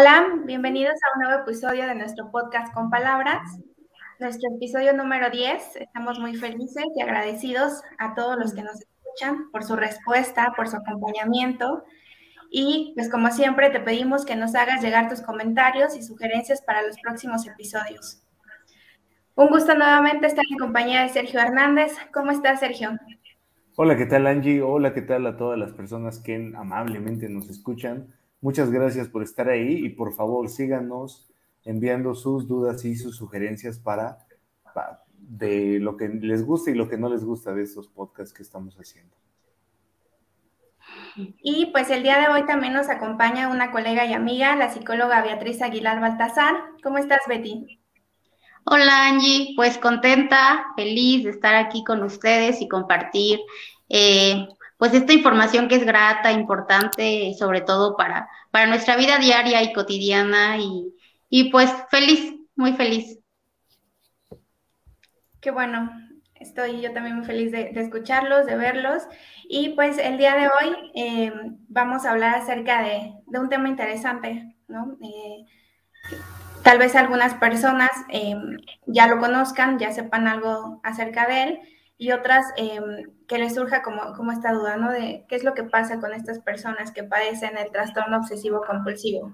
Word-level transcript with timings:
Hola, 0.00 0.42
bienvenidos 0.44 0.94
a 0.94 1.18
un 1.18 1.24
nuevo 1.24 1.42
episodio 1.42 1.84
de 1.84 1.94
nuestro 1.96 2.30
podcast 2.30 2.72
con 2.72 2.88
palabras. 2.88 3.40
Nuestro 4.20 4.48
episodio 4.54 4.92
número 4.92 5.28
10. 5.28 5.74
Estamos 5.74 6.20
muy 6.20 6.36
felices 6.36 6.84
y 6.94 7.02
agradecidos 7.02 7.82
a 7.98 8.14
todos 8.14 8.36
los 8.38 8.54
que 8.54 8.62
nos 8.62 8.76
escuchan 8.76 9.50
por 9.50 9.64
su 9.64 9.74
respuesta, 9.74 10.52
por 10.54 10.68
su 10.68 10.76
acompañamiento. 10.76 11.82
Y 12.48 12.92
pues 12.94 13.10
como 13.10 13.32
siempre 13.32 13.70
te 13.70 13.80
pedimos 13.80 14.24
que 14.24 14.36
nos 14.36 14.54
hagas 14.54 14.82
llegar 14.82 15.08
tus 15.08 15.20
comentarios 15.20 15.96
y 15.96 16.02
sugerencias 16.04 16.62
para 16.62 16.82
los 16.82 16.96
próximos 17.00 17.44
episodios. 17.48 18.22
Un 19.34 19.48
gusto 19.48 19.74
nuevamente 19.74 20.28
estar 20.28 20.44
en 20.48 20.58
compañía 20.58 21.02
de 21.02 21.08
Sergio 21.08 21.40
Hernández. 21.40 21.90
¿Cómo 22.14 22.30
estás, 22.30 22.60
Sergio? 22.60 22.90
Hola, 23.74 23.96
¿qué 23.96 24.06
tal, 24.06 24.28
Angie? 24.28 24.62
Hola, 24.62 24.94
¿qué 24.94 25.02
tal 25.02 25.26
a 25.26 25.36
todas 25.36 25.58
las 25.58 25.72
personas 25.72 26.20
que 26.20 26.52
amablemente 26.56 27.28
nos 27.28 27.50
escuchan? 27.50 28.14
Muchas 28.40 28.70
gracias 28.70 29.08
por 29.08 29.22
estar 29.22 29.48
ahí 29.48 29.84
y 29.84 29.88
por 29.90 30.12
favor 30.12 30.48
síganos 30.48 31.28
enviando 31.64 32.14
sus 32.14 32.46
dudas 32.46 32.84
y 32.84 32.94
sus 32.94 33.16
sugerencias 33.16 33.78
para, 33.78 34.26
de 35.18 35.80
lo 35.80 35.96
que 35.96 36.08
les 36.08 36.44
gusta 36.44 36.70
y 36.70 36.74
lo 36.74 36.88
que 36.88 36.96
no 36.96 37.08
les 37.08 37.24
gusta 37.24 37.52
de 37.52 37.62
estos 37.62 37.88
podcasts 37.88 38.32
que 38.32 38.42
estamos 38.42 38.76
haciendo. 38.76 39.14
Y 41.42 41.66
pues 41.66 41.90
el 41.90 42.02
día 42.02 42.18
de 42.18 42.28
hoy 42.28 42.46
también 42.46 42.72
nos 42.72 42.88
acompaña 42.88 43.48
una 43.48 43.70
colega 43.72 44.06
y 44.06 44.12
amiga, 44.12 44.54
la 44.56 44.72
psicóloga 44.72 45.22
Beatriz 45.22 45.60
Aguilar 45.60 46.00
Baltazar. 46.00 46.54
¿Cómo 46.82 46.98
estás, 46.98 47.20
Betty? 47.28 47.80
Hola, 48.64 49.08
Angie. 49.08 49.54
Pues 49.56 49.78
contenta, 49.78 50.64
feliz 50.76 51.24
de 51.24 51.30
estar 51.30 51.54
aquí 51.54 51.82
con 51.84 52.02
ustedes 52.02 52.60
y 52.60 52.68
compartir 52.68 53.40
eh, 53.88 54.46
pues 54.78 54.94
esta 54.94 55.12
información 55.12 55.68
que 55.68 55.74
es 55.74 55.84
grata, 55.84 56.32
importante, 56.32 57.34
sobre 57.38 57.60
todo 57.60 57.96
para, 57.96 58.28
para 58.50 58.66
nuestra 58.66 58.96
vida 58.96 59.18
diaria 59.18 59.62
y 59.62 59.72
cotidiana 59.72 60.56
y, 60.58 60.94
y 61.28 61.50
pues 61.50 61.70
feliz, 61.90 62.34
muy 62.54 62.72
feliz. 62.72 63.18
Qué 65.40 65.50
bueno, 65.50 65.90
estoy 66.36 66.80
yo 66.80 66.92
también 66.92 67.16
muy 67.16 67.26
feliz 67.26 67.50
de, 67.52 67.70
escucharlos, 67.74 68.46
de 68.46 68.56
verlos. 68.56 69.02
Y 69.48 69.70
pues 69.70 69.98
el 69.98 70.16
día 70.16 70.36
de 70.36 70.46
hoy 70.46 70.92
eh, 70.94 71.32
vamos 71.68 72.04
a 72.04 72.12
hablar 72.12 72.36
acerca 72.36 72.82
de, 72.82 73.14
de, 73.26 73.38
un 73.38 73.48
tema 73.48 73.68
interesante, 73.68 74.56
¿no? 74.68 74.96
Eh, 75.02 75.44
tal 76.62 76.78
vez 76.78 76.94
algunas 76.94 77.34
personas 77.34 77.90
eh, 78.10 78.36
ya 78.86 79.08
lo 79.08 79.18
conozcan, 79.18 79.78
ya 79.78 79.90
sepan 79.90 80.28
algo 80.28 80.80
acerca 80.84 81.26
de 81.26 81.42
él, 81.42 81.60
y 81.98 82.12
otras 82.12 82.46
em, 82.56 83.10
que 83.26 83.38
les 83.38 83.56
surja 83.56 83.82
como, 83.82 84.14
como 84.14 84.30
esta 84.30 84.52
duda, 84.52 84.76
¿no? 84.76 84.92
De 84.92 85.26
qué 85.28 85.34
es 85.34 85.42
lo 85.42 85.54
que 85.54 85.64
pasa 85.64 86.00
con 86.00 86.14
estas 86.14 86.38
personas 86.38 86.92
que 86.92 87.02
padecen 87.02 87.58
el 87.58 87.72
trastorno 87.72 88.18
obsesivo 88.18 88.62
compulsivo. 88.64 89.32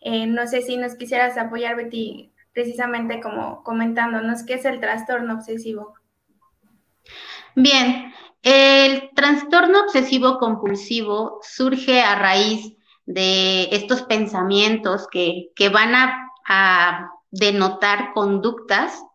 Eh, 0.00 0.26
no 0.26 0.46
sé 0.46 0.60
si 0.60 0.76
nos 0.76 0.94
quisieras 0.94 1.38
apoyar, 1.38 1.74
Betty, 1.74 2.30
precisamente 2.52 3.20
como 3.20 3.64
comentándonos 3.64 4.44
qué 4.44 4.54
es 4.54 4.66
el 4.66 4.80
trastorno 4.80 5.34
obsesivo. 5.34 5.94
Bien, 7.54 8.12
el 8.42 9.10
trastorno 9.14 9.80
obsesivo 9.80 10.38
compulsivo 10.38 11.40
surge 11.42 12.02
a 12.02 12.16
raíz 12.16 12.76
de 13.06 13.68
estos 13.72 14.02
pensamientos 14.02 15.08
que, 15.10 15.52
que 15.56 15.70
van 15.70 15.94
a, 15.94 16.30
a 16.46 17.10
denotar 17.30 18.12
conductas 18.12 19.05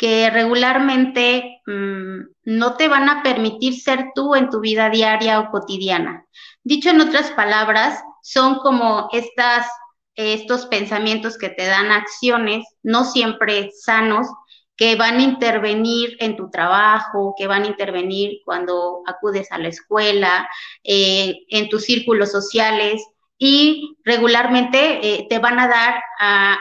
que 0.00 0.30
regularmente 0.30 1.60
mm, 1.66 2.20
no 2.44 2.76
te 2.78 2.88
van 2.88 3.10
a 3.10 3.22
permitir 3.22 3.78
ser 3.78 4.12
tú 4.14 4.34
en 4.34 4.48
tu 4.48 4.60
vida 4.60 4.88
diaria 4.88 5.40
o 5.40 5.50
cotidiana. 5.50 6.24
Dicho 6.64 6.88
en 6.88 7.02
otras 7.02 7.30
palabras, 7.32 8.02
son 8.22 8.60
como 8.60 9.10
estas, 9.12 9.66
estos 10.14 10.64
pensamientos 10.64 11.36
que 11.36 11.50
te 11.50 11.66
dan 11.66 11.92
acciones, 11.92 12.66
no 12.82 13.04
siempre 13.04 13.72
sanos, 13.78 14.26
que 14.74 14.96
van 14.96 15.18
a 15.18 15.22
intervenir 15.22 16.16
en 16.20 16.34
tu 16.34 16.48
trabajo, 16.48 17.34
que 17.36 17.46
van 17.46 17.64
a 17.64 17.66
intervenir 17.66 18.38
cuando 18.46 19.02
acudes 19.06 19.52
a 19.52 19.58
la 19.58 19.68
escuela, 19.68 20.48
eh, 20.82 21.40
en 21.50 21.68
tus 21.68 21.84
círculos 21.84 22.32
sociales 22.32 23.04
y 23.36 23.98
regularmente 24.02 24.78
eh, 25.02 25.26
te 25.28 25.38
van 25.40 25.58
a 25.58 25.68
dar 25.68 26.02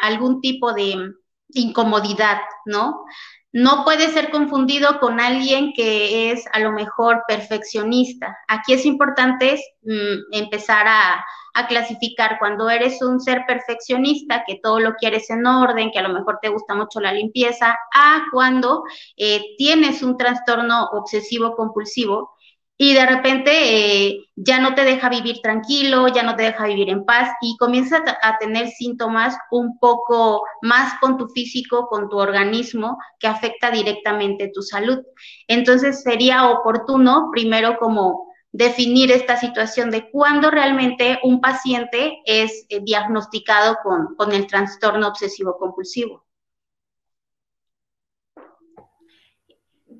algún 0.01 0.41
tipo 0.41 0.73
de 0.73 1.13
incomodidad, 1.53 2.39
¿no? 2.65 3.05
No 3.51 3.83
puede 3.83 4.09
ser 4.09 4.29
confundido 4.29 4.99
con 4.99 5.19
alguien 5.19 5.73
que 5.73 6.31
es 6.31 6.45
a 6.53 6.59
lo 6.59 6.71
mejor 6.71 7.23
perfeccionista. 7.27 8.37
Aquí 8.47 8.73
es 8.73 8.85
importante 8.85 9.59
mm, 9.83 10.33
empezar 10.33 10.87
a, 10.87 11.25
clasificar 11.67 12.39
cuando 12.39 12.69
eres 12.69 13.01
un 13.01 13.19
ser 13.19 13.43
perfeccionista, 13.45 14.45
que 14.47 14.61
todo 14.63 14.79
lo 14.79 14.93
quieres 14.93 15.29
en 15.29 15.45
orden, 15.45 15.91
que 15.91 15.99
a 15.99 16.07
lo 16.07 16.13
mejor 16.13 16.39
te 16.41 16.47
gusta 16.47 16.73
mucho 16.73 17.01
la 17.01 17.11
limpieza, 17.11 17.77
a 17.93 18.23
cuando 18.31 18.83
eh, 19.17 19.41
tienes 19.57 20.01
un 20.01 20.15
trastorno 20.15 20.85
obsesivo 20.93 21.57
compulsivo 21.57 22.31
y 22.81 22.93
de 22.93 23.05
repente 23.05 23.51
eh, 23.51 24.29
ya 24.37 24.61
no 24.61 24.73
te 24.73 24.85
deja 24.85 25.09
vivir 25.09 25.41
tranquilo, 25.41 26.07
ya 26.07 26.23
no 26.23 26.37
te 26.37 26.43
deja 26.43 26.65
vivir 26.65 26.89
en 26.89 27.03
paz 27.03 27.29
y 27.41 27.57
comienza 27.57 28.01
a 28.21 28.37
tener 28.37 28.69
síntomas 28.69 29.37
un 29.51 29.77
poco 29.79 30.43
más 30.61 30.93
con 31.01 31.17
tu 31.17 31.27
físico, 31.27 31.87
con 31.89 32.07
tu 32.07 32.17
organismo, 32.17 32.97
que 33.19 33.27
afecta 33.27 33.69
directamente 33.69 34.49
tu 34.53 34.61
salud. 34.61 34.99
Entonces 35.49 36.03
sería 36.03 36.49
oportuno 36.49 37.27
primero 37.33 37.77
como 37.77 38.29
definir 38.53 39.11
esta 39.11 39.35
situación 39.35 39.91
de 39.91 40.09
cuándo 40.09 40.49
realmente 40.49 41.19
un 41.23 41.41
paciente 41.41 42.19
es 42.25 42.65
eh, 42.69 42.79
diagnosticado 42.81 43.75
con, 43.83 44.15
con 44.15 44.31
el 44.31 44.47
trastorno 44.47 45.09
obsesivo 45.09 45.57
compulsivo. 45.59 46.28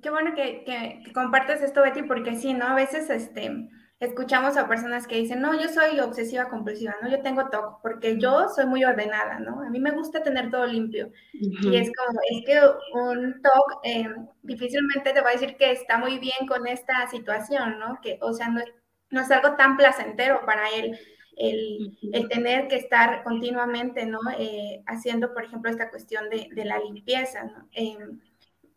Qué 0.01 0.09
bueno 0.09 0.33
que, 0.35 0.63
que, 0.63 1.11
compartes 1.13 1.61
esto, 1.61 1.81
Betty, 1.81 2.03
porque 2.03 2.35
sí, 2.35 2.53
¿no? 2.53 2.67
A 2.67 2.75
veces 2.75 3.09
este, 3.09 3.69
escuchamos 3.99 4.55
a 4.57 4.67
personas 4.67 5.07
que 5.07 5.17
dicen, 5.17 5.41
no, 5.41 5.59
yo 5.59 5.67
soy 5.67 5.99
obsesiva 5.99 6.49
compulsiva, 6.49 6.95
¿no? 7.01 7.09
Yo 7.09 7.21
tengo 7.21 7.49
TOC, 7.49 7.81
porque 7.81 8.17
yo 8.17 8.47
soy 8.49 8.65
muy 8.65 8.83
ordenada, 8.83 9.39
¿no? 9.39 9.61
A 9.61 9.69
mí 9.69 9.79
me 9.79 9.91
gusta 9.91 10.23
tener 10.23 10.49
todo 10.49 10.65
limpio. 10.65 11.11
Y 11.33 11.75
es 11.75 11.91
como, 11.95 12.19
es 12.31 12.45
que 12.45 12.61
un 12.93 13.41
TOC 13.41 13.79
eh, 13.83 14.07
difícilmente 14.43 15.11
te 15.11 15.21
va 15.21 15.29
a 15.29 15.33
decir 15.33 15.57
que 15.57 15.71
está 15.71 15.97
muy 15.97 16.19
bien 16.19 16.47
con 16.47 16.65
esta 16.67 17.07
situación, 17.07 17.79
¿no? 17.79 17.99
Que, 18.01 18.17
o 18.21 18.33
sea, 18.33 18.49
no, 18.49 18.61
no 19.09 19.21
es 19.21 19.31
algo 19.31 19.55
tan 19.55 19.75
placentero 19.75 20.45
para 20.45 20.69
él. 20.69 20.97
El, 21.35 21.97
el, 22.11 22.27
tener 22.27 22.67
que 22.67 22.75
estar 22.75 23.23
continuamente, 23.23 24.05
¿no? 24.05 24.19
Eh, 24.37 24.83
haciendo, 24.87 25.33
por 25.33 25.45
ejemplo, 25.45 25.71
esta 25.71 25.89
cuestión 25.89 26.29
de, 26.29 26.49
de 26.51 26.65
la 26.65 26.79
limpieza, 26.79 27.45
¿no? 27.45 27.69
Eh, 27.71 27.97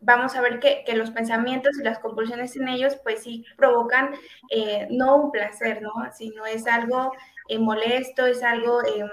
vamos 0.02 0.34
a 0.34 0.40
ver 0.40 0.60
que, 0.60 0.84
los 0.94 1.10
pensamientos 1.10 1.78
y 1.78 1.82
las 1.82 1.98
compulsiones 1.98 2.54
en 2.56 2.68
ellos, 2.68 2.96
pues 3.02 3.22
sí 3.22 3.44
provocan 3.56 4.10
eh, 4.50 4.86
no 4.90 5.16
un 5.16 5.30
placer, 5.30 5.80
¿no? 5.80 5.92
Sino 6.12 6.44
es 6.44 6.66
algo 6.66 7.12
eh, 7.48 7.58
molesto, 7.58 8.26
es 8.26 8.42
algo 8.42 8.80
em, 8.84 9.08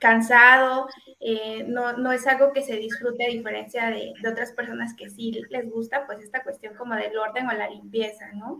cansado, 0.00 0.88
eh, 1.20 1.64
no, 1.68 1.96
no, 1.96 2.12
es 2.12 2.26
algo 2.26 2.52
que 2.52 2.62
se 2.62 2.76
disfrute 2.76 3.24
a 3.24 3.30
diferencia 3.30 3.90
de, 3.90 4.12
otras 4.28 4.52
personas 4.52 4.94
que 4.94 5.08
sí 5.08 5.32
les 5.50 5.70
gusta, 5.70 6.06
pues 6.06 6.20
esta 6.20 6.42
cuestión 6.42 6.74
como 6.74 6.94
del 6.94 7.16
orden 7.16 7.48
o 7.48 7.52
la 7.52 7.70
limpieza, 7.70 8.32
¿no? 8.32 8.58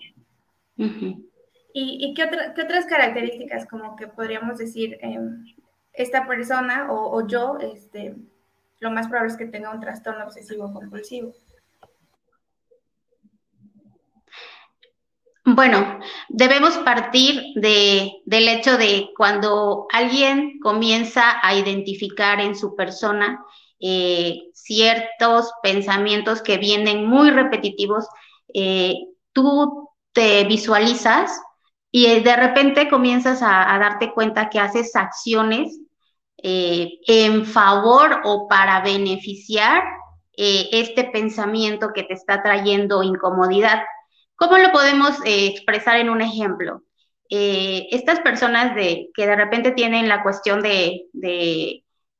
¿Y, 0.76 1.18
y 1.72 2.14
qué, 2.14 2.30
qué, 2.54 2.62
otras 2.62 2.86
características 2.86 3.66
como 3.66 3.96
que 3.96 4.06
podríamos 4.06 4.58
decir 4.58 4.98
em, 5.00 5.44
esta 5.92 6.26
persona 6.26 6.92
o, 6.92 7.16
o 7.16 7.26
yo, 7.26 7.58
este, 7.60 8.14
lo 8.80 8.90
más 8.90 9.08
probable 9.08 9.32
es 9.32 9.38
que 9.38 9.46
tenga 9.46 9.72
un 9.72 9.80
trastorno 9.80 10.24
obsesivo 10.24 10.72
compulsivo? 10.72 11.32
Bueno, 15.46 15.98
debemos 16.30 16.78
partir 16.78 17.42
del 17.54 18.48
hecho 18.48 18.78
de 18.78 19.10
cuando 19.14 19.86
alguien 19.92 20.58
comienza 20.58 21.38
a 21.42 21.54
identificar 21.54 22.40
en 22.40 22.56
su 22.56 22.74
persona 22.74 23.44
eh, 23.78 24.48
ciertos 24.54 25.52
pensamientos 25.62 26.40
que 26.40 26.56
vienen 26.56 27.04
muy 27.04 27.30
repetitivos, 27.30 28.06
eh, 28.54 28.94
tú 29.34 29.90
te 30.12 30.44
visualizas 30.44 31.38
y 31.90 32.20
de 32.20 32.36
repente 32.36 32.88
comienzas 32.88 33.42
a, 33.42 33.78
darte 33.78 34.14
cuenta 34.14 34.48
que 34.48 34.60
haces 34.60 34.96
acciones 34.96 35.78
eh, 36.42 36.88
en 37.06 37.44
favor 37.44 38.22
o 38.24 38.48
para 38.48 38.80
beneficiar 38.80 39.82
este 40.36 41.04
pensamiento 41.04 41.90
que 41.94 42.02
te 42.02 42.14
está 42.14 42.42
trayendo 42.42 43.02
incomodidad. 43.02 43.82
¿Cómo 44.36 44.58
lo 44.58 44.72
podemos 44.72 45.16
eh, 45.24 45.46
expresar 45.46 45.96
en 45.96 46.10
un 46.10 46.20
ejemplo? 46.20 46.82
Eh, 47.30 47.88
estas 47.90 48.20
personas 48.20 48.74
de, 48.74 49.10
que 49.14 49.26
de 49.26 49.36
repente 49.36 49.72
tienen 49.72 50.08
la 50.08 50.22
cuestión 50.22 50.62
de, 50.62 51.06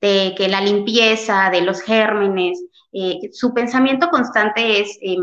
que 0.00 0.49
la 0.49 0.61
limpieza, 0.61 1.50
de 1.50 1.61
los 1.62 1.82
gérmenes, 1.82 2.62
eh, 2.93 3.31
su 3.32 3.52
pensamiento 3.55 4.08
constante 4.11 4.81
es, 4.81 4.99
em, 5.02 5.22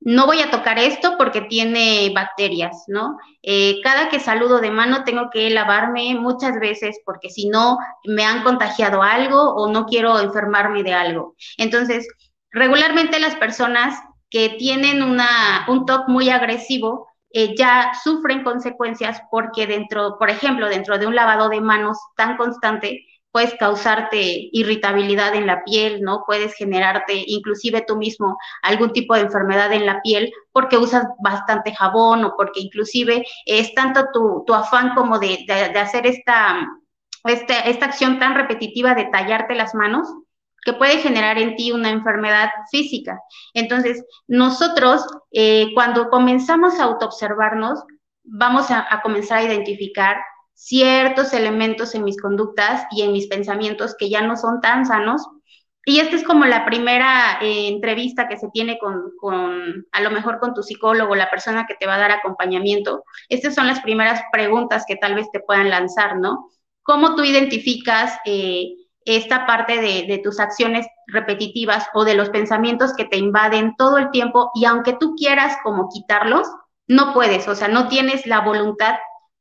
no 0.00 0.26
voy 0.26 0.40
a 0.40 0.50
tocar 0.50 0.78
esto 0.78 1.16
porque 1.18 1.42
tiene 1.42 2.10
bacterias, 2.14 2.84
¿no? 2.86 3.18
Eh, 3.42 3.80
cada 3.82 4.08
que 4.08 4.20
saludo 4.20 4.60
de 4.60 4.70
mano 4.70 5.04
tengo 5.04 5.28
que 5.30 5.50
lavarme 5.50 6.14
muchas 6.14 6.58
veces 6.60 7.00
porque 7.04 7.30
si 7.30 7.48
no 7.48 7.78
me 8.04 8.24
han 8.24 8.42
contagiado 8.44 9.02
algo 9.02 9.54
o 9.54 9.70
no 9.70 9.86
quiero 9.86 10.18
enfermarme 10.20 10.82
de 10.82 10.94
algo. 10.94 11.34
Entonces, 11.56 12.06
regularmente 12.50 13.18
las 13.18 13.34
personas 13.36 13.98
que 14.30 14.50
tienen 14.50 15.02
un 15.02 15.86
TOC 15.86 16.08
muy 16.08 16.30
agresivo 16.30 17.08
eh, 17.30 17.54
ya 17.56 17.92
sufren 18.02 18.42
consecuencias 18.42 19.20
porque 19.30 19.66
dentro, 19.66 20.16
por 20.18 20.30
ejemplo, 20.30 20.68
dentro 20.68 20.98
de 20.98 21.06
un 21.06 21.14
lavado 21.14 21.50
de 21.50 21.60
manos 21.60 21.98
tan 22.16 22.36
constante, 22.38 23.04
puedes 23.30 23.54
causarte 23.54 24.48
irritabilidad 24.52 25.34
en 25.34 25.46
la 25.46 25.62
piel, 25.62 26.02
¿no? 26.02 26.24
Puedes 26.26 26.54
generarte 26.54 27.22
inclusive 27.26 27.84
tú 27.86 27.96
mismo 27.96 28.38
algún 28.62 28.92
tipo 28.92 29.14
de 29.14 29.20
enfermedad 29.22 29.72
en 29.72 29.84
la 29.84 30.00
piel 30.00 30.32
porque 30.52 30.78
usas 30.78 31.04
bastante 31.22 31.74
jabón 31.74 32.24
o 32.24 32.34
porque 32.36 32.60
inclusive 32.60 33.24
es 33.44 33.74
tanto 33.74 34.06
tu, 34.12 34.54
afán 34.54 34.94
como 34.94 35.18
de, 35.18 35.44
de, 35.46 35.78
hacer 35.78 36.06
esta, 36.06 36.66
esta, 37.24 37.60
esta 37.60 37.86
acción 37.86 38.18
tan 38.18 38.34
repetitiva 38.34 38.94
de 38.94 39.04
tallarte 39.04 39.54
las 39.54 39.74
manos 39.74 40.08
que 40.68 40.74
puede 40.74 40.98
generar 40.98 41.38
en 41.38 41.56
ti 41.56 41.72
una 41.72 41.88
enfermedad 41.88 42.50
física. 42.70 43.18
Entonces, 43.54 44.04
nosotros, 44.26 45.02
eh, 45.32 45.68
cuando 45.72 46.10
comenzamos 46.10 46.78
a 46.78 46.84
autoobservarnos, 46.84 47.82
vamos 48.22 48.70
a, 48.70 49.00
comenzar 49.02 49.38
a 49.38 49.44
identificar 49.44 50.18
ciertos 50.52 51.32
elementos 51.32 51.94
en 51.94 52.04
mis 52.04 52.20
conductas 52.20 52.86
y 52.90 53.00
en 53.00 53.12
mis 53.12 53.28
pensamientos 53.28 53.96
que 53.98 54.10
ya 54.10 54.20
no 54.20 54.36
son 54.36 54.60
tan 54.60 54.84
sanos. 54.84 55.26
Y 55.86 56.00
esta 56.00 56.16
es 56.16 56.24
como 56.24 56.44
la 56.44 56.66
primera 56.66 57.38
eh, 57.40 57.68
entrevista 57.68 58.28
que 58.28 58.36
se 58.36 58.50
tiene 58.52 58.78
con, 58.78 59.12
con, 59.18 59.86
a 59.92 60.02
lo 60.02 60.10
mejor 60.10 60.38
con 60.38 60.52
tu 60.52 60.62
psicólogo, 60.62 61.14
la 61.14 61.30
persona 61.30 61.64
que 61.66 61.76
te 61.76 61.86
va 61.86 61.94
a 61.94 61.98
dar 61.98 62.10
acompañamiento. 62.10 63.04
Estas 63.30 63.54
son 63.54 63.66
las 63.66 63.80
primeras 63.80 64.20
preguntas 64.32 64.84
que 64.86 64.96
tal 64.96 65.14
vez 65.14 65.30
te 65.32 65.40
puedan 65.40 65.70
lanzar, 65.70 66.18
¿no? 66.18 66.50
¿Cómo 66.82 67.14
tú 67.14 67.24
identificas 67.24 68.18
eh, 68.26 68.74
esta 69.08 69.46
parte 69.46 69.80
de, 69.80 70.20
tus 70.22 70.38
acciones 70.38 70.86
repetitivas 71.06 71.86
o 71.94 72.04
de 72.04 72.14
los 72.14 72.28
pensamientos 72.28 72.92
que 72.94 73.06
te 73.06 73.16
invaden 73.16 73.74
todo 73.76 73.96
el 73.96 74.10
tiempo 74.10 74.50
y 74.54 74.66
aunque 74.66 74.92
tú 74.92 75.14
quieras 75.16 75.56
como 75.62 75.88
quitarlos, 75.88 76.46
no 76.86 77.14
puedes, 77.14 77.48
o 77.48 77.54
sea, 77.54 77.68
no 77.68 77.88
tienes 77.88 78.26
la 78.26 78.40
voluntad 78.40 78.96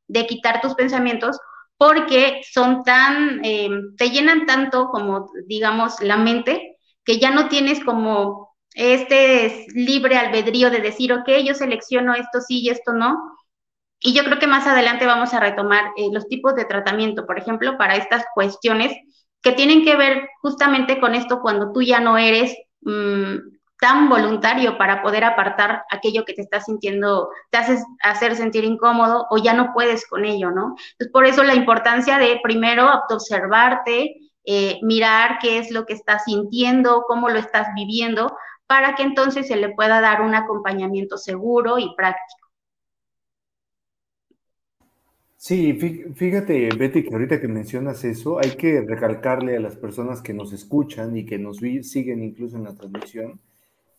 de 0.08 0.26
quitar 0.26 0.62
tus 0.62 0.74
pensamientos 0.74 1.38
porque 1.78 2.42
son 2.50 2.84
tan, 2.84 3.44
eh, 3.44 3.70
te 3.98 4.10
llenan 4.10 4.46
tanto 4.46 4.90
como, 4.90 5.30
digamos, 5.48 6.00
la 6.00 6.16
mente, 6.16 6.78
que 7.04 7.20
ya 7.20 7.32
no 7.32 7.50
tienes 7.50 7.84
como 7.84 8.56
este 8.74 9.66
libre 9.74 10.18
albedrío 10.18 10.70
de 10.70 10.80
decir, 10.80 11.12
ok, 11.12 11.28
yo 11.44 11.54
selecciono 11.54 12.14
esto 12.14 12.40
sí 12.40 12.62
y 12.62 12.70
esto 12.70 12.94
no. 12.94 13.38
Y 14.00 14.14
yo 14.14 14.24
creo 14.24 14.40
que 14.40 14.48
más 14.48 14.66
adelante 14.66 15.06
vamos 15.06 15.34
a 15.34 15.40
retomar 15.40 15.92
eh, 15.98 16.08
los 16.12 16.28
tipos 16.28 16.56
de 16.56 16.66
tratamiento, 16.66 17.26
por 17.26 17.38
ejemplo, 17.38 17.78
para 17.78 17.96
estas 17.96 18.24
cuestiones 18.34 18.94
que 19.42 19.52
tienen 19.54 19.84
que 19.84 19.96
ver 19.96 20.30
justamente 20.42 21.00
con 21.00 21.16
esto 21.16 21.42
cuando 21.42 21.72
tú 21.72 21.82
ya 21.82 22.00
no 22.00 22.18
eres 22.18 22.56
mmm, 22.82 23.36
tan 23.80 24.10
voluntario 24.10 24.78
para 24.78 25.02
poder 25.02 25.24
apartar 25.24 25.84
aquello 25.92 26.26
que 26.26 26.34
te 26.34 26.42
está 26.42 26.60
sintiendo, 26.62 27.30
te 27.52 27.58
haces 27.58 27.84
hacer 28.02 28.36
sentir 28.36 28.64
incómodo 28.64 29.28
o 29.30 29.38
ya 29.38 29.54
no 29.54 29.72
puedes 29.74 30.08
con 30.08 30.26
ello, 30.26 30.52
¿no? 30.52 30.76
Entonces, 30.92 31.12
por 31.12 31.26
eso 31.26 31.44
la 31.44 31.56
importancia 31.56 32.18
de 32.18 32.40
primero 32.42 32.90
observarte, 33.10 34.16
eh, 34.46 34.80
mirar 34.82 35.38
qué 35.42 35.60
es 35.60 35.72
lo 35.72 35.86
que 35.86 35.94
estás 35.94 36.24
sintiendo, 36.26 37.04
cómo 37.08 37.30
lo 37.30 37.38
estás 37.38 37.68
viviendo, 37.76 38.36
para 38.66 38.96
que 38.96 39.04
entonces 39.04 39.48
se 39.48 39.58
le 39.58 39.70
pueda 39.70 40.02
dar 40.02 40.22
un 40.22 40.36
acompañamiento 40.36 41.18
seguro 41.18 41.78
y 41.78 41.94
práctico. 41.96 42.47
Sí, 45.40 45.74
fíjate, 46.16 46.70
Betty, 46.76 47.04
que 47.04 47.14
ahorita 47.14 47.40
que 47.40 47.48
mencionas 47.48 48.04
eso, 48.04 48.40
hay 48.40 48.52
que 48.58 48.82
recalcarle 48.82 49.56
a 49.56 49.60
las 49.60 49.76
personas 49.76 50.22
que 50.22 50.34
nos 50.34 50.52
escuchan 50.52 51.16
y 51.16 51.26
que 51.26 51.38
nos 51.38 51.58
siguen 51.58 52.24
incluso 52.24 52.58
en 52.58 52.64
la 52.64 52.74
transmisión, 52.76 53.40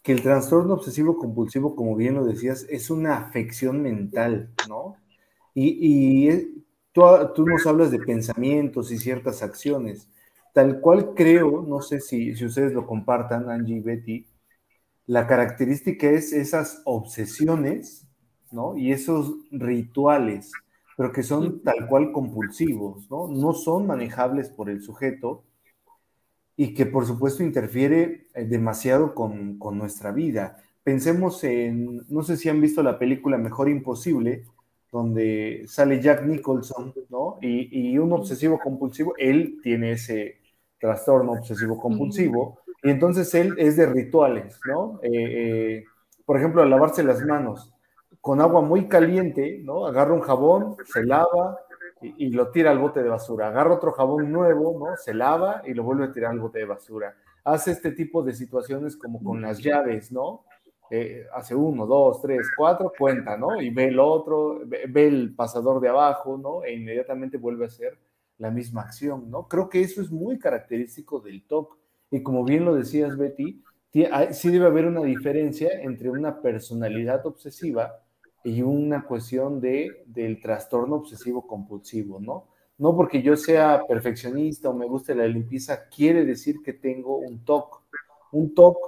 que 0.02 0.12
el 0.12 0.22
trastorno 0.22 0.74
obsesivo 0.74 1.16
compulsivo, 1.18 1.76
como 1.76 1.96
bien 1.96 2.14
lo 2.16 2.24
decías, 2.24 2.66
es 2.70 2.90
una 2.90 3.18
afección 3.18 3.82
mental, 3.82 4.50
¿no? 4.68 4.96
Y, 5.54 6.30
tú, 6.92 7.02
tú, 7.34 7.46
nos 7.46 7.66
hablas 7.66 7.90
de 7.92 8.00
pensamientos 8.00 8.92
y 8.92 8.98
ciertas 8.98 9.42
acciones. 9.42 10.08
Tal 10.54 10.80
cual 10.80 11.14
creo, 11.14 11.62
no 11.62 11.82
sé 11.82 12.00
si, 12.00 12.34
si 12.36 12.46
ustedes 12.46 12.72
lo 12.72 12.86
compartan, 12.86 13.50
Angie 13.50 13.76
y 13.76 13.80
Betty, 13.80 14.26
la 15.06 15.26
característica 15.26 16.10
es 16.10 16.32
esas 16.32 16.82
obsesiones, 16.84 18.06
¿no? 18.52 18.76
Y 18.76 18.92
esos 18.92 19.34
rituales, 19.50 20.52
pero 20.98 21.12
que 21.12 21.22
son 21.22 21.62
tal 21.62 21.86
cual 21.86 22.10
compulsivos, 22.10 23.08
¿no? 23.08 23.28
No 23.28 23.52
son 23.52 23.86
manejables 23.86 24.50
por 24.50 24.68
el 24.68 24.82
sujeto, 24.82 25.44
y 26.56 26.74
que 26.74 26.86
por 26.86 27.06
supuesto 27.06 27.44
interfiere 27.44 28.26
eh, 28.34 28.44
demasiado 28.44 29.14
con, 29.14 29.60
con, 29.60 29.78
nuestra 29.78 30.10
vida. 30.10 30.56
Pensemos 30.82 31.44
en, 31.44 32.04
no 32.08 32.24
sé 32.24 32.36
si 32.36 32.48
han 32.48 32.60
visto 32.60 32.82
la 32.82 32.98
película 32.98 33.38
Mejor 33.38 33.68
Imposible, 33.68 34.44
donde 34.90 35.62
sale 35.68 36.02
Jack 36.02 36.26
Nicholson, 36.26 36.92
¿no? 37.10 37.38
Y, 37.40 37.92
y 37.92 37.98
un 37.98 38.12
obsesivo 38.12 38.58
compulsivo, 38.58 39.14
él 39.18 39.60
tiene 39.62 39.92
ese 39.92 40.40
trastorno 40.80 41.30
obsesivo 41.34 41.78
compulsivo, 41.78 42.58
y 42.82 42.90
entonces 42.90 43.32
él 43.36 43.54
es 43.58 43.76
de 43.76 43.86
rituales, 43.86 44.58
¿no? 44.66 44.98
Eh, 45.04 45.10
eh, 45.12 45.84
por 46.24 46.38
ejemplo, 46.38 46.60
al 46.60 46.70
lavarse 46.70 47.04
las 47.04 47.24
manos 47.24 47.72
con 48.20 48.40
agua 48.40 48.60
muy 48.60 48.88
caliente, 48.88 49.60
¿no? 49.62 49.86
Agarra 49.86 50.14
un 50.14 50.20
jabón, 50.20 50.76
se 50.84 51.04
lava, 51.04 51.58
y, 52.00 52.30
lo 52.30 52.50
tira 52.50 52.70
al 52.70 52.78
bote 52.78 53.02
de 53.02 53.08
basura. 53.08 53.48
Agarra 53.48 53.74
otro 53.74 53.92
jabón 53.92 54.30
nuevo, 54.30 54.78
¿no? 54.78 54.96
Se 54.96 55.14
lava 55.14 55.62
y 55.66 55.74
lo 55.74 55.82
vuelve 55.82 56.04
a 56.04 56.12
tirar 56.12 56.32
al 56.32 56.40
bote 56.40 56.60
de 56.60 56.64
basura. 56.64 57.16
Hace 57.44 57.72
este 57.72 57.92
tipo 57.92 58.22
de 58.22 58.34
situaciones 58.34 58.96
como 58.96 59.22
con 59.22 59.40
las 59.42 59.58
llaves, 59.58 60.12
¿no? 60.12 60.44
Eh, 60.90 61.26
hace 61.34 61.54
uno, 61.54 61.86
dos, 61.86 62.22
tres, 62.22 62.48
cuatro, 62.56 62.92
cuenta, 62.96 63.36
¿no? 63.36 63.60
Y 63.60 63.70
ve 63.70 63.88
el 63.88 63.98
otro, 63.98 64.60
ve, 64.64 65.06
el 65.06 65.34
pasador 65.34 65.80
de 65.80 65.88
abajo, 65.88 66.38
¿no? 66.38 66.64
E 66.64 66.74
inmediatamente 66.74 67.36
vuelve 67.36 67.64
a 67.64 67.68
hacer 67.68 67.98
la 68.38 68.50
misma 68.50 68.82
acción, 68.82 69.30
¿no? 69.30 69.48
Creo 69.48 69.68
que 69.68 69.80
eso 69.80 70.00
es 70.00 70.10
muy 70.10 70.38
característico 70.38 71.20
del 71.20 71.46
TOC. 71.46 71.76
Y 72.10 72.22
como 72.22 72.44
bien 72.44 72.64
lo 72.64 72.74
decías, 72.74 73.16
Betty, 73.16 73.62
sí 74.30 74.50
debe 74.50 74.66
haber 74.66 74.86
una 74.86 75.02
diferencia 75.02 75.68
entre 75.82 76.10
una 76.10 76.40
personalidad 76.40 77.26
obsesiva 77.26 78.02
y 78.48 78.62
una 78.62 79.04
cuestión 79.04 79.60
de, 79.60 80.04
del 80.06 80.40
trastorno 80.40 80.96
obsesivo 80.96 81.46
compulsivo, 81.46 82.18
¿no? 82.18 82.46
No 82.78 82.96
porque 82.96 83.20
yo 83.22 83.36
sea 83.36 83.82
perfeccionista 83.86 84.70
o 84.70 84.74
me 84.74 84.86
guste 84.86 85.14
la 85.14 85.26
limpieza, 85.26 85.88
quiere 85.94 86.24
decir 86.24 86.56
que 86.64 86.72
tengo 86.72 87.18
un 87.18 87.44
TOC. 87.44 87.82
Un 88.32 88.54
TOC, 88.54 88.78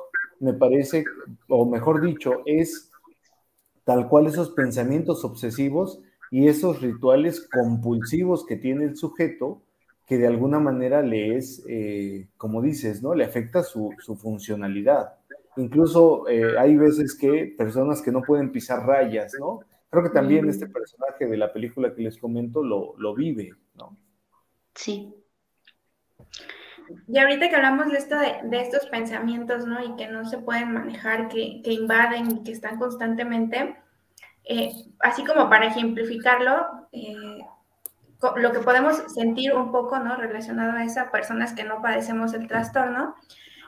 me 0.41 0.55
parece, 0.55 1.05
o 1.49 1.67
mejor 1.67 2.01
dicho, 2.01 2.41
es 2.47 2.91
tal 3.85 4.09
cual 4.09 4.29
esos 4.29 4.51
pensamientos 4.53 5.25
obsesivos 5.27 6.01
y 6.31 6.49
esos 6.49 6.81
rituales 6.81 7.47
compulsivos 7.53 8.47
que 8.47 8.57
tiene 8.57 8.85
el 8.85 8.97
sujeto, 8.97 9.61
que 10.07 10.17
de 10.17 10.27
alguna 10.27 10.59
manera 10.59 11.03
le 11.03 11.37
es, 11.37 11.63
eh, 11.69 12.29
como 12.39 12.63
dices, 12.63 13.03
¿no? 13.03 13.15
Le 13.15 13.25
afecta 13.27 13.63
su, 13.63 13.91
su 13.99 14.17
funcionalidad. 14.17 15.20
Incluso 15.57 16.29
eh, 16.29 16.59
hay 16.59 16.77
veces 16.77 17.17
que 17.17 17.55
personas 17.59 18.03
que 18.03 18.13
no 18.13 18.23
pueden 18.23 18.53
pisar 18.53 18.87
rayas, 18.87 19.33
¿no? 19.39 19.61
Creo 19.91 20.05
que 20.05 20.11
también 20.11 20.49
este 20.49 20.69
personaje 20.69 21.27
de 21.27 21.37
la 21.37 21.53
película 21.53 21.93
que 21.95 22.03
les 22.03 22.17
comento 22.19 22.63
lo, 22.63 22.95
lo 22.97 23.15
vive, 23.15 23.51
¿no? 23.75 23.97
Sí. 24.75 25.13
Y 27.09 27.19
ahorita 27.19 27.49
que 27.49 27.57
hablamos 27.57 27.91
de 27.91 27.99
esto 27.99 28.17
de, 28.19 28.61
estos 28.61 28.87
pensamientos, 28.87 29.67
¿no? 29.67 29.83
Y 29.83 29.97
que 29.97 30.09
no 30.09 30.25
se 30.25 30.39
pueden 30.39 30.73
manejar, 30.73 31.29
que, 31.29 31.61
que 31.63 31.73
invaden 31.73 32.31
y 32.31 32.43
que 32.45 32.53
están 32.53 32.79
constantemente, 32.79 33.77
eh, 34.45 34.71
así 35.01 35.25
como 35.25 35.49
para 35.49 35.67
ejemplificarlo, 35.67 36.89
eh, 36.93 37.41
lo 38.37 38.53
que 38.53 38.61
podemos 38.61 38.97
sentir 39.15 39.55
un 39.55 39.73
poco, 39.73 39.99
¿no? 39.99 40.17
Relacionado 40.17 40.73
a 40.73 40.85
esas 40.85 41.11
personas 41.11 41.53
que 41.55 41.65
no 41.65 41.81
padecemos 41.81 42.35
el 42.35 42.47
trastorno, 42.47 43.15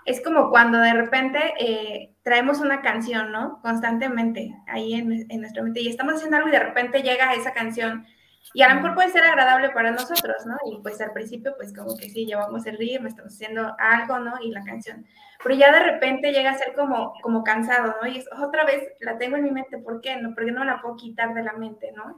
es 0.05 0.23
como 0.23 0.51
cuando 0.51 0.79
de 0.79 0.93
repente 0.93 1.39
eh, 1.59 2.15
traemos 2.23 2.61
una 2.61 2.83
canción, 2.83 3.33
¿no? 3.33 3.61
Constantemente 3.63 4.55
ahí 4.67 4.95
en, 4.95 5.27
en, 5.31 5.41
nuestra 5.41 5.63
mente 5.63 5.81
y 5.81 5.89
estamos 5.89 6.15
haciendo 6.15 6.37
algo 6.37 6.49
y 6.49 6.53
de 6.53 6.59
repente 6.61 7.03
llega 7.03 7.35
esa 7.35 7.53
canción 7.53 8.07
y 8.55 8.63
a 8.63 8.69
lo 8.69 8.75
mejor 8.77 8.95
puede 8.95 9.11
ser 9.11 9.25
agradable 9.25 9.71
para 9.71 9.93
nosotros, 9.93 10.45
¿no? 10.47 10.57
Y 10.71 10.83
pues 10.83 11.01
al 11.01 11.13
principio 11.13 11.55
pues 11.57 11.75
como 11.75 11.97
que 11.97 12.11
sí, 12.11 12.27
llevamos 12.27 12.67
el 12.67 12.77
ritmo, 12.77 13.09
estamos 13.09 13.35
haciendo 13.35 13.75
algo, 13.79 14.19
¿no? 14.19 14.35
Y 14.43 14.51
la 14.51 14.63
canción. 14.63 15.07
Pero 15.43 15.55
ya 15.55 15.73
de 15.73 15.93
repente 15.93 16.33
llega 16.33 16.51
a 16.51 16.59
ser 16.59 16.75
como, 16.75 17.15
como 17.23 17.45
cansado, 17.45 17.97
¿no? 18.01 18.09
Y 18.09 18.19
es, 18.19 18.29
otra 18.33 18.65
vez 18.65 18.83
la 19.01 19.17
tengo 19.17 19.37
en 19.37 19.45
mi 19.45 19.51
mente, 19.51 19.79
¿por 19.79 20.01
qué? 20.01 20.17
No, 20.17 20.35
porque 20.35 20.53
no 20.53 20.65
la 20.65 20.83
puedo 20.83 20.97
quitar 20.97 21.33
de 21.35 21.43
la 21.45 21.55
mente, 21.55 21.93
¿no? 21.93 22.17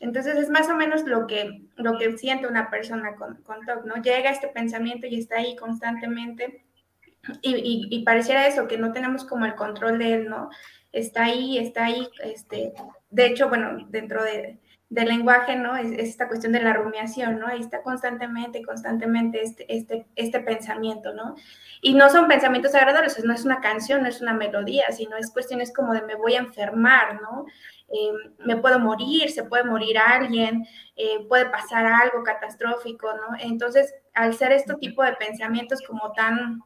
Entonces 0.00 0.36
es 0.36 0.50
más 0.50 0.68
o 0.68 0.74
menos 0.74 1.04
lo 1.04 1.26
que, 1.26 1.62
lo 1.76 1.96
que 1.96 2.18
siente 2.18 2.48
una 2.48 2.68
persona 2.68 3.14
con, 3.14 3.36
con 3.42 3.64
TOC, 3.64 3.84
¿no? 3.84 3.96
Llega 4.02 4.30
este 4.30 4.48
pensamiento 4.48 5.06
y 5.06 5.20
está 5.20 5.36
ahí 5.36 5.56
constantemente 5.56 6.64
y, 7.42 7.88
y, 7.90 8.04
pareciera 8.04 8.46
eso, 8.46 8.66
que 8.66 8.78
no 8.78 8.92
tenemos 8.92 9.24
como 9.24 9.46
el 9.46 9.54
control 9.54 9.98
de 9.98 10.14
él, 10.14 10.28
¿no? 10.28 10.50
está 10.92 11.24
ahí, 11.24 11.58
está 11.58 11.86
ahí, 11.86 12.08
este, 12.22 12.74
de 13.10 13.26
hecho, 13.26 13.48
bueno, 13.48 13.86
dentro 13.88 14.22
de, 14.22 14.60
del 14.90 15.08
lenguaje, 15.08 15.56
¿no? 15.56 15.74
Es, 15.76 15.90
esta 15.92 16.28
cuestión 16.28 16.52
de 16.52 16.62
la 16.62 16.74
rumiación, 16.74 17.38
¿no? 17.38 17.48
Ahí 17.48 17.60
está 17.60 17.82
constantemente, 17.82 18.62
constantemente 18.62 19.42
este, 19.42 19.74
este, 19.74 20.06
este 20.16 20.40
pensamiento, 20.40 21.14
¿no? 21.14 21.34
Y 21.80 21.94
no 21.94 22.10
son 22.10 22.28
pensamientos 22.28 22.74
agradables, 22.74 23.24
no 23.24 23.32
es 23.32 23.44
una 23.44 23.60
canción, 23.60 24.02
no 24.02 24.08
es 24.08 24.20
una 24.20 24.34
melodía, 24.34 24.84
sino 24.92 25.16
es 25.16 25.32
cuestiones 25.32 25.72
como 25.72 25.94
de 25.94 26.02
me 26.02 26.14
voy 26.14 26.34
a 26.34 26.40
enfermar, 26.40 27.20
¿no? 27.22 27.46
Eh, 27.88 28.12
me 28.38 28.56
puedo 28.56 28.78
morir, 28.78 29.30
se 29.30 29.44
puede 29.44 29.64
morir 29.64 29.98
alguien, 29.98 30.66
eh, 30.96 31.26
puede 31.28 31.46
pasar 31.46 31.86
algo 31.86 32.22
catastrófico, 32.22 33.08
¿no? 33.14 33.36
Entonces, 33.40 33.94
al 34.14 34.34
ser 34.34 34.52
este 34.52 34.74
tipo 34.74 35.02
de 35.02 35.14
pensamientos 35.14 35.80
como 35.86 36.12
tan 36.12 36.62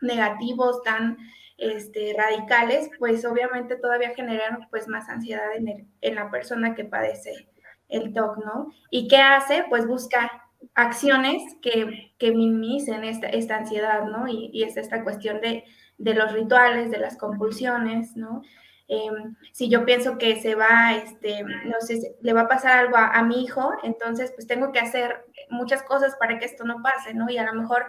negativos, 0.00 0.82
tan 0.82 1.16
este, 1.58 2.14
radicales, 2.16 2.90
pues 2.98 3.24
obviamente 3.24 3.76
todavía 3.76 4.14
generan 4.14 4.68
pues 4.70 4.88
más 4.88 5.08
ansiedad 5.08 5.54
en, 5.56 5.88
en 6.00 6.14
la 6.14 6.30
persona 6.30 6.74
que 6.74 6.84
padece 6.84 7.48
el 7.88 8.12
TOC, 8.12 8.44
¿no? 8.44 8.72
¿Y 8.90 9.08
qué 9.08 9.16
hace? 9.16 9.64
Pues 9.68 9.86
busca 9.86 10.48
acciones 10.74 11.42
que, 11.62 12.12
que 12.18 12.30
minimicen 12.32 13.04
esta, 13.04 13.28
esta, 13.28 13.56
ansiedad, 13.56 14.04
¿no? 14.04 14.28
Y, 14.28 14.50
y 14.52 14.64
es 14.64 14.76
esta 14.76 15.02
cuestión 15.02 15.40
de, 15.40 15.64
de, 15.98 16.14
los 16.14 16.32
rituales, 16.32 16.90
de 16.90 16.98
las 16.98 17.16
compulsiones, 17.16 18.16
¿no? 18.16 18.42
Em, 18.88 19.36
si 19.52 19.68
yo 19.68 19.84
pienso 19.84 20.16
que 20.16 20.40
se 20.40 20.54
va, 20.54 20.94
este, 20.94 21.42
no 21.42 21.80
sé, 21.80 22.16
le 22.22 22.32
va 22.32 22.42
a 22.42 22.48
pasar 22.48 22.78
algo 22.78 22.96
a, 22.96 23.08
a, 23.08 23.22
mi 23.22 23.42
hijo, 23.44 23.72
entonces 23.82 24.32
pues 24.32 24.46
tengo 24.46 24.72
que 24.72 24.78
hacer 24.78 25.26
muchas 25.50 25.82
cosas 25.82 26.16
para 26.16 26.38
que 26.38 26.46
esto 26.46 26.64
no 26.64 26.82
pase, 26.82 27.12
¿no? 27.14 27.28
Y 27.28 27.36
a 27.36 27.44
lo 27.44 27.52
mejor 27.52 27.86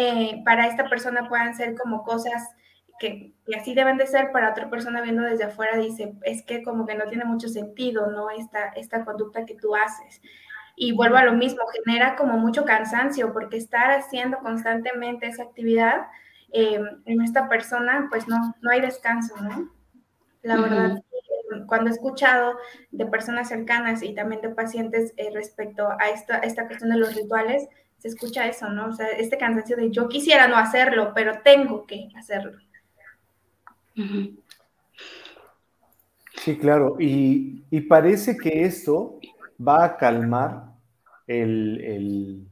eh, 0.00 0.42
para 0.44 0.68
esta 0.68 0.88
persona 0.88 1.28
puedan 1.28 1.56
ser 1.56 1.74
como 1.74 2.04
cosas 2.04 2.54
que, 3.00 3.34
así 3.58 3.74
deben 3.74 3.96
de 3.96 4.06
ser, 4.06 4.30
para 4.30 4.50
otra 4.52 4.70
persona 4.70 5.02
viendo 5.02 5.22
desde 5.24 5.42
afuera 5.42 5.76
dice, 5.76 6.14
es 6.22 6.44
que 6.44 6.62
como 6.62 6.86
que 6.86 6.94
no 6.94 7.08
tiene 7.08 7.24
mucho 7.24 7.48
sentido, 7.48 8.06
¿no? 8.06 8.30
Esta, 8.30 8.68
esta 8.76 9.04
conducta 9.04 9.44
que 9.44 9.56
tú 9.56 9.74
haces. 9.74 10.22
Y 10.76 10.92
vuelvo 10.92 11.16
a 11.16 11.24
lo 11.24 11.32
mismo, 11.32 11.62
genera 11.84 12.14
como 12.14 12.38
mucho 12.38 12.64
cansancio, 12.64 13.32
porque 13.32 13.56
estar 13.56 13.90
haciendo 13.90 14.38
constantemente 14.38 15.26
esa 15.26 15.42
actividad 15.42 16.06
eh, 16.52 16.80
en 17.04 17.20
esta 17.20 17.48
persona, 17.48 18.06
pues 18.08 18.28
no, 18.28 18.54
no 18.60 18.70
hay 18.70 18.80
descanso, 18.80 19.34
¿no? 19.42 19.68
La 20.42 20.60
verdad, 20.60 21.02
cuando 21.66 21.90
he 21.90 21.92
escuchado 21.92 22.56
de 22.92 23.06
personas 23.06 23.48
cercanas 23.48 24.04
y 24.04 24.14
también 24.14 24.42
de 24.42 24.50
pacientes 24.50 25.12
eh, 25.16 25.30
respecto 25.34 25.88
a 25.98 26.10
esta, 26.10 26.36
a 26.36 26.42
esta 26.42 26.68
cuestión 26.68 26.90
de 26.90 26.98
los 26.98 27.16
rituales, 27.16 27.68
se 27.98 28.08
escucha 28.08 28.46
eso, 28.46 28.70
¿no? 28.70 28.88
O 28.88 28.92
sea, 28.92 29.08
este 29.08 29.36
cansancio 29.36 29.76
de 29.76 29.90
yo 29.90 30.08
quisiera 30.08 30.46
no 30.48 30.56
hacerlo, 30.56 31.12
pero 31.14 31.40
tengo 31.42 31.84
que 31.86 32.08
hacerlo. 32.16 32.52
Sí, 36.36 36.56
claro. 36.56 36.96
Y, 36.98 37.80
parece 37.88 38.36
que 38.36 38.64
esto 38.64 39.18
va 39.66 39.84
a 39.84 39.96
calmar 39.96 40.72
el, 41.26 42.46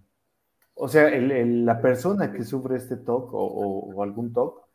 o 0.75 0.89
sea, 0.89 1.11
la 1.11 1.81
persona 1.81 2.33
que 2.33 2.45
sufre 2.45 2.77
este 2.77 2.97
TOC 2.97 3.31
o, 3.33 4.03
algún 4.03 4.33
TOC, 4.33 4.67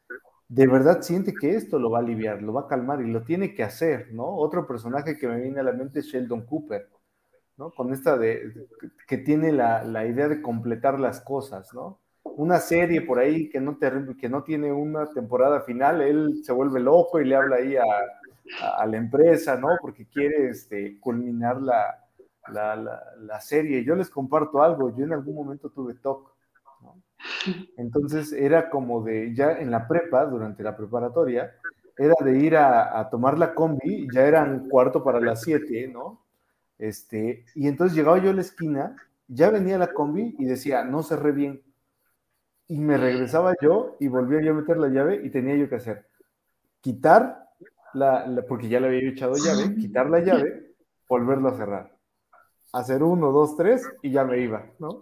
de 0.48 0.68
verdad 0.68 1.02
siente 1.02 1.34
que 1.34 1.56
esto 1.56 1.80
lo 1.80 1.92
va 1.92 2.00
a 2.00 2.02
aliviar, 2.02 2.42
lo 2.42 2.54
va 2.54 2.62
a 2.62 2.68
calmar 2.68 3.02
y 3.02 3.12
lo 3.12 3.24
tiene 3.24 3.54
que 3.54 3.64
hacer, 3.64 4.14
¿no? 4.14 4.26
Otro 4.26 4.68
personaje 4.68 5.18
que 5.18 5.28
me 5.28 5.40
viene 5.40 5.60
a 5.60 5.64
la 5.64 5.74
mente 5.74 6.00
es 6.00 6.08
Sheldon 6.08 6.46
Cooper, 6.46 6.90
¿no? 7.62 7.72
Con 7.72 7.94
esta 7.94 8.18
de, 8.18 8.52
que 9.08 9.18
tiene 9.18 9.52
la, 9.52 9.84
la 9.84 10.06
idea 10.06 10.28
de 10.28 10.42
completar 10.42 11.00
las 11.00 11.22
cosas, 11.22 11.74
¿no? 11.74 12.00
una 12.24 12.60
serie 12.60 13.02
por 13.02 13.20
ahí 13.20 13.50
que 13.50 13.60
no, 13.60 13.78
que 13.80 14.30
no 14.30 14.44
tiene 14.44 14.72
una 14.72 15.10
temporada 15.10 15.62
final, 15.62 16.02
él 16.02 16.42
se 16.44 16.54
vuelve 16.54 16.80
loco 16.80 17.20
y 17.20 17.26
le 17.26 17.36
habla 17.36 17.58
ahí 17.58 17.76
a, 17.76 18.86
la 18.86 18.98
empresa, 18.98 19.56
¿no? 19.56 19.70
Porque 19.80 20.06
quiere 20.08 20.50
este, 20.50 21.00
culminar 21.00 21.62
la, 21.62 21.98
la, 22.52 23.40
serie. 23.40 23.84
Yo 23.84 23.96
les 23.96 24.10
comparto 24.10 24.62
algo, 24.62 24.96
yo 24.96 25.06
en 25.06 25.14
algún 25.14 25.36
momento 25.36 25.70
tuve 25.70 25.94
TOC, 25.94 26.34
¿no? 26.82 27.02
Entonces 27.78 28.34
era 28.34 28.70
como 28.70 29.04
de, 29.04 29.34
ya 29.34 29.54
en 29.54 29.72
la 29.72 29.88
prepa, 29.88 30.26
durante 30.26 30.64
la 30.64 30.76
preparatoria, 30.76 31.56
era 31.98 32.16
de 32.24 32.38
ir 32.40 32.58
a, 32.58 33.08
tomar 33.10 33.38
la 33.38 33.54
combi, 33.54 34.08
ya 34.14 34.26
eran 34.26 34.68
cuarto 34.68 35.04
para 35.04 35.20
las 35.20 35.42
siete, 35.42 35.88
¿no? 35.88 36.21
Este, 36.82 37.46
y 37.56 37.68
entonces 37.68 37.96
llegaba 37.96 38.18
yo 38.18 38.32
a 38.32 38.34
la 38.34 38.42
esquina, 38.42 38.96
ya 39.28 39.50
venía 39.50 39.78
la 39.78 39.94
combi 39.94 40.36
y 40.38 40.46
decía, 40.46 40.84
no 40.84 41.04
cerré 41.04 41.32
bien 41.32 41.62
y 42.68 42.80
me 42.80 42.98
regresaba 42.98 43.54
yo 43.62 43.96
y 44.00 44.08
volvía 44.08 44.42
yo 44.42 44.52
a 44.52 44.56
meter 44.56 44.78
la 44.78 44.90
llave 44.90 45.22
y 45.24 45.30
tenía 45.30 45.56
yo 45.56 45.70
que 45.70 45.76
hacer 45.76 46.08
quitar 46.82 47.48
la, 47.94 48.26
porque 48.48 48.68
ya 48.68 48.80
le 48.80 48.88
había 48.88 49.10
echado 49.10 49.36
llave, 49.36 49.76
quitar 49.76 50.10
la 50.10 50.20
llave, 50.20 50.74
volverlo 51.08 51.50
a 51.50 51.58
cerrar. 51.58 51.96
Hacer 52.74 53.04
uno, 53.04 53.32
dos, 53.32 53.56
tres 53.56 53.88
y 54.02 54.12
ya 54.12 54.24
me 54.24 54.40
iba, 54.40 54.66
¿no? 54.80 55.02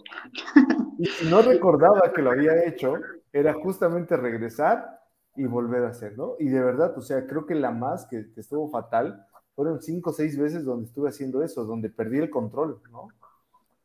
Y 0.98 1.05
si 1.05 1.29
no 1.29 1.41
recordaba 1.41 2.12
que 2.13 2.21
lo 2.21 2.31
había 2.31 2.65
hecho, 2.65 2.95
era 3.31 3.53
justamente 3.53 4.17
regresar 4.17 5.00
y 5.36 5.45
volver 5.45 5.86
a 5.86 5.89
hacer, 5.89 6.17
¿no? 6.17 6.36
Y 6.39 6.50
de 6.50 6.62
verdad, 6.62 6.98
o 6.98 7.01
sea, 7.01 7.25
creo 7.25 7.45
que 7.45 7.55
la 7.55 7.71
más 7.71 8.05
que, 8.07 8.25
estuvo 8.36 8.69
fatal 8.69 9.25
fueron 9.60 9.82
cinco 9.82 10.12
o 10.12 10.13
seis 10.13 10.38
veces 10.38 10.63
donde 10.63 10.86
estuve 10.86 11.10
haciendo 11.10 11.44
eso, 11.44 11.66
donde 11.66 11.89
perdí 11.89 12.18
el 12.20 12.30
control, 12.30 12.82
¿no? 12.92 13.10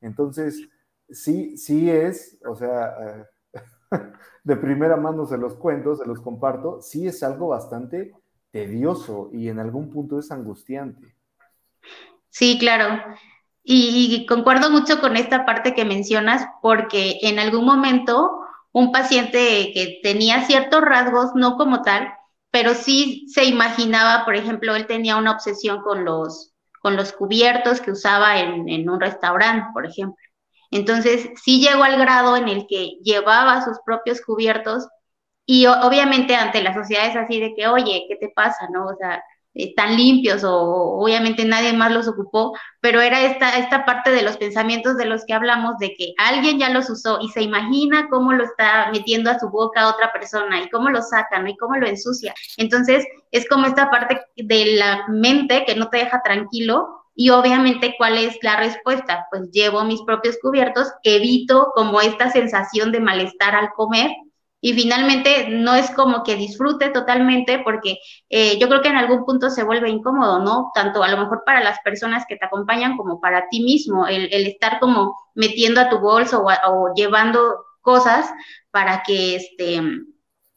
Entonces, 0.00 0.68
sí, 1.10 1.56
sí 1.56 1.90
es, 1.90 2.38
o 2.46 2.54
sea, 2.54 2.94
eh, 3.52 3.60
de 4.44 4.54
primera 4.54 4.94
mano 4.96 5.26
se 5.26 5.36
los 5.36 5.54
cuento, 5.56 5.96
se 5.96 6.06
los 6.06 6.20
comparto, 6.20 6.80
sí 6.80 7.08
es 7.08 7.24
algo 7.24 7.48
bastante 7.48 8.14
tedioso 8.52 9.30
y 9.32 9.48
en 9.48 9.58
algún 9.58 9.90
punto 9.90 10.20
es 10.20 10.30
angustiante. 10.30 11.16
Sí, 12.28 12.56
claro. 12.60 13.02
Y, 13.64 14.26
concuerdo 14.28 14.70
mucho 14.70 15.00
con 15.00 15.16
esta 15.16 15.44
parte 15.44 15.74
que 15.74 15.84
mencionas 15.84 16.46
porque 16.62 17.18
en 17.22 17.40
algún 17.40 17.64
momento 17.64 18.42
un 18.70 18.92
paciente 18.92 19.72
que 19.74 19.98
tenía 20.04 20.44
ciertos 20.44 20.82
rasgos, 20.82 21.34
no 21.34 21.56
como 21.56 21.82
tal, 21.82 22.14
pero 22.54 22.74
sí 22.74 23.26
se 23.26 23.44
imaginaba, 23.46 24.24
por 24.24 24.36
ejemplo, 24.36 24.76
él 24.76 24.86
tenía 24.86 25.16
una 25.16 25.32
obsesión 25.32 25.82
con 25.82 26.04
los, 26.04 26.54
con 26.80 26.94
los 26.94 27.12
cubiertos 27.12 27.80
que 27.80 27.90
usaba 27.90 28.38
en, 28.38 28.68
en 28.68 28.88
un 28.88 29.00
restaurante, 29.00 29.66
por 29.74 29.84
ejemplo. 29.84 30.22
Entonces, 30.70 31.30
sí 31.42 31.60
llegó 31.60 31.82
al 31.82 31.98
grado 31.98 32.36
en 32.36 32.46
el 32.46 32.66
que 32.68 32.92
llevaba 33.02 33.64
sus 33.64 33.80
propios 33.84 34.20
cubiertos 34.20 34.86
y 35.44 35.66
obviamente 35.66 36.36
ante 36.36 36.62
la 36.62 36.72
sociedad 36.74 37.08
es 37.08 37.16
así 37.16 37.40
de 37.40 37.54
que, 37.56 37.66
oye, 37.66 38.04
¿qué 38.08 38.14
te 38.14 38.28
pasa? 38.28 38.68
¿No? 38.72 38.86
O 38.86 38.96
sea, 38.96 39.20
eh, 39.54 39.74
limpios 39.90 40.42
o 40.44 40.98
obviamente 41.00 41.44
nadie 41.44 41.72
más 41.72 41.92
los 41.92 42.08
ocupó, 42.08 42.56
pero 42.80 43.00
era 43.00 43.22
esta, 43.22 43.58
esta 43.58 43.84
parte 43.84 44.10
de 44.10 44.22
los 44.22 44.36
pensamientos 44.36 44.96
de 44.96 45.06
los 45.06 45.24
que 45.24 45.34
hablamos 45.34 45.78
de 45.78 45.94
que 45.94 46.14
alguien 46.18 46.58
ya 46.58 46.70
los 46.70 46.90
usó 46.90 47.18
y 47.20 47.28
se 47.28 47.42
imagina 47.42 48.08
cómo 48.10 48.32
lo 48.32 48.44
está 48.44 48.90
metiendo 48.92 49.30
a 49.30 49.38
su 49.38 49.48
boca 49.50 49.88
otra 49.88 50.12
persona 50.12 50.62
y 50.62 50.68
cómo 50.70 50.90
lo 50.90 51.02
saca, 51.02 51.38
¿no? 51.38 51.48
Y 51.48 51.56
cómo 51.56 51.76
lo 51.76 51.86
ensucia. 51.86 52.34
Entonces, 52.56 53.04
es 53.30 53.48
como 53.48 53.66
esta 53.66 53.90
parte 53.90 54.20
de 54.36 54.76
la 54.76 55.04
mente 55.08 55.64
que 55.66 55.74
no 55.74 55.88
te 55.88 55.98
deja 55.98 56.20
tranquilo 56.22 57.04
y 57.16 57.30
obviamente, 57.30 57.94
¿cuál 57.96 58.18
es 58.18 58.36
la 58.42 58.56
respuesta? 58.56 59.26
Pues 59.30 59.50
llevo 59.52 59.84
mis 59.84 60.02
propios 60.02 60.36
cubiertos, 60.42 60.88
evito 61.04 61.70
como 61.74 62.00
esta 62.00 62.30
sensación 62.30 62.90
de 62.90 63.00
malestar 63.00 63.54
al 63.54 63.70
comer 63.76 64.10
y 64.64 64.72
finalmente 64.72 65.48
no 65.50 65.74
es 65.74 65.90
como 65.90 66.22
que 66.22 66.36
disfrute 66.36 66.88
totalmente 66.88 67.58
porque 67.58 67.98
eh, 68.30 68.58
yo 68.58 68.66
creo 68.66 68.80
que 68.80 68.88
en 68.88 68.96
algún 68.96 69.26
punto 69.26 69.50
se 69.50 69.62
vuelve 69.62 69.90
incómodo, 69.90 70.38
¿no? 70.38 70.70
Tanto 70.74 71.02
a 71.02 71.08
lo 71.08 71.18
mejor 71.18 71.42
para 71.44 71.62
las 71.62 71.80
personas 71.80 72.24
que 72.26 72.36
te 72.36 72.46
acompañan 72.46 72.96
como 72.96 73.20
para 73.20 73.46
ti 73.50 73.62
mismo, 73.62 74.06
el, 74.06 74.32
estar 74.32 74.80
como 74.80 75.18
metiendo 75.34 75.82
a 75.82 75.90
tu 75.90 75.98
bolso 75.98 76.42
o, 76.42 76.48
o 76.48 76.94
llevando 76.94 77.56
cosas 77.82 78.32
para 78.70 79.02
que 79.02 79.36
este 79.36 79.82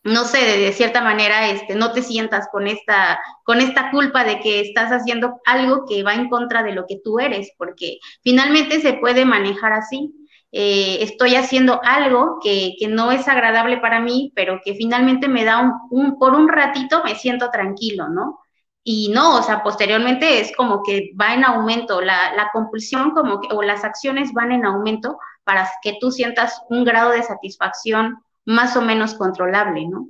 no 0.05 0.23
sé, 0.23 0.37
de, 0.37 0.71
cierta 0.71 1.01
manera, 1.01 1.49
este, 1.49 1.75
no 1.75 1.91
te 1.91 2.01
sientas 2.01 2.47
con 2.49 2.65
esta, 2.65 3.19
con 3.43 3.59
esta 3.59 3.91
culpa 3.91 4.23
de 4.23 4.39
que 4.39 4.61
estás 4.61 4.89
haciendo 4.89 5.41
algo 5.45 5.85
que 5.85 6.03
va 6.03 6.13
en 6.13 6.29
contra 6.29 6.63
de 6.63 6.71
lo 6.71 6.85
que 6.87 7.01
tú 7.03 7.19
eres, 7.19 7.51
porque 7.57 7.97
finalmente 8.21 8.79
se 8.79 8.93
puede 8.93 9.25
manejar 9.25 9.73
así. 9.73 10.13
Eh, 10.51 10.99
estoy 11.01 11.35
haciendo 11.35 11.81
algo 11.83 12.39
que, 12.41 12.75
que, 12.79 12.87
no 12.87 13.11
es 13.11 13.27
agradable 13.27 13.77
para 13.77 13.99
mí, 13.99 14.31
pero 14.35 14.61
que 14.63 14.75
finalmente 14.75 15.27
me 15.27 15.43
da 15.43 15.59
un, 15.59 15.73
un, 15.91 16.17
por 16.17 16.33
un 16.33 16.47
ratito 16.47 17.03
me 17.03 17.15
siento 17.15 17.49
tranquilo, 17.49 18.07
¿no? 18.09 18.39
Y 18.83 19.09
no, 19.09 19.37
o 19.37 19.43
sea, 19.43 19.63
posteriormente 19.63 20.39
es 20.39 20.55
como 20.55 20.81
que 20.83 21.11
va 21.19 21.33
en 21.33 21.43
aumento, 21.43 21.99
la, 22.01 22.33
la 22.35 22.49
compulsión 22.53 23.11
como 23.11 23.41
que, 23.41 23.53
o 23.53 23.61
las 23.61 23.83
acciones 23.83 24.31
van 24.31 24.53
en 24.53 24.65
aumento 24.65 25.19
para 25.43 25.69
que 25.81 25.97
tú 25.99 26.11
sientas 26.11 26.61
un 26.69 26.85
grado 26.85 27.11
de 27.11 27.23
satisfacción 27.23 28.17
más 28.45 28.77
o 28.77 28.81
menos 28.81 29.13
controlable, 29.15 29.87
¿no? 29.87 30.07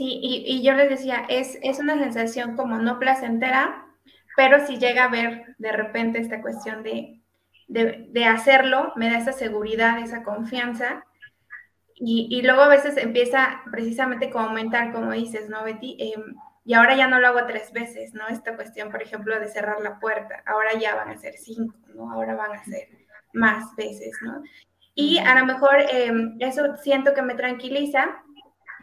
Sí, 0.00 0.18
y, 0.22 0.62
yo 0.62 0.72
les 0.74 0.88
decía, 0.88 1.26
es, 1.28 1.58
es 1.62 1.78
una 1.78 1.98
sensación 1.98 2.56
como 2.56 2.78
no 2.78 2.98
placentera, 2.98 3.86
pero 4.36 4.66
si 4.66 4.78
llega 4.78 5.04
a 5.04 5.08
ver 5.08 5.54
de 5.58 5.72
repente 5.72 6.18
esta 6.18 6.40
cuestión 6.42 6.82
de, 6.82 7.20
de, 7.68 8.24
hacerlo, 8.24 8.92
me 8.96 9.10
da 9.10 9.18
esa 9.18 9.32
seguridad, 9.32 9.98
esa 9.98 10.22
confianza. 10.22 11.04
y, 11.94 12.40
luego 12.42 12.62
a 12.62 12.68
veces 12.68 12.96
empieza 12.96 13.60
precisamente 13.70 14.30
como 14.30 14.46
aumentar, 14.46 14.92
como 14.92 15.12
dices, 15.12 15.48
¿no, 15.48 15.64
Betty? 15.64 15.96
Em, 15.98 16.34
y 16.64 16.74
ahora 16.74 16.94
ya 16.96 17.08
no 17.08 17.20
lo 17.20 17.28
hago 17.28 17.46
tres 17.46 17.72
veces, 17.72 18.14
¿no? 18.14 18.28
Esta 18.28 18.54
cuestión, 18.54 18.90
por 18.90 19.02
ejemplo, 19.02 19.38
de 19.38 19.48
cerrar 19.48 19.80
la 19.80 19.98
puerta, 19.98 20.42
ahora 20.46 20.74
ya 20.74 20.94
van 20.94 21.10
a 21.10 21.16
ser 21.16 21.34
cinco, 21.34 21.74
¿no? 21.94 22.12
Ahora 22.12 22.34
van 22.34 22.52
a 22.52 22.64
ser 22.64 22.88
más 23.32 23.74
veces, 23.76 24.16
¿no? 24.22 24.42
Y 24.94 25.18
a 25.18 25.38
lo 25.38 25.46
mejor 25.46 25.76
em, 25.90 26.36
eso 26.40 26.76
siento 26.76 27.14
que 27.14 27.22
me 27.22 27.34
tranquiliza, 27.34 28.22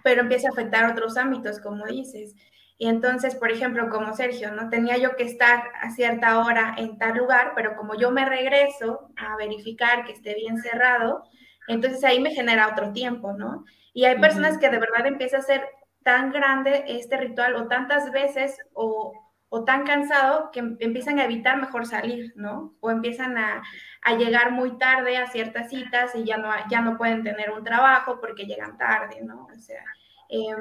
pero 0.04 0.22
empieza 0.22 0.48
a 0.48 0.52
afectar 0.52 0.90
otros 0.90 1.18
ámbitos, 1.18 1.60
como 1.60 1.86
dices. 1.86 2.36
Y 2.80 2.88
entonces, 2.88 3.36
por 3.36 3.52
ejemplo, 3.52 3.90
como 3.90 4.16
Sergio, 4.16 4.52
¿no? 4.52 4.70
Tenía 4.70 4.98
yo 4.98 5.16
que 5.16 5.24
estar 5.24 5.64
a 5.82 5.90
cierta 5.90 6.40
hora 6.40 6.76
en 6.78 6.98
tal 6.98 7.18
lugar, 7.18 7.54
pero 7.56 7.76
como 7.76 7.96
yo 7.96 8.12
me 8.12 8.26
regreso 8.26 9.10
a 9.16 9.36
verificar 9.36 10.06
que 10.06 10.12
esté 10.12 10.36
bien 10.36 10.58
cerrado, 10.58 11.24
entonces 11.68 12.04
ahí 12.04 12.20
me 12.20 12.32
genera 12.32 12.68
otro 12.68 12.94
tiempo, 12.94 13.34
¿no? 13.34 13.66
Y 13.94 14.06
hay 14.06 14.20
personas 14.20 14.60
que 14.60 14.70
de 14.70 14.78
verdad 14.78 15.08
empieza 15.08 15.38
a 15.38 15.42
ser 15.42 15.68
tan 16.04 16.32
grande 16.32 16.86
este 16.88 17.18
ritual 17.18 17.56
o 17.56 17.68
tantas 17.68 18.12
veces 18.12 18.58
o, 18.74 19.12
o 19.50 19.64
tan 19.64 19.84
cansado 19.84 20.52
que 20.52 20.60
empiezan 20.60 21.20
a 21.20 21.26
evitar 21.26 21.60
mejor 21.60 21.88
salir, 21.88 22.32
¿no? 22.36 22.76
O 22.80 22.92
empiezan 22.92 23.38
a, 23.38 23.64
a, 24.04 24.16
llegar 24.16 24.52
muy 24.52 24.78
tarde 24.78 25.18
a 25.18 25.28
ciertas 25.28 25.70
citas 25.70 26.16
y 26.16 26.26
ya 26.26 26.38
no, 26.38 26.50
ya 26.70 26.82
no 26.82 26.96
pueden 26.96 27.24
tener 27.24 27.50
un 27.52 27.64
trabajo 27.64 28.20
porque 28.22 28.46
llegan 28.46 28.78
tarde, 28.78 29.22
¿no? 29.24 29.48
O 29.52 29.60
sea, 29.60 29.84
eh, 30.30 30.56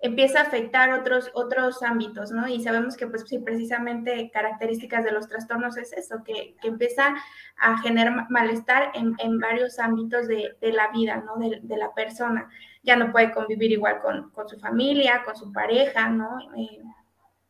empieza 0.00 0.40
a 0.40 0.42
afectar 0.42 0.92
otros, 0.92 1.30
otros 1.34 1.82
ámbitos, 1.82 2.30
¿no? 2.30 2.46
Y 2.46 2.62
sabemos 2.62 2.96
que, 2.96 3.06
pues 3.06 3.24
sí, 3.26 3.38
precisamente 3.38 4.30
características 4.32 5.04
de 5.04 5.10
los 5.10 5.28
trastornos 5.28 5.76
es 5.76 5.92
eso, 5.92 6.22
que, 6.24 6.54
que 6.60 6.68
empieza 6.68 7.16
a 7.56 7.78
generar 7.78 8.30
malestar 8.30 8.92
en, 8.94 9.14
en 9.18 9.40
varios 9.40 9.78
ámbitos 9.78 10.28
de, 10.28 10.56
de, 10.60 10.72
la 10.72 10.88
vida, 10.88 11.16
¿no? 11.16 11.36
De, 11.36 11.58
de, 11.62 11.76
la 11.76 11.92
persona. 11.94 12.48
Ya 12.84 12.94
no 12.94 13.10
puede 13.10 13.32
convivir 13.32 13.72
igual 13.72 14.00
con, 14.00 14.30
con 14.30 14.48
su 14.48 14.58
familia, 14.60 15.22
con 15.24 15.34
su 15.34 15.52
pareja, 15.52 16.08
¿no? 16.08 16.38
Eh, 16.56 16.80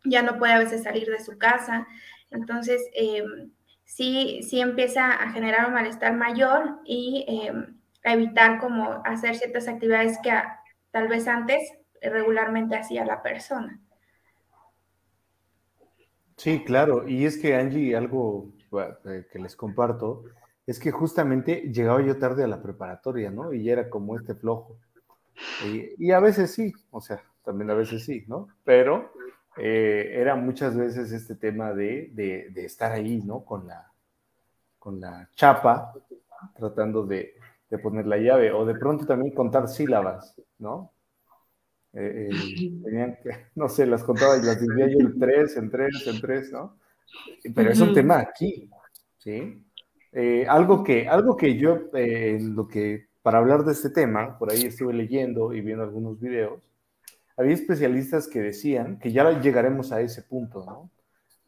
ya 0.04 0.22
no 0.22 0.38
puede 0.38 0.54
a 0.54 0.58
veces 0.58 0.82
salir 0.82 1.06
de 1.08 1.22
su 1.22 1.36
casa. 1.36 1.86
Entonces, 2.30 2.82
eh, 2.94 3.24
sí, 3.84 4.40
sí 4.42 4.60
empieza 4.60 5.12
a 5.12 5.30
generar 5.32 5.66
un 5.66 5.74
malestar 5.74 6.14
mayor 6.14 6.80
y 6.84 7.26
eh, 7.28 7.52
a 8.04 8.12
evitar 8.14 8.58
como 8.58 9.02
hacer 9.04 9.36
ciertas 9.36 9.68
actividades 9.68 10.18
que 10.22 10.32
tal 10.90 11.08
vez 11.08 11.28
antes 11.28 11.60
regularmente 12.02 12.76
hacía 12.76 13.04
la 13.04 13.22
persona. 13.22 13.80
Sí, 16.36 16.62
claro. 16.64 17.06
Y 17.06 17.26
es 17.26 17.36
que 17.36 17.56
Angie, 17.56 17.96
algo 17.96 18.52
eh, 19.04 19.26
que 19.30 19.38
les 19.38 19.56
comparto, 19.56 20.24
es 20.66 20.78
que 20.78 20.92
justamente 20.92 21.72
llegaba 21.72 22.00
yo 22.00 22.18
tarde 22.18 22.44
a 22.44 22.46
la 22.46 22.62
preparatoria, 22.62 23.30
¿no? 23.30 23.52
Y 23.52 23.68
era 23.68 23.90
como 23.90 24.16
este 24.16 24.34
flojo. 24.34 24.76
Y, 25.64 26.12
a 26.12 26.20
veces 26.20 26.52
sí, 26.52 26.72
o 26.90 27.00
sea, 27.00 27.22
también 27.44 27.70
a 27.70 27.74
veces 27.74 28.04
sí, 28.04 28.24
¿no? 28.28 28.48
Pero 28.64 29.12
eh, 29.56 30.10
era 30.14 30.36
muchas 30.36 30.76
veces 30.76 31.10
este 31.12 31.34
tema 31.34 31.72
de, 31.72 32.10
de, 32.12 32.64
estar 32.64 32.92
ahí, 32.92 33.22
¿no? 33.24 33.44
Con 33.44 33.66
la, 33.66 33.90
con 34.78 35.00
la 35.00 35.28
chapa, 35.34 35.92
tratando 36.54 37.04
de, 37.06 37.34
de 37.70 37.78
poner 37.78 38.06
la 38.06 38.18
llave, 38.18 38.52
o 38.52 38.64
de 38.64 38.74
pronto 38.74 39.06
también 39.06 39.34
contar 39.34 39.68
sílabas, 39.68 40.40
¿no? 40.58 40.92
Eh, 41.94 42.28
eh, 42.30 42.80
tenían 42.84 43.18
que, 43.22 43.30
no 43.54 43.68
sé, 43.68 43.86
las 43.86 44.04
contaba 44.04 44.36
y 44.36 44.42
las 44.42 44.60
dividía 44.60 44.88
yo 44.88 44.98
en 45.00 45.18
tres, 45.18 45.56
en 45.56 45.70
tres, 45.70 46.06
en 46.06 46.20
tres, 46.20 46.52
¿no? 46.52 46.78
Pero 47.54 47.70
es 47.70 47.80
un 47.80 47.94
tema 47.94 48.18
aquí, 48.18 48.70
¿sí? 49.16 49.64
Eh, 50.12 50.46
algo, 50.46 50.84
que, 50.84 51.08
algo 51.08 51.36
que 51.36 51.56
yo, 51.56 51.88
lo 51.92 52.68
que, 52.68 53.08
para 53.22 53.38
hablar 53.38 53.64
de 53.64 53.72
este 53.72 53.90
tema, 53.90 54.38
por 54.38 54.50
ahí 54.50 54.62
estuve 54.62 54.92
leyendo 54.92 55.54
y 55.54 55.60
viendo 55.60 55.84
algunos 55.84 56.20
videos, 56.20 56.60
había 57.36 57.54
especialistas 57.54 58.26
que 58.26 58.40
decían, 58.40 58.98
que 58.98 59.12
ya 59.12 59.40
llegaremos 59.40 59.92
a 59.92 60.00
ese 60.00 60.22
punto, 60.22 60.64
¿no? 60.66 60.90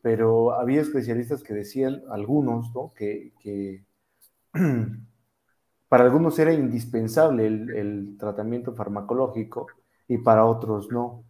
Pero 0.03 0.53
había 0.53 0.81
especialistas 0.81 1.43
que 1.43 1.53
decían, 1.53 2.03
algunos, 2.11 2.73
¿no? 2.75 2.93
Que, 2.95 3.33
que 3.43 3.85
para 5.89 6.05
algunos 6.05 6.39
era 6.39 6.53
indispensable 6.55 7.47
el, 7.47 7.71
el 7.77 8.17
tratamiento 8.19 8.75
farmacológico 8.75 9.67
y 10.11 10.19
para 10.19 10.45
otros 10.45 10.91
no. 10.91 11.25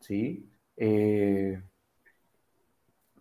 ¿Sí? 0.00 0.50
Eh, 0.76 1.62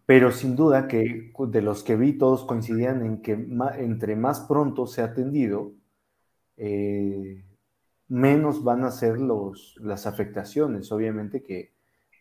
pero 0.05 0.31
sin 0.31 0.55
duda 0.55 0.87
que 0.87 1.33
de 1.37 1.61
los 1.61 1.83
que 1.83 1.97
vi 1.97 2.17
todos 2.17 2.45
coincidían 2.45 3.05
en 3.05 3.21
que 3.21 3.33
entre 3.77 4.15
más 4.15 4.41
pronto 4.41 4.87
se 4.87 5.01
ha 5.01 5.05
atendido, 5.05 5.73
eh, 6.55 7.43
menos 8.07 8.63
van 8.63 8.85
a 8.85 8.91
ser 8.91 9.19
los, 9.19 9.75
las 9.81 10.07
afectaciones, 10.07 10.89
obviamente, 10.93 11.43
que, 11.43 11.73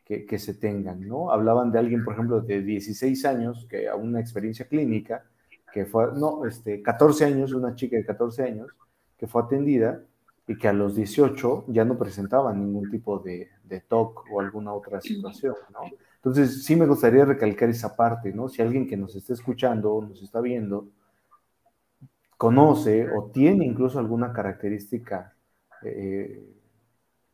que, 0.05 0.39
se 0.41 0.55
tengan, 0.55 1.07
¿no? 1.07 1.31
Hablaban 1.31 1.71
de 1.71 1.79
alguien, 1.79 2.05
por 2.05 2.15
ejemplo, 2.15 2.41
de 2.41 2.61
16 2.63 3.25
años, 3.25 3.67
que 3.71 3.89
a 3.89 3.95
una 3.95 4.19
experiencia 4.21 4.67
clínica, 4.67 5.25
que 5.73 5.87
fue, 5.87 6.09
no, 6.17 6.45
este, 6.47 6.83
14 6.83 7.25
años, 7.27 7.53
una 7.53 7.77
chica 7.77 7.97
de 7.97 8.05
14 8.05 8.43
años, 8.43 8.69
que 9.17 9.29
fue 9.29 9.43
atendida 9.43 10.03
y 10.47 10.57
que 10.59 10.69
a 10.69 10.73
los 10.73 10.95
18 10.95 11.65
ya 11.69 11.85
no 11.85 11.99
presentaban 11.99 12.61
ningún 12.61 12.91
tipo 12.91 13.19
de, 13.19 13.49
de 13.65 13.81
TOC 13.81 14.27
o 14.33 14.41
alguna 14.41 14.73
otra 14.73 15.01
situación, 15.01 15.55
¿no? 15.73 15.81
Entonces, 16.17 16.65
sí 16.65 16.75
me 16.75 16.87
gustaría 16.87 17.25
recalcar 17.25 17.69
esa 17.69 17.95
parte, 17.95 18.33
¿no? 18.33 18.49
Si 18.49 18.63
alguien 18.63 18.87
que 18.87 18.97
nos 18.97 19.15
está 19.15 19.35
escuchando 19.35 19.93
o 19.93 20.03
nos 20.03 20.23
está 20.23 20.41
viendo 20.41 20.89
conoce 22.37 23.11
o 23.11 23.31
tiene 23.31 23.65
incluso 23.65 23.99
alguna 23.99 24.33
característica 24.33 25.35
eh, 25.83 26.45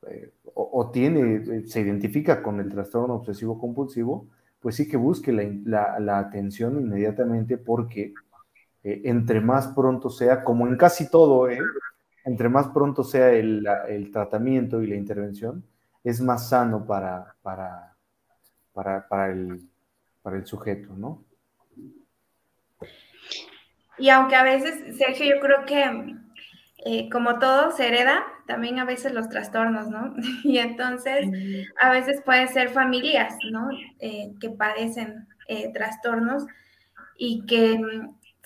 eh, 0.08 0.32
o, 0.54 0.90
tiene, 0.90 1.36
eh, 1.36 1.66
se 1.66 1.80
identifica 1.80 2.42
con 2.42 2.60
el 2.60 2.68
trastorno 2.68 3.14
obsesivo 3.14 3.58
compulsivo, 3.58 4.26
pues 4.60 4.74
sí 4.76 4.88
que 4.88 4.96
busque 4.96 5.32
la, 5.32 5.98
la, 5.98 6.18
atención 6.18 6.78
inmediatamente 6.80 7.56
porque 7.58 8.12
entre 8.82 9.40
más 9.40 9.68
pronto 9.68 10.10
sea, 10.10 10.42
como 10.42 10.66
en 10.66 10.76
casi 10.76 11.10
todo, 11.10 11.48
¿eh? 11.48 11.60
Entre 12.24 12.48
más 12.48 12.68
pronto 12.68 13.04
sea 13.04 13.30
el, 13.30 14.10
tratamiento 14.12 14.82
y 14.82 14.86
la 14.86 14.96
intervención, 14.96 15.64
es 16.04 16.20
más 16.20 16.48
sano 16.48 16.86
para, 16.86 17.36
para, 17.42 17.96
para, 18.72 19.30
el, 19.30 19.68
para 20.22 20.36
el 20.36 20.46
sujeto, 20.46 20.94
¿no? 20.96 21.24
Y 23.98 24.08
aunque 24.08 24.34
a 24.34 24.42
veces, 24.42 24.96
Sergio, 24.96 25.34
yo 25.34 25.40
creo 25.40 25.66
que 25.66 26.16
eh, 26.86 27.10
como 27.10 27.38
todo 27.38 27.70
se 27.70 27.88
hereda, 27.88 28.24
también 28.46 28.78
a 28.78 28.84
veces 28.84 29.12
los 29.12 29.28
trastornos, 29.28 29.88
¿no? 29.88 30.14
Y 30.44 30.58
entonces 30.58 31.28
a 31.80 31.90
veces 31.90 32.22
puede 32.22 32.48
ser 32.48 32.70
familias, 32.70 33.36
¿no? 33.50 33.68
Eh, 33.98 34.32
que 34.40 34.50
padecen 34.50 35.26
eh, 35.48 35.70
trastornos 35.72 36.46
y 37.18 37.44
que 37.44 37.78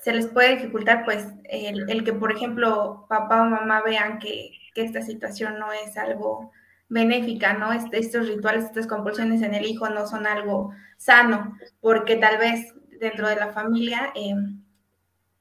se 0.05 0.13
les 0.13 0.27
puede 0.27 0.57
dificultar 0.57 1.03
pues 1.07 1.27
el, 1.45 2.05
que, 2.05 2.13
por 2.13 2.31
ejemplo, 2.31 3.07
papá 3.09 3.41
o 3.41 3.47
mamá 3.47 3.83
vean 3.83 4.19
que, 4.19 4.51
que, 4.75 4.83
esta 4.83 5.01
situación 5.01 5.59
no 5.59 5.73
es 5.73 5.97
algo 5.97 6.53
benéfica, 6.91 7.55
¿no? 7.55 7.73
Estos 7.73 8.29
rituales, 8.29 8.65
estas 8.65 8.87
compulsiones 8.87 9.41
en 9.41 9.55
el 9.55 9.65
hijo 9.65 9.89
no 9.89 10.07
son 10.07 10.27
algo 10.27 10.75
sano, 10.99 11.57
porque 11.81 12.17
tal 12.17 12.37
vez 12.37 12.75
dentro 13.01 13.27
de 13.29 13.37
la 13.37 13.55
familia 13.55 14.13
em, 14.15 14.63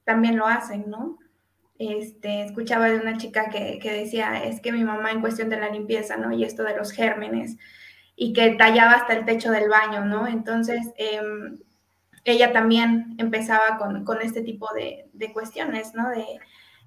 también 0.05 0.37
lo 0.37 0.47
hacen, 0.47 0.89
¿no? 0.89 1.19
Este, 1.77 2.45
escuchaba 2.45 2.89
de 2.89 3.01
una 3.01 3.17
chica 3.17 3.49
que, 3.49 3.79
que, 3.79 3.91
decía, 3.91 4.45
es 4.45 4.61
que 4.61 4.71
mi 4.71 4.85
mamá 4.85 5.11
en 5.11 5.19
cuestión 5.19 5.49
de 5.49 5.59
la 5.59 5.67
limpieza, 5.67 6.15
¿no? 6.15 6.31
Y 6.31 6.45
esto 6.45 6.63
de 6.63 6.77
los 6.77 6.93
gérmenes, 6.93 7.57
y 8.15 8.31
que 8.31 8.51
tallaba 8.51 8.93
hasta 8.93 9.11
el 9.11 9.25
techo 9.25 9.51
del 9.51 9.67
baño, 9.67 10.05
¿no? 10.05 10.25
Entonces, 10.25 10.93
eh, 10.95 11.19
ella 12.25 12.53
también 12.53 13.15
empezaba 13.17 13.77
con, 13.77 14.05
con 14.05 14.21
este 14.21 14.41
tipo 14.41 14.73
de, 14.73 15.09
de 15.13 15.33
cuestiones, 15.33 15.93
¿no? 15.93 16.09
De, 16.09 16.39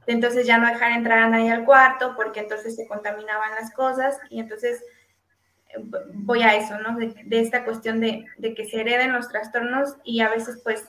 entonces 0.06 0.46
ya 0.46 0.58
no 0.58 0.68
dejar 0.68 0.92
entrar 0.92 1.18
a 1.18 1.28
nadie 1.28 1.50
al 1.50 1.64
cuarto 1.64 2.14
porque 2.16 2.40
entonces 2.40 2.76
se 2.76 2.86
contaminaban 2.86 3.54
las 3.54 3.72
cosas 3.72 4.18
y 4.30 4.40
entonces 4.40 4.82
eh, 5.70 5.82
voy 6.14 6.42
a 6.42 6.54
eso, 6.54 6.78
¿no? 6.78 6.96
De, 6.96 7.14
de 7.24 7.40
esta 7.40 7.64
cuestión 7.64 8.00
de, 8.00 8.24
que 8.40 8.64
se 8.64 8.80
hereden 8.80 9.12
los 9.12 9.28
trastornos 9.28 9.96
y 10.04 10.20
a 10.20 10.30
veces 10.30 10.60
pues 10.62 10.88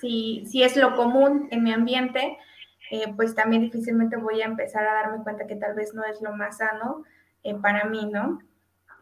si, 0.00 0.44
si 0.46 0.62
es 0.62 0.76
lo 0.76 0.96
común 0.96 1.48
en 1.50 1.62
mi 1.62 1.72
ambiente, 1.72 2.38
eh, 2.90 3.12
pues 3.14 3.34
también 3.34 3.62
difícilmente 3.62 4.16
voy 4.16 4.42
a 4.42 4.46
empezar 4.46 4.86
a 4.86 4.94
darme 4.94 5.22
cuenta 5.22 5.46
que 5.46 5.56
tal 5.56 5.74
vez 5.74 5.94
no 5.94 6.04
es 6.04 6.20
lo 6.20 6.34
más 6.34 6.58
sano 6.58 7.04
eh, 7.42 7.54
para 7.54 7.84
mí, 7.84 8.06
¿no? 8.10 8.40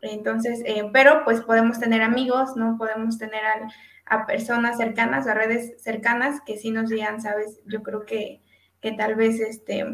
Entonces, 0.03 0.65
pero 0.93 1.23
pues 1.25 1.43
podemos 1.43 1.79
tener 1.79 2.03
amigos, 2.03 2.57
¿no? 2.57 2.77
Podemos 2.77 3.19
tener 3.19 3.45
al, 3.45 3.73
a 4.07 4.27
personas 4.27 4.77
cercanas, 4.77 5.27
a 5.27 5.35
redes 5.35 5.83
cercanas 5.83 6.41
que 6.45 6.57
sí 6.57 6.71
nos 6.71 6.89
digan, 6.89 7.21
sabes, 7.21 7.61
yo 7.67 7.83
creo 7.83 8.05
que, 8.05 8.41
que 8.81 8.93
tal 8.93 9.15
vez 9.15 9.41
este, 9.41 9.87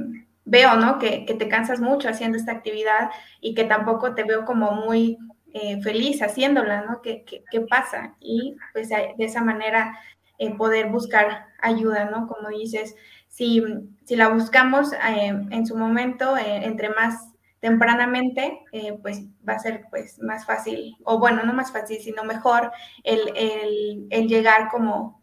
veo, 0.45 0.77
¿no? 0.77 0.99
Que, 0.99 1.25
que, 1.25 1.35
te 1.35 1.49
cansas 1.49 1.81
mucho 1.81 2.09
haciendo 2.09 2.39
esta 2.39 2.53
actividad 2.53 3.11
y 3.41 3.55
que 3.55 3.65
tampoco 3.65 4.15
te 4.15 4.25
veo 4.25 4.45
como 4.45 4.73
muy 4.73 5.19
eh, 5.55 5.81
feliz 5.83 6.21
haciéndola, 6.21 6.83
¿no? 6.83 7.01
¿Qué, 7.01 7.25
¿Qué, 7.25 7.61
pasa? 7.63 8.15
Y 8.21 8.57
pues 8.73 8.91
de 8.91 9.15
esa 9.19 9.43
manera 9.43 9.99
eh, 10.39 10.55
poder 10.55 10.89
buscar 10.91 11.47
ayuda, 11.61 12.05
¿no? 12.05 12.27
Como 12.27 12.49
dices, 12.49 12.95
si, 13.29 13.63
si 14.05 14.17
la 14.17 14.29
buscamos 14.29 14.93
eh, 14.93 15.29
en 15.29 15.67
su 15.67 15.77
momento, 15.77 16.37
entre 16.37 16.91
más 16.91 17.28
tempranamente, 17.61 18.61
pues 19.03 19.25
va 19.49 19.55
a 19.55 19.59
ser 19.59 19.85
pues 19.91 20.19
más 20.21 20.47
fácil, 20.47 20.97
o 21.05 21.19
bueno, 21.19 21.45
no 21.45 21.53
más 21.53 21.73
fácil, 21.73 21.99
sino 21.99 22.25
mejor 22.25 22.71
el, 23.05 23.21
el, 23.35 24.07
el 24.11 24.29
llegar 24.29 24.69
como, 24.69 25.21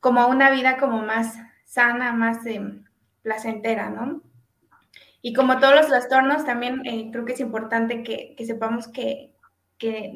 como 0.00 0.20
a 0.20 0.26
una 0.26 0.50
vida 0.50 0.76
como 0.76 1.02
más 1.02 1.36
sana, 1.64 2.12
más 2.12 2.38
placentera, 3.22 3.90
¿no? 3.90 4.22
Y 5.26 5.32
como 5.32 5.58
todos 5.58 5.74
los 5.74 5.86
trastornos, 5.88 6.44
también 6.44 6.82
eh, 6.84 7.08
creo 7.10 7.24
que 7.24 7.32
es 7.32 7.40
importante 7.40 8.02
que, 8.02 8.36
sepamos 8.44 8.88
que, 8.88 9.32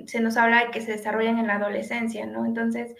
se 0.06 0.20
nos 0.20 0.36
habla 0.36 0.66
de 0.66 0.70
que 0.70 0.82
se 0.82 0.92
desarrollan 0.92 1.38
en 1.38 1.46
la 1.46 1.54
adolescencia, 1.54 2.26
¿no? 2.26 2.44
Entonces, 2.44 2.94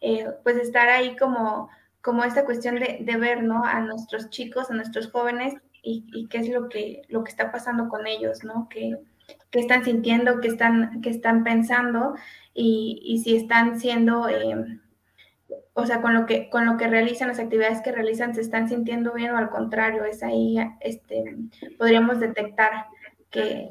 eh, 0.00 0.26
pues 0.42 0.56
estar 0.56 0.88
ahí 0.88 1.16
como, 1.16 1.68
como 2.00 2.24
esta 2.24 2.46
cuestión 2.46 2.76
de, 2.76 3.16
ver, 3.18 3.42
¿no? 3.42 3.62
A 3.62 3.80
nuestros 3.80 4.30
chicos, 4.30 4.70
a 4.70 4.74
nuestros 4.74 5.10
jóvenes 5.10 5.54
y, 5.82 6.26
qué 6.28 6.38
es 6.38 6.48
lo 6.48 6.68
que, 6.68 7.02
lo 7.08 7.24
que 7.24 7.30
está 7.30 7.52
pasando 7.52 7.88
con 7.88 8.06
ellos, 8.06 8.44
¿no? 8.44 8.68
¿Qué, 8.68 8.98
están 9.52 9.84
sintiendo, 9.84 10.40
qué 10.40 10.48
están, 10.48 11.00
qué 11.02 11.10
están 11.10 11.44
pensando 11.44 12.14
y, 12.54 13.20
si 13.24 13.36
están 13.36 13.80
siendo... 13.80 14.28
Eh, 14.28 14.80
o 15.72 15.86
sea, 15.86 16.02
con 16.02 16.14
lo 16.14 16.26
que, 16.26 16.50
con 16.50 16.66
lo 16.66 16.76
que 16.76 16.88
realizan, 16.88 17.28
las 17.28 17.38
actividades 17.38 17.80
que 17.80 17.92
realizan, 17.92 18.34
se 18.34 18.40
están 18.40 18.68
sintiendo 18.68 19.12
bien 19.12 19.30
o 19.30 19.38
al 19.38 19.50
contrario, 19.50 20.04
es 20.04 20.22
ahí, 20.22 20.56
este, 20.80 21.36
podríamos 21.78 22.20
detectar 22.20 22.86
que, 23.30 23.70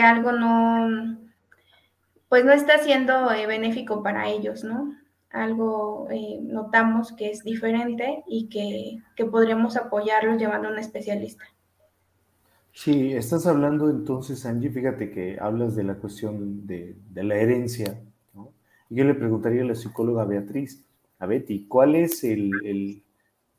algo 0.00 0.32
no, 0.32 1.18
pues 2.28 2.44
no 2.44 2.52
está 2.52 2.78
siendo 2.78 3.32
eh, 3.32 3.46
benéfico 3.46 4.02
para 4.02 4.28
ellos, 4.28 4.62
¿no? 4.64 4.94
Algo 5.30 6.08
eh, 6.10 6.38
notamos 6.42 7.12
que 7.12 7.30
es 7.30 7.44
diferente 7.44 8.24
y 8.26 8.48
que, 8.48 8.98
que 9.14 9.24
podríamos 9.24 9.76
apoyarlos 9.76 10.38
llevando 10.38 10.68
a 10.68 10.72
un 10.72 10.78
especialista. 10.78 11.44
Sí, 12.72 13.12
estás 13.12 13.46
hablando 13.46 13.90
entonces, 13.90 14.46
Angie, 14.46 14.70
fíjate 14.70 15.10
que 15.10 15.38
hablas 15.40 15.76
de 15.76 15.84
la 15.84 15.94
cuestión 15.94 16.66
de, 16.66 16.96
de 17.10 17.24
la 17.24 17.36
herencia, 17.36 18.00
yo 18.90 19.04
le 19.04 19.14
preguntaría 19.14 19.62
a 19.62 19.66
la 19.66 19.74
psicóloga 19.76 20.24
Beatriz, 20.24 20.84
a 21.20 21.26
Betty, 21.26 21.66
¿cuál 21.68 21.94
es 21.94 22.24
el, 22.24 23.02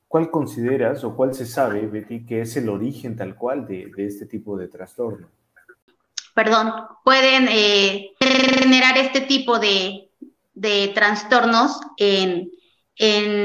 cuál 0.10 0.30
consideras 0.30 1.06
o 1.06 1.16
cuál 1.16 1.34
se 1.34 1.46
sabe, 1.46 1.88
Betty, 1.88 2.26
que 2.26 2.42
es 2.42 2.58
el 2.58 2.68
origen 2.68 3.16
tal 3.16 3.36
cual 3.36 3.66
de, 3.66 3.90
este 3.98 4.26
tipo 4.26 4.58
de 4.58 4.68
trastorno? 4.68 5.30
Perdón, 6.36 6.74
pueden 7.06 7.48
eh, 7.50 8.12
generar 8.20 8.98
este 8.98 9.22
tipo 9.22 9.58
de, 9.58 10.11
trastornos 10.94 11.80
en, 11.98 12.50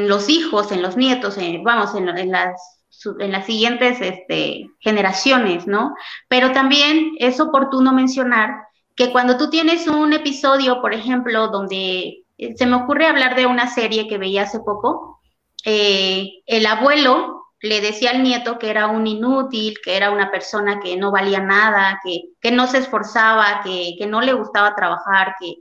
los 0.09 0.29
hijos, 0.29 0.71
en 0.71 0.83
los 0.83 0.97
nietos, 0.97 1.39
vamos, 1.65 1.95
en, 1.95 2.31
las 2.31 2.77
en 3.19 3.33
las 3.33 3.47
siguientes 3.47 4.01
este, 4.01 4.67
generaciones, 4.81 5.67
¿no? 5.67 5.95
Pero 6.29 6.53
también 6.53 7.13
es 7.19 7.41
oportuno 7.41 7.93
mencionar 7.93 8.51
que 8.95 9.13
cuando 9.13 9.37
tú 9.37 9.51
tienes 9.51 9.87
un 9.87 10.13
episodio, 10.13 10.81
por 10.81 10.95
ejemplo, 10.95 11.49
donde 11.49 12.25
eh, 12.39 12.57
se 12.57 12.67
me 12.67 12.77
ocurre 12.77 13.07
hablar 13.07 13.37
de 13.37 13.47
una 13.47 13.69
serie 13.69 14.09
que 14.09 14.19
veía 14.19 14.43
hace 14.43 14.61
poco. 14.61 15.21
Eh, 15.65 16.43
el 16.47 16.67
abuelo 16.67 17.47
le 17.61 17.81
decía 17.81 18.11
al 18.11 18.23
nieto 18.23 18.59
que 18.59 18.71
era 18.71 18.87
un 18.87 19.07
inútil, 19.07 19.75
que 19.83 19.97
era 19.97 20.11
una 20.11 20.31
persona 20.31 20.81
que 20.81 20.97
no 20.97 21.11
valía 21.11 21.41
nada, 21.41 22.01
que, 22.05 22.51
no 22.51 22.67
se 22.67 22.79
esforzaba, 22.79 23.63
que, 23.63 23.97
no 24.09 24.21
le 24.21 24.33
gustaba 24.33 24.75
trabajar, 24.75 25.35
que, 25.41 25.57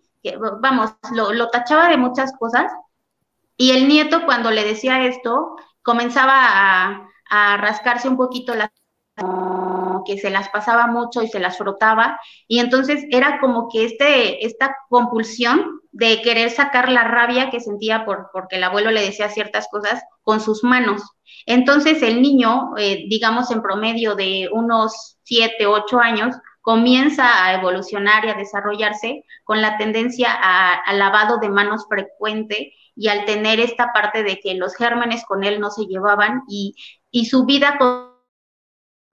vamos, 0.59 0.91
lo, 1.13 1.49
tachaba 1.49 1.89
de 1.89 1.97
muchas 1.97 2.33
cosas. 2.38 2.71
Y 3.57 3.71
el 3.71 3.88
nieto 3.88 4.25
cuando 4.25 4.51
le 4.51 4.65
decía 4.65 5.05
esto, 5.05 5.55
comenzaba 5.81 7.07
a, 7.29 7.57
rascarse 7.57 8.07
un 8.07 8.17
poquito 8.17 8.53
las 8.55 8.69
que 10.05 10.17
se 10.19 10.29
las 10.29 10.49
pasaba 10.49 10.88
mucho 10.88 11.23
y 11.23 11.27
se 11.27 11.39
las 11.39 11.57
frotaba, 11.57 12.19
y 12.47 12.59
entonces 12.59 13.05
era 13.09 13.39
como 13.39 13.69
que 13.69 13.85
este, 13.85 14.45
esta 14.45 14.75
compulsión 14.89 15.81
de 15.91 16.21
querer 16.21 16.51
sacar 16.51 16.89
la 16.89 17.05
rabia 17.05 17.49
que 17.49 17.61
sentía 17.61 18.05
por, 18.05 18.29
porque 18.31 18.57
el 18.57 18.63
abuelo 18.65 18.91
le 18.91 19.01
decía 19.01 19.29
ciertas 19.29 19.67
cosas 19.69 20.03
con 20.21 20.41
sus 20.41 20.63
manos. 20.63 21.01
Entonces 21.45 22.01
el 22.01 22.21
niño, 22.21 22.71
eh, 22.77 23.05
digamos 23.07 23.49
en 23.51 23.61
promedio 23.61 24.15
de 24.15 24.49
unos 24.51 25.17
7, 25.23 25.65
8 25.65 25.99
años, 25.99 26.35
comienza 26.65 27.45
a 27.45 27.54
evolucionar 27.54 28.25
y 28.25 28.30
a 28.30 28.34
desarrollarse 28.34 29.23
con 29.43 29.62
la 29.62 29.78
tendencia 29.78 30.32
al 30.34 30.97
lavado 30.97 31.38
de 31.38 31.47
manos 31.47 31.86
frecuente 31.88 32.73
y 32.95 33.10
al 33.10 33.25
tener 33.25 33.60
esta 33.60 33.93
parte 33.93 34.23
de 34.23 34.39
que 34.39 34.56
los 34.56 34.75
gérmenes 34.75 35.23
con 35.25 35.43
él 35.43 35.60
no 35.60 35.69
se 35.69 35.86
llevaban 35.86 36.41
y, 36.49 36.73
y 37.12 37.25
su 37.28 37.45
vida 37.45 37.78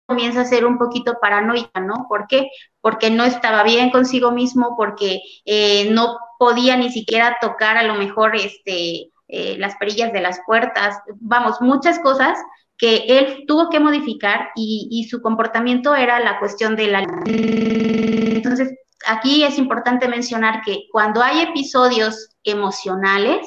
comienza 0.06 0.42
a 0.42 0.44
ser 0.44 0.64
un 0.64 0.78
poquito 0.78 1.18
paranoica, 1.20 1.80
¿no? 1.80 2.06
¿Por 2.08 2.28
qué? 2.28 2.50
Porque 2.80 3.10
no 3.10 3.24
estaba 3.24 3.64
bien 3.64 3.90
consigo 3.90 4.30
mismo, 4.30 4.76
porque 4.76 5.20
eh, 5.44 5.90
no 5.90 6.18
podía 6.38 6.76
ni 6.76 6.92
siquiera 6.92 7.36
tocar 7.40 7.76
a 7.76 7.82
lo 7.82 7.94
mejor 7.94 8.36
este, 8.36 9.10
eh, 9.26 9.56
las 9.58 9.74
perillas 9.74 10.12
de 10.12 10.20
las 10.20 10.40
puertas, 10.46 11.00
vamos, 11.16 11.60
muchas 11.60 11.98
cosas 11.98 12.38
que 12.80 13.04
él 13.08 13.44
tuvo 13.46 13.68
que 13.68 13.78
modificar 13.78 14.48
y, 14.56 14.88
y 14.90 15.04
su 15.04 15.20
comportamiento 15.20 15.94
era 15.94 16.18
la 16.18 16.38
cuestión 16.38 16.76
de 16.76 16.86
la... 16.86 17.00
Entonces, 17.26 18.74
aquí 19.06 19.44
es 19.44 19.58
importante 19.58 20.08
mencionar 20.08 20.62
que 20.64 20.84
cuando 20.90 21.22
hay 21.22 21.42
episodios 21.42 22.30
emocionales 22.42 23.46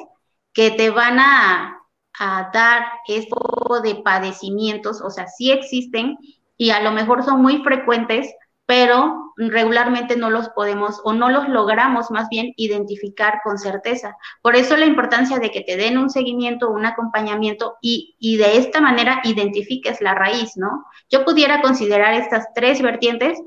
que 0.53 0.69
te 0.69 0.91
van 0.91 1.19
a, 1.19 1.79
a 2.19 2.51
dar 2.53 2.83
este 3.07 3.25
tipo 3.25 3.81
de 3.81 3.95
padecimientos, 3.95 5.01
o 5.01 5.09
sea, 5.09 5.25
sí 5.27 5.51
existen, 5.51 6.15
y 6.55 6.69
a 6.69 6.81
lo 6.81 6.91
mejor 6.91 7.23
son 7.23 7.41
muy 7.41 7.63
frecuentes, 7.63 8.31
pero 8.67 9.22
regularmente 9.37 10.15
no 10.15 10.29
los 10.29 10.49
podemos 10.49 11.01
o 11.03 11.13
no 11.13 11.29
los 11.29 11.49
logramos 11.49 12.11
más 12.11 12.29
bien 12.29 12.53
identificar 12.57 13.41
con 13.43 13.57
certeza. 13.57 14.15
Por 14.41 14.55
eso 14.55 14.77
la 14.77 14.85
importancia 14.85 15.39
de 15.39 15.51
que 15.51 15.61
te 15.61 15.77
den 15.77 15.97
un 15.97 16.09
seguimiento, 16.09 16.69
un 16.69 16.85
acompañamiento 16.85 17.75
y, 17.81 18.37
de 18.37 18.57
esta 18.57 18.81
manera 18.81 19.21
identifiques 19.23 20.01
la 20.01 20.15
raíz, 20.15 20.57
¿no? 20.57 20.85
Yo 21.09 21.25
pudiera 21.25 21.61
considerar 21.61 22.13
estas 22.13 22.47
tres 22.53 22.81
vertientes, 22.81 23.39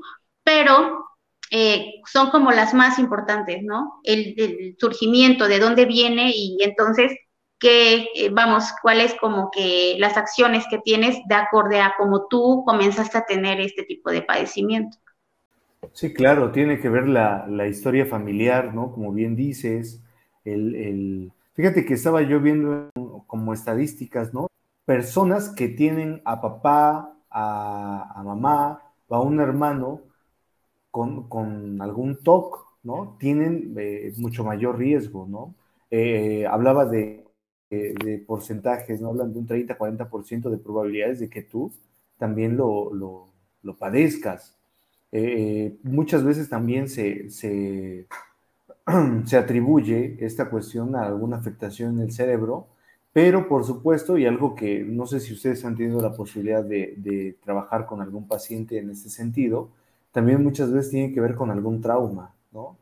pero 0.43 1.05
eh, 1.51 2.01
son 2.11 2.29
como 2.29 2.51
las 2.51 2.73
más 2.73 2.99
importantes, 2.99 3.63
¿no? 3.63 3.99
El, 4.03 4.75
surgimiento, 4.79 5.47
de 5.47 5.59
dónde 5.59 5.85
viene 5.85 6.31
y 6.33 6.57
entonces 6.61 7.13
que, 7.59 8.07
eh, 8.15 8.29
vamos, 8.31 8.65
cuáles 8.81 9.15
como 9.15 9.49
que 9.51 9.95
las 9.99 10.17
acciones 10.17 10.65
que 10.69 10.79
tienes 10.79 11.17
de 11.27 11.35
acorde 11.35 11.81
a 11.81 11.95
cómo 11.97 12.27
tú 12.29 12.63
comenzaste 12.65 13.17
a 13.17 13.25
tener 13.25 13.59
este 13.59 13.83
tipo 13.83 14.11
de 14.11 14.21
padecimiento. 14.21 14.97
Sí, 15.93 16.13
claro, 16.13 16.51
tiene 16.51 16.79
que 16.79 16.89
ver 16.89 17.07
la, 17.07 17.67
historia 17.67 18.05
familiar, 18.05 18.73
¿no? 18.73 18.91
Como 18.91 19.11
bien 19.11 19.35
dices, 19.35 20.01
el, 20.45 21.31
fíjate 21.53 21.85
que 21.85 21.93
estaba 21.93 22.21
yo 22.21 22.39
viendo 22.39 22.89
como 23.27 23.53
estadísticas, 23.53 24.33
¿no? 24.33 24.47
Personas 24.85 25.49
que 25.49 25.67
tienen 25.69 26.21
a 26.25 26.41
papá, 26.41 27.13
a, 27.29 28.21
mamá, 28.23 28.81
o 29.07 29.15
a 29.15 29.21
un 29.21 29.39
hermano 29.39 30.01
con, 30.91 31.81
algún 31.81 32.23
TOC, 32.23 32.65
¿no? 32.83 33.17
Tienen 33.19 33.75
eh, 33.77 34.13
mucho 34.17 34.43
mayor 34.43 34.77
riesgo, 34.77 35.27
¿no? 35.27 35.55
Eh, 35.91 36.45
hablaba 36.45 36.85
de 36.85 37.27
de 37.69 38.23
porcentajes, 38.25 39.01
¿no? 39.01 39.09
Hablan 39.09 39.33
de 39.33 39.39
un 39.39 39.47
30-40% 39.47 40.49
de 40.49 40.57
probabilidades 40.57 41.19
de 41.19 41.29
que 41.29 41.41
tú 41.41 41.71
también 42.17 42.55
lo, 42.55 42.93
lo, 42.93 43.77
padezcas. 43.77 44.55
Eh, 45.11 45.77
muchas 45.83 46.23
veces 46.23 46.49
también 46.49 46.89
se, 46.89 47.29
se, 47.29 48.07
se, 49.25 49.37
atribuye 49.37 50.17
esta 50.19 50.49
cuestión 50.49 50.95
a 50.95 51.03
alguna 51.05 51.37
afectación 51.37 51.95
en 51.95 52.01
el 52.01 52.11
cerebro, 52.11 52.67
pero 53.13 53.47
por 53.47 53.63
supuesto, 53.63 54.17
y 54.17 54.25
algo 54.25 54.55
que 54.55 54.83
no 54.83 55.07
sé 55.07 55.19
si 55.19 55.33
ustedes 55.33 55.63
han 55.65 55.75
tenido 55.75 56.01
la 56.01 56.13
posibilidad 56.13 56.63
de, 56.63 57.37
trabajar 57.43 57.85
con 57.85 58.01
algún 58.01 58.27
paciente 58.27 58.77
en 58.79 58.89
este 58.89 59.09
sentido, 59.09 59.69
también 60.11 60.43
muchas 60.43 60.71
veces 60.71 60.91
tiene 60.91 61.13
que 61.13 61.21
ver 61.21 61.35
con 61.35 61.51
algún 61.51 61.81
trauma, 61.81 62.33
¿no? 62.51 62.77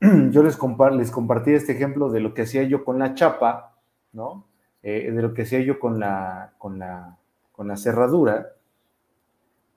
Yo 0.30 0.42
les, 0.42 0.58
les 0.92 1.10
compartí 1.10 1.52
este 1.52 1.72
ejemplo 1.72 2.10
de 2.10 2.20
lo 2.20 2.34
que 2.34 2.42
hacía 2.42 2.62
yo 2.64 2.84
con 2.84 2.98
la 2.98 3.14
chapa, 3.14 3.76
¿no? 4.12 4.44
Eh, 4.82 5.10
de 5.10 5.22
lo 5.22 5.34
que 5.34 5.42
hacía 5.42 5.60
yo 5.60 5.80
con 5.80 5.98
la, 5.98 6.52
con 6.58 6.78
la, 6.78 7.16
con 7.52 7.66
la 7.66 7.76
cerradura. 7.76 8.55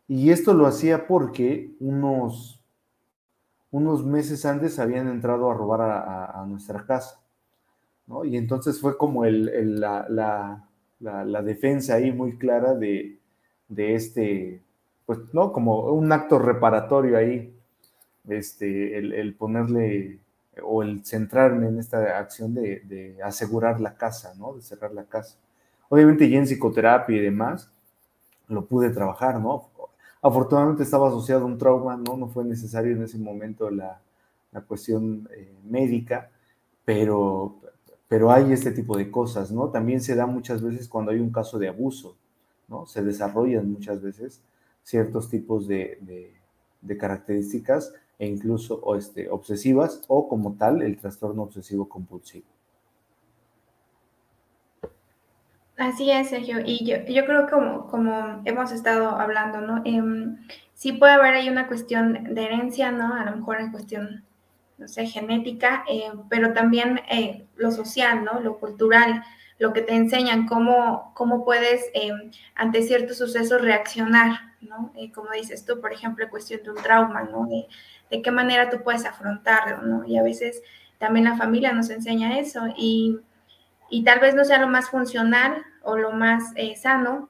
Y 0.10 0.32
esto 0.32 0.56
lo 0.56 0.66
hacía 0.66 1.06
porque 1.06 1.72
unos, 1.80 2.60
unos 3.70 4.04
meses 4.04 4.44
antes 4.44 4.80
habían 4.80 5.08
entrado 5.08 5.52
a 5.52 5.54
robar 5.54 5.82
a, 5.82 6.46
nuestra 6.48 6.84
casa. 6.84 7.22
¿no? 8.08 8.26
Y 8.26 8.36
entonces 8.36 8.82
fue 8.82 8.98
como 8.98 9.24
el, 9.24 9.80
la, 9.80 10.08
la, 11.00 11.42
defensa 11.44 11.94
ahí 11.94 12.12
muy 12.12 12.40
clara 12.40 12.74
de, 12.74 13.20
de, 13.68 13.94
este, 13.94 14.64
pues, 15.06 15.20
¿no? 15.32 15.54
Como 15.54 15.92
un 15.92 16.12
acto 16.12 16.40
reparatorio 16.40 17.16
ahí, 17.16 17.56
este, 18.28 18.98
el, 18.98 19.14
el 19.14 19.36
ponerle 19.36 20.20
o 20.64 20.82
el 20.82 21.06
centrarme 21.06 21.68
en 21.68 21.78
esta 21.78 22.18
acción 22.18 22.56
de, 22.56 23.16
asegurar 23.24 23.80
la 23.80 23.96
casa, 23.96 24.34
¿no? 24.40 24.54
De 24.54 24.64
cerrar 24.64 24.92
la 24.92 25.04
casa. 25.04 25.38
Obviamente 25.88 26.28
ya 26.28 26.40
en 26.40 26.46
psicoterapia 26.46 27.16
y 27.16 27.22
demás 27.22 27.70
lo 28.48 28.66
pude 28.66 28.90
trabajar, 28.90 29.40
¿no? 29.40 29.70
Afortunadamente 30.22 30.84
estaba 30.84 31.08
asociado 31.08 31.44
a 31.44 31.46
un 31.46 31.58
trauma, 31.58 31.96
¿no? 31.98 32.18
No 32.18 32.28
fue 32.28 32.44
necesario 32.44 32.92
en 32.94 33.04
ese 33.04 33.18
momento 33.18 33.70
la, 33.70 34.02
cuestión 34.68 35.30
eh, 35.36 35.54
médica, 35.64 36.30
pero, 36.84 37.56
pero 38.08 38.32
hay 38.32 38.52
este 38.52 38.72
tipo 38.72 38.98
de 38.98 39.10
cosas, 39.12 39.52
¿no? 39.52 39.70
También 39.70 40.02
se 40.02 40.16
da 40.16 40.26
muchas 40.26 40.62
veces 40.62 40.88
cuando 40.88 41.12
hay 41.12 41.20
un 41.20 41.32
caso 41.32 41.60
de 41.60 41.70
abuso, 41.70 42.16
¿no? 42.68 42.86
Se 42.86 43.04
desarrollan 43.04 43.72
muchas 43.72 44.02
veces 44.02 44.42
ciertos 44.84 45.30
tipos 45.30 45.68
de, 45.68 46.34
de 46.82 46.98
características 46.98 47.94
e 48.18 48.28
incluso 48.28 48.96
este, 48.96 49.30
obsesivas 49.30 50.02
o 50.08 50.28
como 50.28 50.54
tal 50.54 50.82
el 50.82 50.98
trastorno 50.98 51.44
obsesivo 51.44 51.88
compulsivo. 51.88 52.46
Así 55.80 56.12
es, 56.12 56.30
Sergio. 56.30 56.58
Y 56.66 56.86
yo, 56.86 56.98
yo 57.08 57.26
creo 57.26 57.46
que 57.46 57.54
como, 57.54 57.88
como 57.88 58.42
hemos 58.44 58.74
estado 58.74 59.12
hablando, 59.12 59.62
¿no? 59.62 59.82
Em, 59.86 60.38
sí 60.74 60.92
puede 60.92 61.14
haber 61.14 61.36
ahí 61.36 61.48
una 61.50 61.68
cuestión 61.68 62.36
de 62.36 62.44
herencia, 62.44 62.92
¿no? 62.92 63.16
A 63.16 63.24
lo 63.24 63.38
mejor 63.38 63.62
en 63.62 63.72
cuestión, 63.72 64.26
no 64.78 64.90
sé, 64.90 65.08
genética, 65.08 65.86
eh, 65.90 66.12
pero 66.30 66.52
también 66.52 67.00
eh, 67.10 67.46
lo 67.56 67.72
social, 67.72 68.26
¿no? 68.26 68.42
Lo 68.42 68.60
cultural, 68.60 69.24
lo 69.58 69.72
que 69.72 69.82
te 69.82 69.96
enseñan, 69.96 70.48
cómo, 70.48 71.14
cómo 71.16 71.46
puedes 71.46 71.86
em, 71.94 72.30
ante 72.56 72.82
ciertos 72.82 73.18
sucesos 73.18 73.62
reaccionar, 73.62 74.56
¿no? 74.60 74.92
Eh, 74.98 75.14
como 75.14 75.32
dices 75.32 75.64
tú, 75.66 75.80
por 75.80 75.94
ejemplo, 75.94 76.30
cuestión 76.30 76.62
de 76.62 76.72
un 76.72 76.78
trauma, 76.78 77.24
¿no? 77.24 77.48
de 78.12 78.22
qué 78.24 78.32
manera 78.32 78.70
tú 78.70 78.82
puedes 78.84 79.06
afrontarlo, 79.06 79.84
¿no? 79.84 80.06
Y 80.06 80.18
a 80.18 80.24
veces 80.24 80.62
también 80.98 81.26
la 81.26 81.38
familia 81.38 81.72
nos 81.72 81.90
enseña 81.90 82.40
eso 82.40 82.62
y, 82.76 83.20
tal 84.04 84.20
vez 84.20 84.36
no 84.36 84.44
sea 84.44 84.60
lo 84.60 84.68
más 84.68 84.90
funcional 84.90 85.64
o 85.90 85.98
lo 85.98 86.12
más 86.12 86.54
eh, 86.56 86.76
sano, 86.76 87.30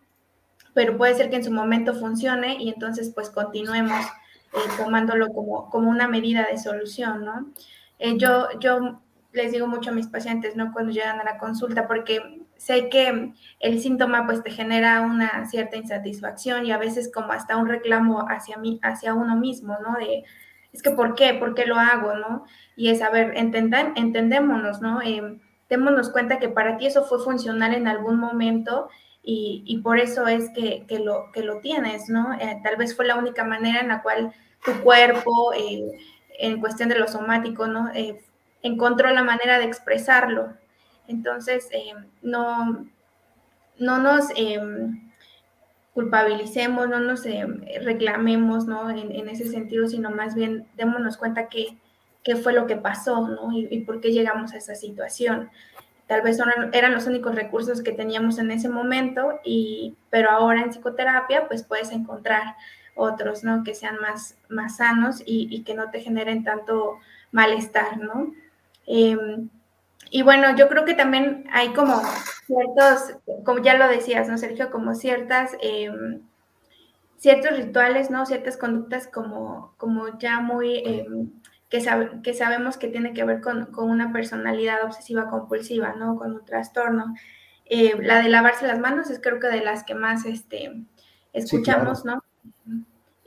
pero 0.73 0.97
puede 0.97 1.15
ser 1.15 1.29
que 1.29 1.37
en 1.37 1.43
su 1.43 1.51
momento 1.51 1.93
funcione 1.93 2.57
y 2.59 2.69
entonces 2.69 3.11
pues 3.13 3.29
continuemos 3.29 4.05
eh, 4.53 4.57
tomándolo 4.77 5.33
como, 5.33 5.69
como 5.69 5.89
una 5.89 6.07
medida 6.07 6.47
de 6.49 6.57
solución, 6.57 7.25
¿no? 7.25 7.51
Eh, 7.99 8.17
yo, 8.17 8.47
yo 8.59 9.01
les 9.33 9.51
digo 9.51 9.67
mucho 9.67 9.91
a 9.91 9.93
mis 9.93 10.07
pacientes, 10.07 10.55
¿no? 10.55 10.71
Cuando 10.71 10.91
llegan 10.91 11.19
a 11.19 11.23
la 11.23 11.37
consulta, 11.37 11.87
porque 11.87 12.41
sé 12.57 12.89
que 12.89 13.33
el 13.59 13.79
síntoma 13.81 14.25
pues 14.25 14.43
te 14.43 14.51
genera 14.51 15.01
una 15.01 15.45
cierta 15.47 15.77
insatisfacción 15.77 16.65
y 16.65 16.71
a 16.71 16.77
veces 16.77 17.11
como 17.13 17.31
hasta 17.31 17.57
un 17.57 17.67
reclamo 17.67 18.25
hacia 18.27 18.57
mí, 18.57 18.79
hacia 18.83 19.13
uno 19.13 19.35
mismo, 19.35 19.77
¿no? 19.81 19.97
De, 19.97 20.23
es 20.73 20.81
que 20.81 20.91
¿por 20.91 21.15
qué? 21.15 21.33
¿Por 21.33 21.55
qué 21.55 21.65
lo 21.65 21.75
hago? 21.75 22.15
¿no? 22.15 22.45
Y 22.75 22.89
es, 22.89 23.01
a 23.01 23.09
ver, 23.09 23.33
entendémonos, 23.35 24.81
¿no? 24.81 25.01
Eh, 25.01 25.39
démonos 25.69 26.09
cuenta 26.09 26.39
que 26.39 26.49
para 26.49 26.77
ti 26.77 26.87
eso 26.87 27.03
fue 27.03 27.23
funcional 27.23 27.73
en 27.73 27.87
algún 27.87 28.19
momento 28.19 28.89
y, 29.21 29.79
por 29.83 29.99
eso 29.99 30.27
es 30.27 30.49
que, 30.55 30.85
lo, 30.99 31.31
que 31.31 31.43
lo 31.43 31.59
tienes, 31.59 32.09
¿no? 32.09 32.33
Eh, 32.33 32.59
tal 32.63 32.77
vez 32.77 32.95
fue 32.95 33.05
la 33.05 33.15
única 33.15 33.43
manera 33.43 33.79
en 33.79 33.89
la 33.89 34.01
cual 34.01 34.33
tu 34.65 34.71
cuerpo, 34.81 35.53
eh, 35.53 35.99
en 36.39 36.59
cuestión 36.59 36.89
de 36.89 36.97
lo 36.97 37.07
somático, 37.07 37.67
¿no? 37.67 37.91
encontró 38.61 39.09
la 39.11 39.23
manera 39.23 39.59
de 39.59 39.65
expresarlo. 39.65 40.53
Entonces, 41.07 41.69
no, 42.21 42.85
no 43.77 43.99
nos 43.99 44.31
culpabilicemos, 45.99 46.87
no 46.87 47.01
nos 47.01 47.25
eh, 47.25 47.45
reclamemos, 47.83 48.65
¿no? 48.65 48.89
En, 48.89 49.27
ese 49.27 49.49
sentido, 49.49 49.85
sino 49.87 50.09
más 50.09 50.33
bien 50.33 50.65
démonos 50.77 51.17
cuenta 51.17 51.49
qué, 51.49 51.77
qué 52.29 52.35
fue 52.35 52.53
lo 52.53 52.67
que 52.67 52.75
pasó, 52.75 53.27
¿no? 53.27 53.51
Y, 53.51 53.79
por 53.79 54.01
qué 54.01 54.11
llegamos 54.11 54.53
a 54.53 54.57
esa 54.57 54.75
situación. 54.75 55.49
Tal 56.05 56.21
vez 56.21 56.37
eran 56.73 56.93
los 56.93 57.07
únicos 57.07 57.33
recursos 57.33 57.81
que 57.81 57.91
teníamos 57.91 58.37
en 58.37 58.51
ese 58.51 58.69
momento, 58.69 59.39
y, 59.43 59.95
pero 60.11 60.29
ahora 60.29 60.61
en 60.61 60.69
psicoterapia, 60.69 61.47
pues 61.47 61.63
puedes 61.63 61.89
encontrar 61.91 62.55
otros, 62.93 63.43
¿no? 63.43 63.63
Que 63.63 63.73
sean 63.73 63.97
más, 63.99 64.37
más 64.47 64.77
sanos 64.77 65.23
y, 65.25 65.63
que 65.63 65.73
no 65.73 65.89
te 65.89 66.01
generen 66.01 66.43
tanto 66.43 66.99
malestar, 67.31 67.97
¿no? 67.97 68.31
Em, 68.85 69.49
y 70.11 70.21
bueno, 70.21 70.55
yo 70.55 70.69
creo 70.69 70.85
que 70.85 70.93
también 70.93 71.45
hay 71.51 71.69
como 71.69 71.99
ciertos, 72.45 73.17
como 73.43 73.63
ya 73.63 73.73
lo 73.73 73.87
decías, 73.87 74.29
¿no, 74.29 74.37
Sergio? 74.37 74.69
Como 74.69 74.93
ciertas, 74.93 75.57
em, 75.63 76.21
ciertos 77.17 77.57
rituales, 77.57 78.11
¿no? 78.11 78.27
Ciertas 78.27 78.55
conductas 78.55 79.07
como, 79.07 79.73
como 79.77 80.19
ya 80.19 80.41
muy, 80.41 80.77
em, 80.85 81.31
que, 81.69 81.85
que 82.23 82.33
sabemos 82.33 82.77
que 82.77 82.87
tiene 82.87 83.13
que 83.13 83.23
ver 83.23 83.41
con, 83.41 83.69
una 83.77 84.11
personalidad 84.11 84.83
obsesiva 84.83 85.29
compulsiva, 85.29 85.93
¿no? 85.93 86.15
Con 86.15 86.33
un 86.33 86.45
trastorno. 86.45 87.13
Eh, 87.65 87.95
la 88.01 88.21
de 88.21 88.29
lavarse 88.29 88.67
las 88.67 88.79
manos 88.79 89.09
es 89.09 89.19
creo 89.19 89.39
que 89.39 89.47
de 89.47 89.61
las 89.61 89.83
que 89.83 89.95
más 89.95 90.25
este, 90.25 90.83
escuchamos, 91.33 92.05
¿no? 92.05 92.23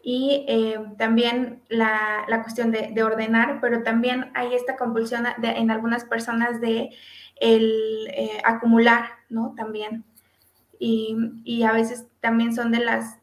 y 0.02 0.44
eh, 0.48 0.80
también 0.98 1.62
la, 1.68 2.26
cuestión 2.42 2.72
de, 2.72 3.02
ordenar, 3.02 3.60
pero 3.60 3.84
también 3.84 4.30
hay 4.34 4.54
esta 4.54 4.76
compulsión 4.76 5.24
en 5.42 5.70
algunas 5.70 6.04
personas 6.04 6.60
de 6.60 6.90
el 7.40 8.08
eh, 8.12 8.40
acumular, 8.44 9.06
¿no? 9.28 9.54
También. 9.56 10.04
Y, 10.78 11.62
a 11.62 11.72
veces 11.72 12.08
también 12.20 12.52
son 12.52 12.72
de 12.72 12.80
las, 12.80 13.18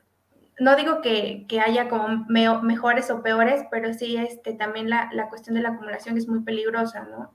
no 0.59 0.75
digo 0.75 1.01
que, 1.01 1.45
haya 1.65 1.89
como 1.89 2.25
mejores 2.27 3.09
o 3.11 3.21
peores, 3.21 3.63
pero 3.71 3.93
sí 3.93 4.17
este, 4.17 4.53
también 4.53 4.89
la, 4.89 5.09
cuestión 5.29 5.55
de 5.55 5.61
la 5.61 5.69
acumulación 5.69 6.17
es 6.17 6.27
muy 6.27 6.41
peligrosa, 6.41 7.03
¿no? 7.03 7.33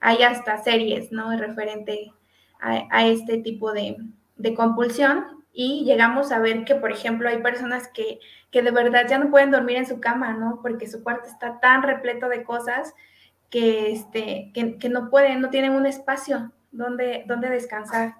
Hay 0.00 0.22
hasta 0.22 0.62
series, 0.62 1.12
¿no? 1.12 1.36
Referente 1.36 2.12
a, 2.60 3.06
este 3.06 3.38
tipo 3.38 3.72
de, 3.72 3.96
de 4.36 4.54
compulsión 4.54 5.42
y 5.52 5.84
llegamos 5.84 6.32
a 6.32 6.38
ver 6.38 6.64
que, 6.64 6.74
por 6.74 6.90
ejemplo, 6.92 7.28
hay 7.28 7.38
personas 7.42 7.88
que, 7.88 8.20
que, 8.50 8.62
de 8.62 8.70
verdad 8.70 9.06
ya 9.08 9.18
no 9.18 9.30
pueden 9.30 9.50
dormir 9.50 9.76
en 9.76 9.86
su 9.86 10.00
cama, 10.00 10.32
¿no? 10.32 10.60
Porque 10.62 10.86
su 10.86 11.02
cuarto 11.02 11.28
está 11.28 11.60
tan 11.60 11.82
repleto 11.82 12.28
de 12.28 12.42
cosas 12.42 12.94
que, 13.50 13.92
este, 13.92 14.50
que, 14.54 14.88
no 14.88 15.10
pueden, 15.10 15.40
no 15.40 15.50
tienen 15.50 15.72
un 15.72 15.86
espacio 15.86 16.52
donde, 16.70 17.24
donde 17.26 17.50
descansar. 17.50 18.14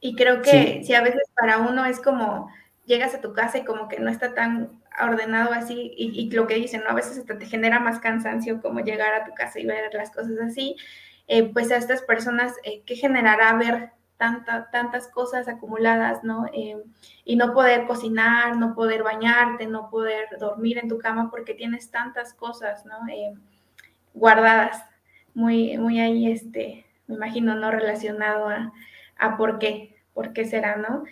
Y 0.00 0.16
creo 0.16 0.42
que 0.42 0.82
si 0.84 0.94
a 0.94 1.02
veces 1.02 1.22
para 1.36 1.58
uno 1.58 1.84
es 1.84 2.00
como 2.00 2.50
llegas 2.90 3.14
a 3.14 3.20
tu 3.20 3.32
casa 3.32 3.58
y 3.58 3.64
como 3.64 3.88
que 3.88 4.00
no 4.00 4.10
está 4.10 4.34
tan 4.34 4.82
ordenado 5.00 5.52
así, 5.52 5.94
y, 5.96 6.28
lo 6.32 6.48
que 6.48 6.56
dicen, 6.56 6.82
¿no? 6.82 6.90
A 6.90 6.94
veces 6.94 7.16
hasta 7.18 7.38
te 7.38 7.46
genera 7.46 7.78
más 7.78 8.00
cansancio 8.00 8.60
como 8.60 8.80
llegar 8.80 9.14
a 9.14 9.24
tu 9.24 9.32
casa 9.32 9.60
y 9.60 9.64
ver 9.64 9.94
las 9.94 10.10
cosas 10.10 10.36
así, 10.44 10.76
eh, 11.28 11.44
pues 11.52 11.70
a 11.70 11.76
estas 11.76 12.02
personas, 12.02 12.52
eh, 12.64 12.82
¿qué 12.84 12.96
generará 12.96 13.52
ver 13.54 13.92
tantas 14.18 15.08
cosas 15.08 15.48
acumuladas, 15.48 16.22
¿no? 16.24 16.46
Eh, 16.52 16.76
y 17.24 17.36
no 17.36 17.54
poder 17.54 17.86
cocinar, 17.86 18.56
no 18.56 18.74
poder 18.74 19.02
bañarte, 19.02 19.66
no 19.66 19.88
poder 19.88 20.26
dormir 20.38 20.76
en 20.76 20.88
tu 20.88 20.98
cama 20.98 21.30
porque 21.30 21.54
tienes 21.54 21.90
tantas 21.90 22.34
cosas, 22.34 22.84
¿no? 22.84 22.96
Eh, 23.08 23.32
guardadas, 24.12 24.84
muy, 25.32 25.78
muy 25.78 26.00
ahí, 26.00 26.30
este, 26.30 26.84
me 27.06 27.14
imagino, 27.14 27.54
no 27.54 27.70
relacionado 27.70 28.48
a, 28.48 28.72
a 29.16 29.36
por 29.38 29.58
qué, 29.58 29.96
por 30.12 30.32
qué 30.34 30.44
será, 30.44 30.76
¿no? 30.76 31.04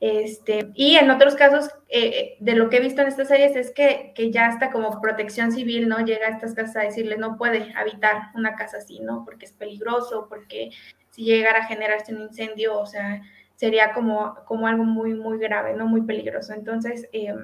Este, 0.00 0.70
y 0.74 0.96
en 0.96 1.10
otros 1.10 1.34
casos, 1.34 1.70
eh, 1.88 2.36
de 2.40 2.54
lo 2.54 2.68
que 2.68 2.76
he 2.76 2.80
visto 2.80 3.00
en 3.00 3.08
estas 3.08 3.28
series 3.28 3.56
es 3.56 3.70
que, 3.70 4.12
que, 4.14 4.30
ya 4.30 4.46
hasta 4.46 4.70
como 4.70 5.00
protección 5.00 5.52
civil, 5.52 5.88
¿no? 5.88 6.04
Llega 6.04 6.26
a 6.26 6.30
estas 6.30 6.54
casas 6.54 6.76
a 6.76 6.80
decirle, 6.80 7.16
no 7.16 7.38
puede 7.38 7.72
habitar 7.74 8.30
una 8.34 8.54
casa 8.54 8.78
así, 8.78 9.00
¿no? 9.00 9.24
Porque 9.24 9.46
es 9.46 9.52
peligroso, 9.52 10.26
porque 10.28 10.70
si 11.10 11.24
llegara 11.24 11.60
a 11.60 11.66
generarse 11.66 12.14
un 12.14 12.22
incendio, 12.22 12.78
o 12.78 12.86
sea, 12.86 13.22
sería 13.56 13.92
como, 13.92 14.34
como 14.46 14.66
algo 14.66 14.84
muy, 14.84 15.14
muy 15.14 15.38
grave, 15.38 15.74
¿no? 15.74 15.86
Muy 15.86 16.02
peligroso. 16.02 16.52
Entonces, 16.52 17.08
eh, 17.12 17.34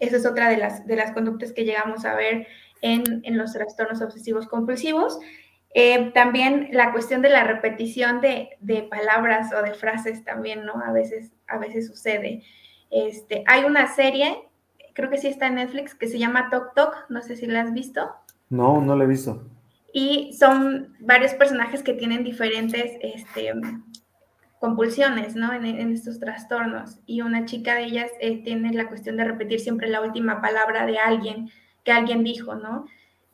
esa 0.00 0.16
es 0.16 0.26
otra 0.26 0.48
de 0.48 0.56
las, 0.56 0.86
de 0.86 0.96
las 0.96 1.12
conductas 1.12 1.52
que 1.52 1.64
llegamos 1.64 2.04
a 2.04 2.14
ver 2.14 2.46
en, 2.82 3.20
en 3.24 3.38
los 3.38 3.52
trastornos 3.52 4.02
obsesivos 4.02 4.46
compulsivos. 4.46 5.18
Eh, 5.74 6.10
también 6.12 6.68
la 6.72 6.92
cuestión 6.92 7.20
de 7.20 7.28
la 7.28 7.44
repetición 7.44 8.20
de, 8.20 8.50
de, 8.60 8.82
palabras 8.82 9.52
o 9.52 9.62
de 9.62 9.74
frases 9.74 10.24
también, 10.24 10.64
¿no? 10.64 10.80
A 10.82 10.92
veces, 10.92 11.32
a 11.46 11.58
veces 11.58 11.86
sucede. 11.86 12.42
Este, 12.90 13.44
hay 13.46 13.64
una 13.64 13.94
serie, 13.94 14.48
creo 14.94 15.10
que 15.10 15.18
sí 15.18 15.28
está 15.28 15.48
en 15.48 15.56
Netflix, 15.56 15.94
que 15.94 16.08
se 16.08 16.18
llama 16.18 16.48
Tok 16.50 16.74
Tok, 16.74 17.10
no 17.10 17.20
sé 17.20 17.36
si 17.36 17.46
la 17.46 17.62
has 17.62 17.72
visto. 17.72 18.10
No, 18.48 18.80
no 18.80 18.96
la 18.96 19.04
he 19.04 19.08
visto 19.08 19.44
y 19.96 20.34
son 20.34 20.94
varios 21.00 21.32
personajes 21.32 21.82
que 21.82 21.94
tienen 21.94 22.22
diferentes 22.22 22.98
este, 23.00 23.54
compulsiones, 24.60 25.34
¿no? 25.36 25.54
En, 25.54 25.90
estos 25.90 26.20
trastornos. 26.20 26.98
Y 27.06 27.22
una 27.22 27.46
chica 27.46 27.76
de 27.76 27.84
ellas 27.84 28.10
eh, 28.20 28.42
tiene 28.44 28.74
la 28.74 28.88
cuestión 28.88 29.16
de 29.16 29.24
repetir 29.24 29.58
siempre 29.58 29.88
la 29.88 30.02
última 30.02 30.42
palabra 30.42 30.84
de 30.84 30.98
alguien, 30.98 31.50
que 31.82 31.92
alguien 31.92 32.24
dijo, 32.24 32.56
¿no? 32.56 32.84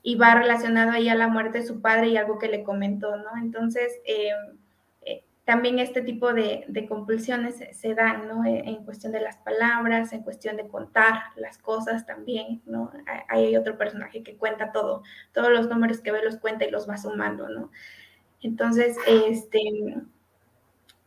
Y 0.02 0.16
va 0.16 0.34
relacionado 0.34 0.90
ahí 0.90 1.08
a 1.08 1.14
la 1.14 1.28
muerte 1.28 1.58
de 1.58 1.66
su 1.66 1.80
padre 1.80 2.08
y 2.08 2.16
algo 2.16 2.38
que 2.38 2.48
le 2.48 2.64
comentó, 2.64 3.16
¿no? 3.16 3.30
Entonces, 3.40 4.00
eh, 4.04 4.30
eh, 5.02 5.24
también 5.44 5.78
este 5.78 6.02
tipo 6.02 6.32
de, 6.32 6.66
compulsiones 6.88 7.62
se, 7.72 7.94
dan, 7.94 8.26
¿no? 8.26 8.44
En, 8.44 8.68
en, 8.68 8.84
cuestión 8.84 9.12
de 9.12 9.20
las 9.20 9.36
palabras, 9.38 10.12
en 10.12 10.22
cuestión 10.22 10.56
de 10.56 10.66
contar 10.66 11.20
las 11.36 11.58
cosas 11.58 12.04
también, 12.04 12.62
¿no? 12.66 12.90
Hay 13.28 13.56
otro 13.56 13.78
personaje 13.78 14.22
que 14.22 14.36
cuenta 14.36 14.72
todo, 14.72 15.02
todos 15.32 15.50
los 15.50 15.68
números 15.68 16.00
que 16.00 16.12
ve 16.12 16.24
los 16.24 16.38
cuenta 16.38 16.64
y 16.64 16.70
los 16.70 16.88
va 16.88 16.96
sumando, 16.96 17.48
¿no? 17.48 17.70
Entonces, 18.42 18.96
este, 19.06 19.60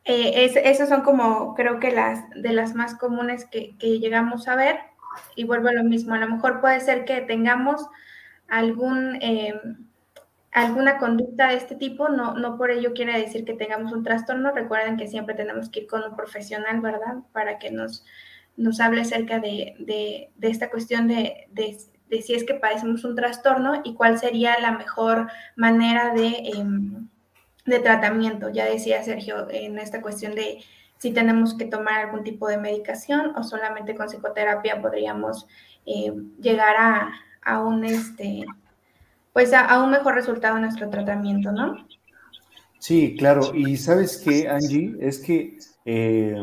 eh, 0.06 0.52
esas 0.64 0.88
son 0.88 1.02
como 1.02 1.56
creo 1.56 1.80
que 1.80 1.92
las 1.92 2.30
de 2.30 2.54
las 2.54 2.76
más 2.76 2.96
comunes 2.96 3.46
que, 3.46 3.76
llegamos 3.80 4.48
a 4.48 4.56
ver. 4.56 4.78
Y 5.36 5.46
vuelvo 5.46 5.70
a 5.70 5.74
lo 5.74 5.84
mismo, 5.84 6.14
a 6.14 6.18
lo 6.18 6.28
mejor 6.30 6.62
puede 6.62 6.80
ser 6.82 7.06
que 7.06 7.22
tengamos 7.22 7.88
algún, 8.48 9.18
em, 9.22 9.88
alguna 10.52 10.98
conducta 10.98 11.50
de 11.50 11.56
este 11.56 11.76
tipo, 11.76 12.10
no, 12.10 12.36
no 12.36 12.58
por 12.58 12.72
ello 12.72 12.94
quiere 12.94 13.20
decir 13.20 13.46
que 13.46 13.54
tengamos 13.54 13.92
un 13.92 14.04
trastorno. 14.04 14.52
Recuerden 14.52 14.98
que 14.98 15.08
siempre 15.08 15.36
tenemos 15.36 15.70
que 15.70 15.82
ir 15.82 15.88
con 15.88 16.04
un 16.04 16.16
profesional, 16.16 16.82
¿verdad? 16.82 17.18
Para 17.34 17.60
que 17.60 17.72
nos, 17.72 18.06
nos 18.58 18.80
hable 18.80 19.02
acerca 19.02 19.40
de, 19.40 20.30
esta 20.42 20.70
cuestión 20.70 21.08
de, 21.08 21.48
de, 21.52 22.22
si 22.22 22.34
es 22.34 22.44
que 22.44 22.54
padecemos 22.54 23.04
un 23.04 23.16
trastorno 23.16 23.82
y 23.84 23.96
cuál 23.96 24.20
sería 24.20 24.60
la 24.60 24.72
mejor 24.72 25.30
manera 25.56 26.14
de... 26.14 26.52
Em, 26.56 27.10
de 27.66 27.80
tratamiento. 27.80 28.50
Ya 28.50 28.66
decía 28.66 29.04
Sergio 29.04 29.48
en 29.50 29.80
esta 29.80 30.02
cuestión 30.02 30.36
de 30.36 30.64
si 30.98 31.12
tenemos 31.12 31.58
que 31.58 31.66
tomar 31.66 32.06
algún 32.06 32.24
tipo 32.24 32.48
de 32.48 32.58
medicación 32.58 33.36
o 33.36 33.44
solamente 33.44 33.96
con 33.96 34.08
psicoterapia 34.08 34.82
podríamos 34.82 35.48
eh, 35.86 36.14
llegar 36.40 36.76
a, 36.78 37.12
un 37.46 37.84
este 37.86 38.46
pues 39.34 39.52
a, 39.54 39.84
un 39.84 39.92
mejor 39.92 40.16
resultado 40.16 40.58
nuestro 40.60 40.90
tratamiento, 40.90 41.52
¿no? 41.52 41.86
Sí, 42.80 43.16
claro. 43.18 43.54
Y 43.54 43.76
sabes 43.76 44.18
qué, 44.24 44.48
Angie, 44.48 44.96
es 45.02 45.20
que 45.20 45.58
eh, 45.84 46.38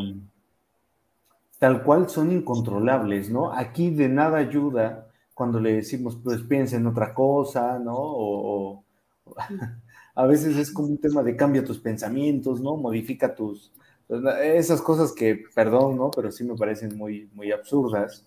tal 1.58 1.82
cual 1.82 2.10
son 2.10 2.32
incontrolables, 2.32 3.30
¿no? 3.30 3.50
Aquí 3.50 3.90
de 3.90 4.10
nada 4.10 4.36
ayuda 4.36 5.08
cuando 5.32 5.58
le 5.58 5.72
decimos, 5.72 6.18
pues 6.22 6.42
piensa 6.42 6.76
en 6.76 6.86
otra 6.86 7.14
cosa, 7.14 7.78
¿no? 7.78 7.96
o 7.96 8.84
a 10.14 10.26
veces 10.26 10.56
es 10.56 10.70
como 10.70 10.88
un 10.88 10.98
tema 10.98 11.22
de 11.22 11.36
cambia 11.36 11.64
tus 11.64 11.78
pensamientos, 11.78 12.60
¿no? 12.60 12.76
Modifica 12.76 13.34
tus... 13.34 13.72
Esas 14.42 14.82
cosas 14.82 15.12
que, 15.12 15.44
perdón, 15.54 15.96
¿no? 15.96 16.10
Pero 16.10 16.30
sí 16.30 16.44
me 16.44 16.54
parecen 16.54 16.96
muy, 16.96 17.30
muy 17.32 17.50
absurdas, 17.50 18.26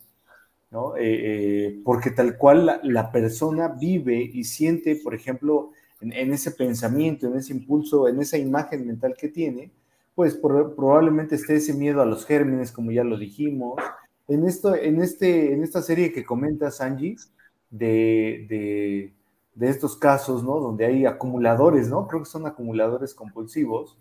Eh, 0.97 1.01
eh, 1.03 1.81
porque 1.83 2.11
tal 2.11 2.37
cual 2.37 2.79
la, 2.83 3.11
persona 3.11 3.69
vive 3.69 4.21
y 4.21 4.43
siente, 4.43 4.95
por 4.95 5.13
ejemplo, 5.13 5.71
en, 6.01 6.33
ese 6.33 6.51
pensamiento, 6.51 7.27
en 7.27 7.37
ese 7.37 7.53
impulso, 7.53 8.07
en 8.07 8.19
esa 8.19 8.37
imagen 8.37 8.85
mental 8.85 9.15
que 9.17 9.29
tiene, 9.29 9.71
pues 10.15 10.35
probablemente 10.35 11.35
esté 11.35 11.55
ese 11.55 11.73
miedo 11.73 12.01
a 12.01 12.05
los 12.05 12.25
gérmenes, 12.25 12.71
como 12.71 12.91
ya 12.91 13.03
lo 13.03 13.17
dijimos. 13.17 13.75
En, 14.27 14.45
esto, 14.45 14.75
en, 14.75 15.01
este, 15.01 15.53
en 15.53 15.63
esta 15.63 15.81
serie 15.81 16.11
que 16.11 16.25
comentas, 16.25 16.81
Angie, 16.81 17.17
de 17.69 19.13
de 19.55 19.69
estos 19.69 19.95
casos, 19.95 20.43
¿no? 20.43 20.59
Donde 20.59 20.85
hay 20.85 21.05
acumuladores, 21.05 21.87
¿no? 21.89 22.07
Creo 22.07 22.21
que 22.21 22.29
son 22.29 22.45
acumuladores 22.45 23.15
compulsivos. 23.15 23.97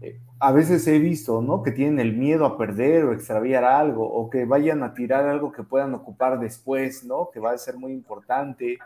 Eh, 0.00 0.20
a 0.38 0.52
veces 0.52 0.86
he 0.86 0.98
visto, 0.98 1.42
¿no? 1.42 1.62
Que 1.62 1.72
tienen 1.72 1.98
el 1.98 2.16
miedo 2.16 2.46
a 2.46 2.56
perder 2.56 3.04
o 3.04 3.12
extraviar 3.12 3.64
algo, 3.64 4.08
o 4.08 4.30
que 4.30 4.44
vayan 4.44 4.82
a 4.82 4.94
tirar 4.94 5.26
algo 5.26 5.52
que 5.52 5.62
puedan 5.62 5.94
ocupar 5.94 6.38
después, 6.38 7.04
¿no? 7.04 7.30
Que 7.30 7.40
va 7.40 7.52
a 7.52 7.58
ser 7.58 7.76
muy 7.76 7.92
importante. 7.92 8.78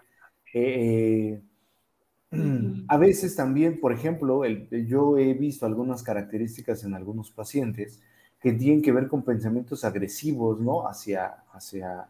Eh, 0.54 1.40
a 2.88 2.96
veces 2.96 3.36
también, 3.36 3.80
por 3.80 3.92
ejemplo, 3.92 4.42
yo 4.46 5.18
he 5.18 5.34
visto 5.34 5.66
algunas 5.66 6.02
características 6.02 6.84
en 6.84 6.94
algunos 6.94 7.30
pacientes 7.30 8.00
que 8.40 8.52
tienen 8.52 8.82
que 8.82 8.92
ver 8.92 9.08
con 9.08 9.22
pensamientos 9.22 9.84
agresivos, 9.84 10.60
¿no? 10.60 10.88
Hacia, 10.88 11.26
hacia, 11.52 12.08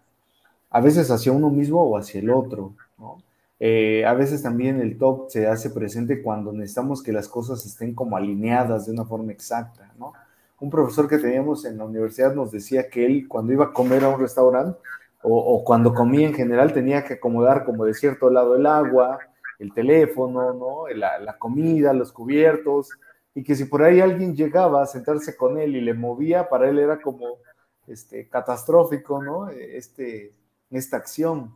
a 0.70 0.80
veces 0.80 1.10
hacia 1.10 1.32
uno 1.32 1.50
mismo 1.50 1.82
o 1.82 1.98
hacia 1.98 2.20
el 2.20 2.30
otro, 2.30 2.74
¿no? 2.98 3.18
Eh, 3.64 4.04
a 4.04 4.12
veces 4.14 4.42
también 4.42 4.80
el 4.80 4.98
top 4.98 5.30
se 5.30 5.46
hace 5.46 5.70
presente 5.70 6.20
cuando 6.20 6.52
necesitamos 6.52 7.00
que 7.00 7.12
las 7.12 7.28
cosas 7.28 7.64
estén 7.64 7.94
como 7.94 8.16
alineadas 8.16 8.86
de 8.86 8.92
una 8.92 9.04
forma 9.04 9.30
exacta, 9.30 9.92
¿no? 10.00 10.14
Un 10.58 10.68
profesor 10.68 11.06
que 11.06 11.18
teníamos 11.18 11.64
en 11.64 11.78
la 11.78 11.84
universidad 11.84 12.34
nos 12.34 12.50
decía 12.50 12.88
que 12.90 13.06
él 13.06 13.28
cuando 13.28 13.52
iba 13.52 13.66
a 13.66 13.72
comer 13.72 14.02
a 14.02 14.08
un 14.08 14.20
restaurante 14.20 14.80
o, 15.22 15.62
cuando 15.62 15.94
comía 15.94 16.26
en 16.26 16.34
general 16.34 16.72
tenía 16.72 17.04
que 17.04 17.14
acomodar 17.14 17.64
como 17.64 17.84
de 17.84 17.94
cierto 17.94 18.30
lado 18.30 18.56
el 18.56 18.66
agua, 18.66 19.20
el 19.60 19.72
teléfono, 19.72 20.52
¿no? 20.54 20.88
La, 20.96 21.20
la 21.20 21.38
comida, 21.38 21.92
los 21.92 22.10
cubiertos, 22.10 22.90
y 23.32 23.44
que 23.44 23.54
si 23.54 23.66
por 23.66 23.84
ahí 23.84 24.00
alguien 24.00 24.34
llegaba 24.34 24.82
a 24.82 24.86
sentarse 24.86 25.36
con 25.36 25.56
él 25.60 25.76
y 25.76 25.82
le 25.82 25.94
movía, 25.94 26.48
para 26.48 26.68
él 26.68 26.80
era 26.80 27.00
como 27.00 27.38
este, 27.86 28.28
catastrófico, 28.28 29.22
¿no? 29.22 29.50
Este, 29.50 30.34
esta 30.68 30.96
acción 30.96 31.54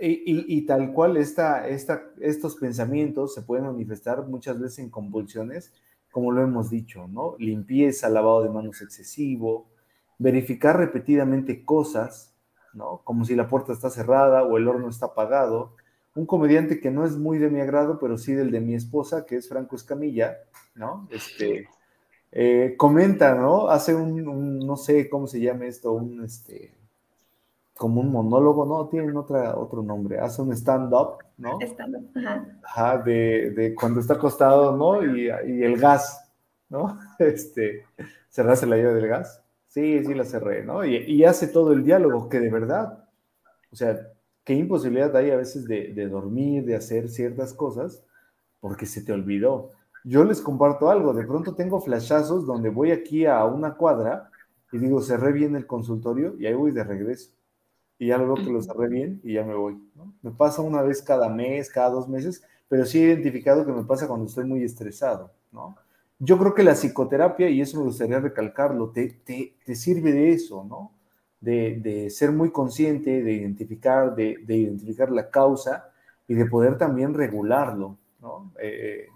y, 0.00 0.66
tal 0.66 0.92
cual 0.92 1.16
esta, 1.16 1.68
esta, 1.68 2.02
estos 2.20 2.56
pensamientos 2.56 3.34
se 3.34 3.42
pueden 3.42 3.66
manifestar 3.66 4.26
muchas 4.26 4.58
veces 4.58 4.80
en 4.80 4.90
convulsiones, 4.90 5.72
como 6.10 6.32
lo 6.32 6.42
hemos 6.42 6.68
dicho, 6.68 7.06
¿no? 7.06 7.36
Limpieza, 7.38 8.08
lavado 8.08 8.42
de 8.42 8.50
manos 8.50 8.82
excesivo, 8.82 9.68
verificar 10.18 10.76
repetidamente 10.76 11.64
cosas, 11.64 12.34
¿no? 12.74 13.02
Como 13.04 13.24
si 13.24 13.36
la 13.36 13.48
puerta 13.48 13.72
está 13.72 13.88
cerrada 13.88 14.42
o 14.42 14.58
el 14.58 14.66
horno 14.66 14.88
está 14.88 15.06
apagado. 15.06 15.76
Un 16.14 16.26
comediante 16.26 16.80
que 16.80 16.90
no 16.90 17.04
es 17.06 17.16
muy 17.16 17.38
de 17.38 17.48
mi 17.48 17.60
agrado, 17.60 17.98
pero 17.98 18.18
sí 18.18 18.34
del 18.34 18.50
de 18.50 18.60
mi 18.60 18.74
esposa, 18.74 19.24
que 19.24 19.36
es 19.36 19.48
Franco 19.48 19.76
Escamilla, 19.76 20.38
¿no? 20.74 21.08
Este, 21.10 21.68
eh, 22.32 22.74
comenta, 22.76 23.34
¿no? 23.34 23.68
Hace 23.68 23.94
un, 23.94 24.26
un, 24.26 24.58
no 24.58 24.76
sé 24.76 25.08
cómo 25.08 25.26
se 25.26 25.40
llama 25.40 25.66
esto, 25.66 25.92
un, 25.92 26.24
este, 26.24 26.74
como 27.76 28.00
un 28.00 28.12
monólogo, 28.12 28.66
¿no? 28.66 28.88
Tienen 28.88 29.16
otra, 29.16 29.56
otro 29.56 29.82
nombre, 29.82 30.18
hace 30.18 30.42
un 30.42 30.52
stand-up, 30.52 31.18
¿no? 31.38 31.58
Stand-up, 31.60 32.10
ajá. 32.62 32.98
de, 32.98 33.74
cuando 33.78 34.00
está 34.00 34.14
acostado, 34.14 34.76
¿no? 34.76 35.04
Y, 35.04 35.28
el 35.28 35.78
gas, 35.78 36.30
¿no? 36.68 36.98
Este, 37.18 37.84
¿cerraste 38.28 38.66
la 38.66 38.76
llave 38.76 38.94
del 38.94 39.08
gas? 39.08 39.42
Sí, 39.68 40.04
sí 40.04 40.14
la 40.14 40.24
cerré, 40.24 40.64
¿no? 40.64 40.84
Y, 40.84 41.24
hace 41.24 41.48
todo 41.48 41.72
el 41.72 41.82
diálogo, 41.82 42.28
que 42.28 42.40
de 42.40 42.50
verdad, 42.50 43.04
o 43.72 43.76
sea, 43.76 44.08
qué 44.44 44.54
imposibilidad 44.54 45.14
hay 45.16 45.30
a 45.30 45.36
veces 45.36 45.66
de, 45.66 45.92
de 45.94 46.08
dormir, 46.08 46.64
de 46.64 46.76
hacer 46.76 47.08
ciertas 47.08 47.54
cosas, 47.54 48.04
porque 48.60 48.86
se 48.86 49.02
te 49.02 49.12
olvidó. 49.12 49.70
Yo 50.04 50.24
les 50.24 50.40
comparto 50.40 50.90
algo, 50.90 51.14
de 51.14 51.24
pronto 51.24 51.54
tengo 51.54 51.80
flashazos 51.80 52.44
donde 52.44 52.68
voy 52.68 52.90
aquí 52.90 53.24
a 53.24 53.44
una 53.44 53.74
cuadra 53.74 54.30
y 54.72 54.78
digo, 54.78 55.00
cerré 55.00 55.32
bien 55.32 55.56
el 55.56 55.66
consultorio 55.66 56.34
y 56.38 56.46
ahí 56.46 56.54
voy 56.54 56.72
de 56.72 56.84
regreso 56.84 57.30
y 58.02 58.08
ya 58.08 58.18
veo 58.18 58.34
que 58.34 58.50
lo 58.50 58.60
cerré 58.60 58.88
bien 58.88 59.20
y 59.22 59.34
ya 59.34 59.44
me 59.44 59.54
voy. 59.54 59.80
Me 60.22 60.32
pasa 60.32 60.60
una 60.60 60.82
vez 60.82 61.00
cada 61.00 61.28
mes, 61.28 61.70
cada 61.70 61.90
dos 61.90 62.08
meses, 62.08 62.42
pero 62.66 62.84
sí 62.84 62.98
he 62.98 63.06
identificado 63.06 63.64
que 63.64 63.70
me 63.70 63.84
pasa 63.84 64.08
cuando 64.08 64.26
estoy 64.26 64.44
muy 64.44 64.64
estresado, 64.64 65.30
¿no? 65.52 65.76
Yo 66.18 66.36
creo 66.36 66.52
que 66.52 66.64
la 66.64 66.74
psicoterapia, 66.74 67.48
y 67.48 67.60
eso 67.60 67.78
me 67.78 67.84
gustaría 67.84 68.18
recalcarlo, 68.18 68.90
te, 68.90 69.08
te, 69.24 69.54
te 69.64 69.76
sirve 69.76 70.10
de 70.10 70.32
eso, 70.32 70.64
¿no? 70.64 70.90
De, 71.40 71.78
de, 71.80 72.10
ser 72.10 72.32
muy 72.32 72.50
consciente, 72.50 73.22
de 73.22 73.34
identificar, 73.34 74.16
de, 74.16 74.38
de, 74.44 74.56
identificar 74.56 75.12
la 75.12 75.30
causa 75.30 75.92
y 76.26 76.34
de 76.34 76.46
poder 76.46 76.78
también 76.78 77.14
regularlo, 77.14 77.98
¿no? 78.20 78.52
Eh, 78.60 79.06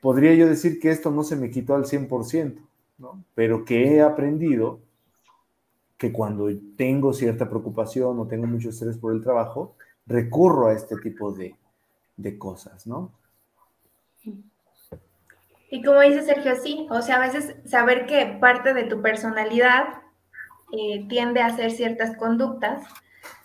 podría 0.00 0.34
yo 0.34 0.48
decir 0.48 0.80
que 0.80 0.90
esto 0.90 1.12
no 1.12 1.22
se 1.22 1.36
me 1.36 1.48
quitó 1.48 1.76
al 1.76 1.84
100%, 1.84 2.58
¿no? 2.98 3.22
Pero 3.36 3.64
que 3.64 3.94
he 3.94 4.02
aprendido 4.02 4.80
que 5.98 6.12
cuando 6.12 6.48
tengo 6.76 7.12
cierta 7.12 7.48
preocupación 7.48 8.18
o 8.18 8.26
tengo 8.26 8.46
mucho 8.46 8.68
estrés 8.68 8.98
por 8.98 9.14
el 9.14 9.22
trabajo, 9.22 9.76
recurro 10.06 10.68
a 10.68 10.74
este 10.74 10.96
tipo 10.98 11.32
de, 11.32 11.56
cosas, 12.38 12.86
¿no? 12.86 13.12
Y 15.70 15.82
como 15.82 16.00
dice 16.00 16.22
Sergio, 16.22 16.54
sí, 16.56 16.86
o 16.90 17.02
sea, 17.02 17.16
a 17.16 17.26
veces 17.26 17.56
saber 17.64 18.06
que 18.06 18.38
parte 18.40 18.72
de 18.72 18.84
tu 18.84 19.02
personalidad 19.02 20.02
eh, 20.72 21.06
tiende 21.08 21.40
a 21.40 21.46
hacer 21.46 21.70
ciertas 21.72 22.16
conductas 22.16 22.86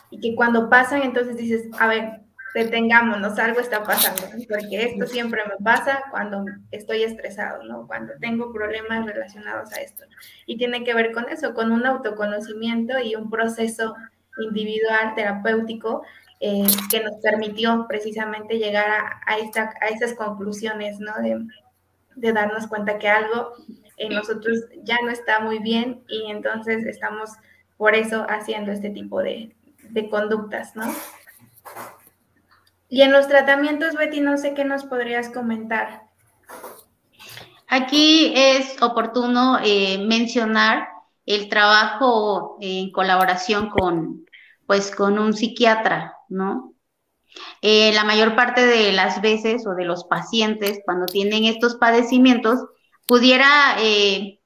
y 0.09 0.19
que 0.19 0.35
cuando 0.35 0.69
pasan, 0.69 1.01
entonces 1.01 1.37
dices, 1.37 1.67
a 1.79 1.87
ver, 1.87 2.21
detengámonos, 2.53 3.39
algo 3.39 3.59
está 3.59 3.83
pasando, 3.83 4.23
porque 4.49 4.83
esto 4.83 5.07
siempre 5.07 5.41
me 5.45 5.63
pasa 5.63 6.03
cuando 6.11 6.45
estoy 6.71 7.03
estresado, 7.03 7.63
¿no? 7.63 7.87
Cuando 7.87 8.13
tengo 8.19 8.51
problemas 8.51 9.05
relacionados 9.05 9.71
a 9.73 9.81
esto. 9.81 10.05
Y 10.45 10.57
tiene 10.57 10.83
que 10.83 10.93
ver 10.93 11.11
con 11.11 11.29
eso, 11.29 11.53
con 11.53 11.71
un 11.71 11.85
autoconocimiento 11.85 12.99
y 12.99 13.15
un 13.15 13.29
proceso 13.29 13.95
individual, 14.37 15.15
terapéutico, 15.15 16.03
eh, 16.39 16.65
que 16.89 17.03
nos 17.03 17.15
permitió 17.17 17.85
precisamente 17.87 18.57
llegar 18.57 19.19
a, 19.25 19.37
esta, 19.37 19.73
a 19.79 19.87
esas 19.87 20.13
conclusiones, 20.15 20.99
¿no? 20.99 21.13
De, 21.21 21.45
de 22.15 22.33
darnos 22.33 22.67
cuenta 22.67 22.97
que 22.97 23.07
algo 23.07 23.53
en 23.97 24.13
nosotros 24.13 24.57
ya 24.83 24.97
no 25.03 25.11
está 25.11 25.39
muy 25.39 25.59
bien 25.59 26.03
y 26.07 26.31
entonces 26.31 26.85
estamos 26.85 27.29
por 27.77 27.95
eso 27.95 28.25
haciendo 28.27 28.71
este 28.71 28.89
tipo 28.89 29.21
de, 29.21 29.55
de 29.89 30.09
conductas, 30.09 30.75
¿no? 30.75 30.83
Y 32.91 33.03
en 33.03 33.13
los 33.13 33.29
tratamientos, 33.29 33.95
Betty, 33.95 34.19
no 34.19 34.37
sé 34.37 34.53
qué 34.53 34.65
nos 34.65 34.83
podrías 34.83 35.29
comentar. 35.29 36.01
Aquí 37.69 38.33
es 38.35 38.83
oportuno 38.83 39.59
eh, 39.63 39.97
mencionar 40.05 40.89
el 41.25 41.47
trabajo 41.47 42.57
en 42.59 42.91
colaboración 42.91 43.69
con, 43.69 44.25
pues, 44.67 44.93
con 44.93 45.19
un 45.19 45.33
psiquiatra, 45.33 46.17
¿no? 46.27 46.73
Eh, 47.61 47.93
la 47.93 48.03
mayor 48.03 48.35
parte 48.35 48.65
de 48.65 48.91
las 48.91 49.21
veces 49.21 49.65
o 49.65 49.73
de 49.73 49.85
los 49.85 50.03
pacientes 50.03 50.81
cuando 50.83 51.05
tienen 51.05 51.45
estos 51.45 51.75
padecimientos 51.75 52.59
pudiera 53.07 53.77
eh, 53.79 54.40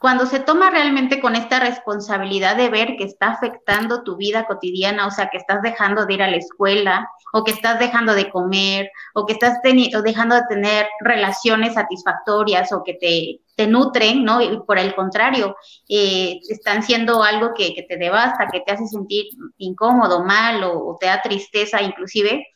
cuando 0.00 0.24
se 0.26 0.40
toma 0.40 0.70
realmente 0.70 1.20
con 1.20 1.36
esta 1.36 1.60
responsabilidad 1.60 2.56
de 2.56 2.70
ver 2.70 2.96
que 2.96 3.04
está 3.04 3.32
afectando 3.32 4.02
tu 4.02 4.16
vida 4.16 4.46
cotidiana, 4.46 5.06
o 5.06 5.10
sea, 5.10 5.28
que 5.28 5.36
estás 5.36 5.60
dejando 5.62 6.06
de 6.06 6.14
ir 6.14 6.22
a 6.22 6.30
la 6.30 6.36
escuela, 6.36 7.08
o 7.34 7.44
que 7.44 7.50
estás 7.50 7.78
dejando 7.78 8.14
de 8.14 8.30
comer, 8.30 8.90
o 9.14 9.26
que 9.26 9.34
estás 9.34 9.58
dejando 9.62 10.36
de 10.36 10.42
tener 10.48 10.86
relaciones 11.00 11.74
satisfactorias 11.74 12.72
o 12.72 12.82
que 12.82 12.94
te, 12.94 13.40
te 13.56 13.66
nutren, 13.66 14.24
¿no? 14.24 14.40
Y 14.40 14.60
por 14.66 14.78
el 14.78 14.94
contrario, 14.94 15.56
eh, 15.88 16.38
están 16.48 16.82
siendo 16.82 17.22
algo 17.22 17.52
que, 17.54 17.74
que, 17.74 17.82
te 17.82 17.96
devasta, 17.96 18.48
que 18.50 18.60
te 18.60 18.72
hace 18.72 18.86
sentir 18.86 19.26
incómodo, 19.58 20.24
mal 20.24 20.64
o, 20.64 20.92
o 20.92 20.96
te 20.98 21.06
da 21.06 21.20
tristeza 21.20 21.82
inclusive, 21.82 22.46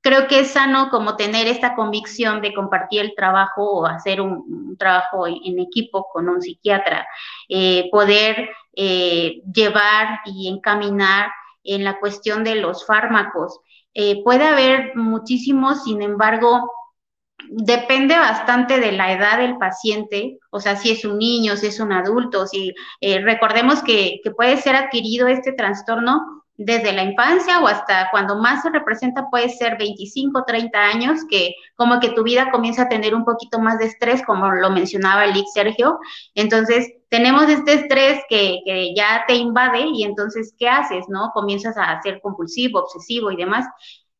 creo 0.00 0.26
que 0.28 0.40
es 0.40 0.52
sano 0.52 0.88
como 0.90 1.16
tener 1.16 1.46
esta 1.46 1.74
convicción 1.74 2.40
de 2.40 2.54
compartir 2.54 3.00
el 3.02 3.14
trabajo 3.14 3.80
o 3.80 3.86
hacer 3.86 4.20
un, 4.20 4.76
trabajo 4.78 5.26
en, 5.26 5.58
equipo 5.58 6.08
con 6.12 6.28
un 6.28 6.40
psiquiatra, 6.40 7.06
eh, 7.48 7.88
poder 7.90 8.48
eh, 8.74 9.42
llevar 9.52 10.20
y 10.24 10.48
encaminar 10.48 11.30
en 11.64 11.84
la 11.84 11.98
cuestión 12.00 12.44
de 12.44 12.56
los 12.56 12.86
fármacos. 12.86 13.60
Eh, 13.92 14.22
puede 14.24 14.44
haber 14.46 14.96
muchísimos, 14.96 15.84
sin 15.84 16.00
embargo, 16.00 16.70
depende 17.50 18.16
bastante 18.16 18.80
de 18.80 18.92
la 18.92 19.12
edad 19.12 19.38
del 19.38 19.58
paciente, 19.58 20.38
o 20.50 20.60
sea, 20.60 20.76
si 20.76 20.92
es 20.92 21.04
un 21.04 21.18
niño, 21.18 21.56
si 21.56 21.66
es 21.66 21.80
un 21.80 21.92
adulto, 21.92 22.46
si 22.46 22.72
recordemos 23.00 23.82
que, 23.82 24.20
que 24.22 24.30
puede 24.30 24.56
ser 24.58 24.76
adquirido 24.76 25.26
este 25.26 25.52
trastorno 25.52 26.39
desde 26.62 26.92
la 26.92 27.04
infancia 27.04 27.58
o 27.60 27.66
hasta 27.66 28.10
cuando 28.10 28.36
más 28.36 28.62
se 28.62 28.68
representa 28.68 29.30
puede 29.30 29.48
ser 29.48 29.78
25, 29.78 30.44
30 30.46 30.78
años, 30.78 31.20
que 31.30 31.54
como 31.74 32.00
que 32.00 32.10
tu 32.10 32.22
vida 32.22 32.50
comienza 32.50 32.82
a 32.82 32.88
tener 32.90 33.14
un 33.14 33.24
poquito 33.24 33.58
más 33.58 33.78
de 33.78 33.86
estrés, 33.86 34.22
como 34.26 34.50
lo 34.50 34.68
mencionaba 34.68 35.24
el 35.24 35.42
Sergio. 35.54 35.98
Entonces, 36.34 36.92
tenemos 37.08 37.48
este 37.48 37.72
estrés 37.72 38.22
que, 38.28 38.58
que, 38.66 38.94
ya 38.94 39.24
te 39.26 39.36
invade 39.36 39.86
y 39.86 40.04
entonces, 40.04 40.54
¿qué 40.58 40.68
haces? 40.68 41.06
¿No? 41.08 41.30
Comienzas 41.32 41.78
a 41.78 41.98
ser 42.02 42.20
compulsivo, 42.20 42.80
obsesivo 42.80 43.30
y 43.30 43.36
demás. 43.36 43.66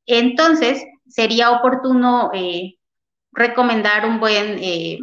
Entonces, 0.07 0.83
sería 1.09 1.51
oportuno 1.51 2.31
eh, 2.33 2.77
recomendar 3.33 4.07
un 4.07 4.19
buen... 4.19 4.59
Eh, 4.61 4.99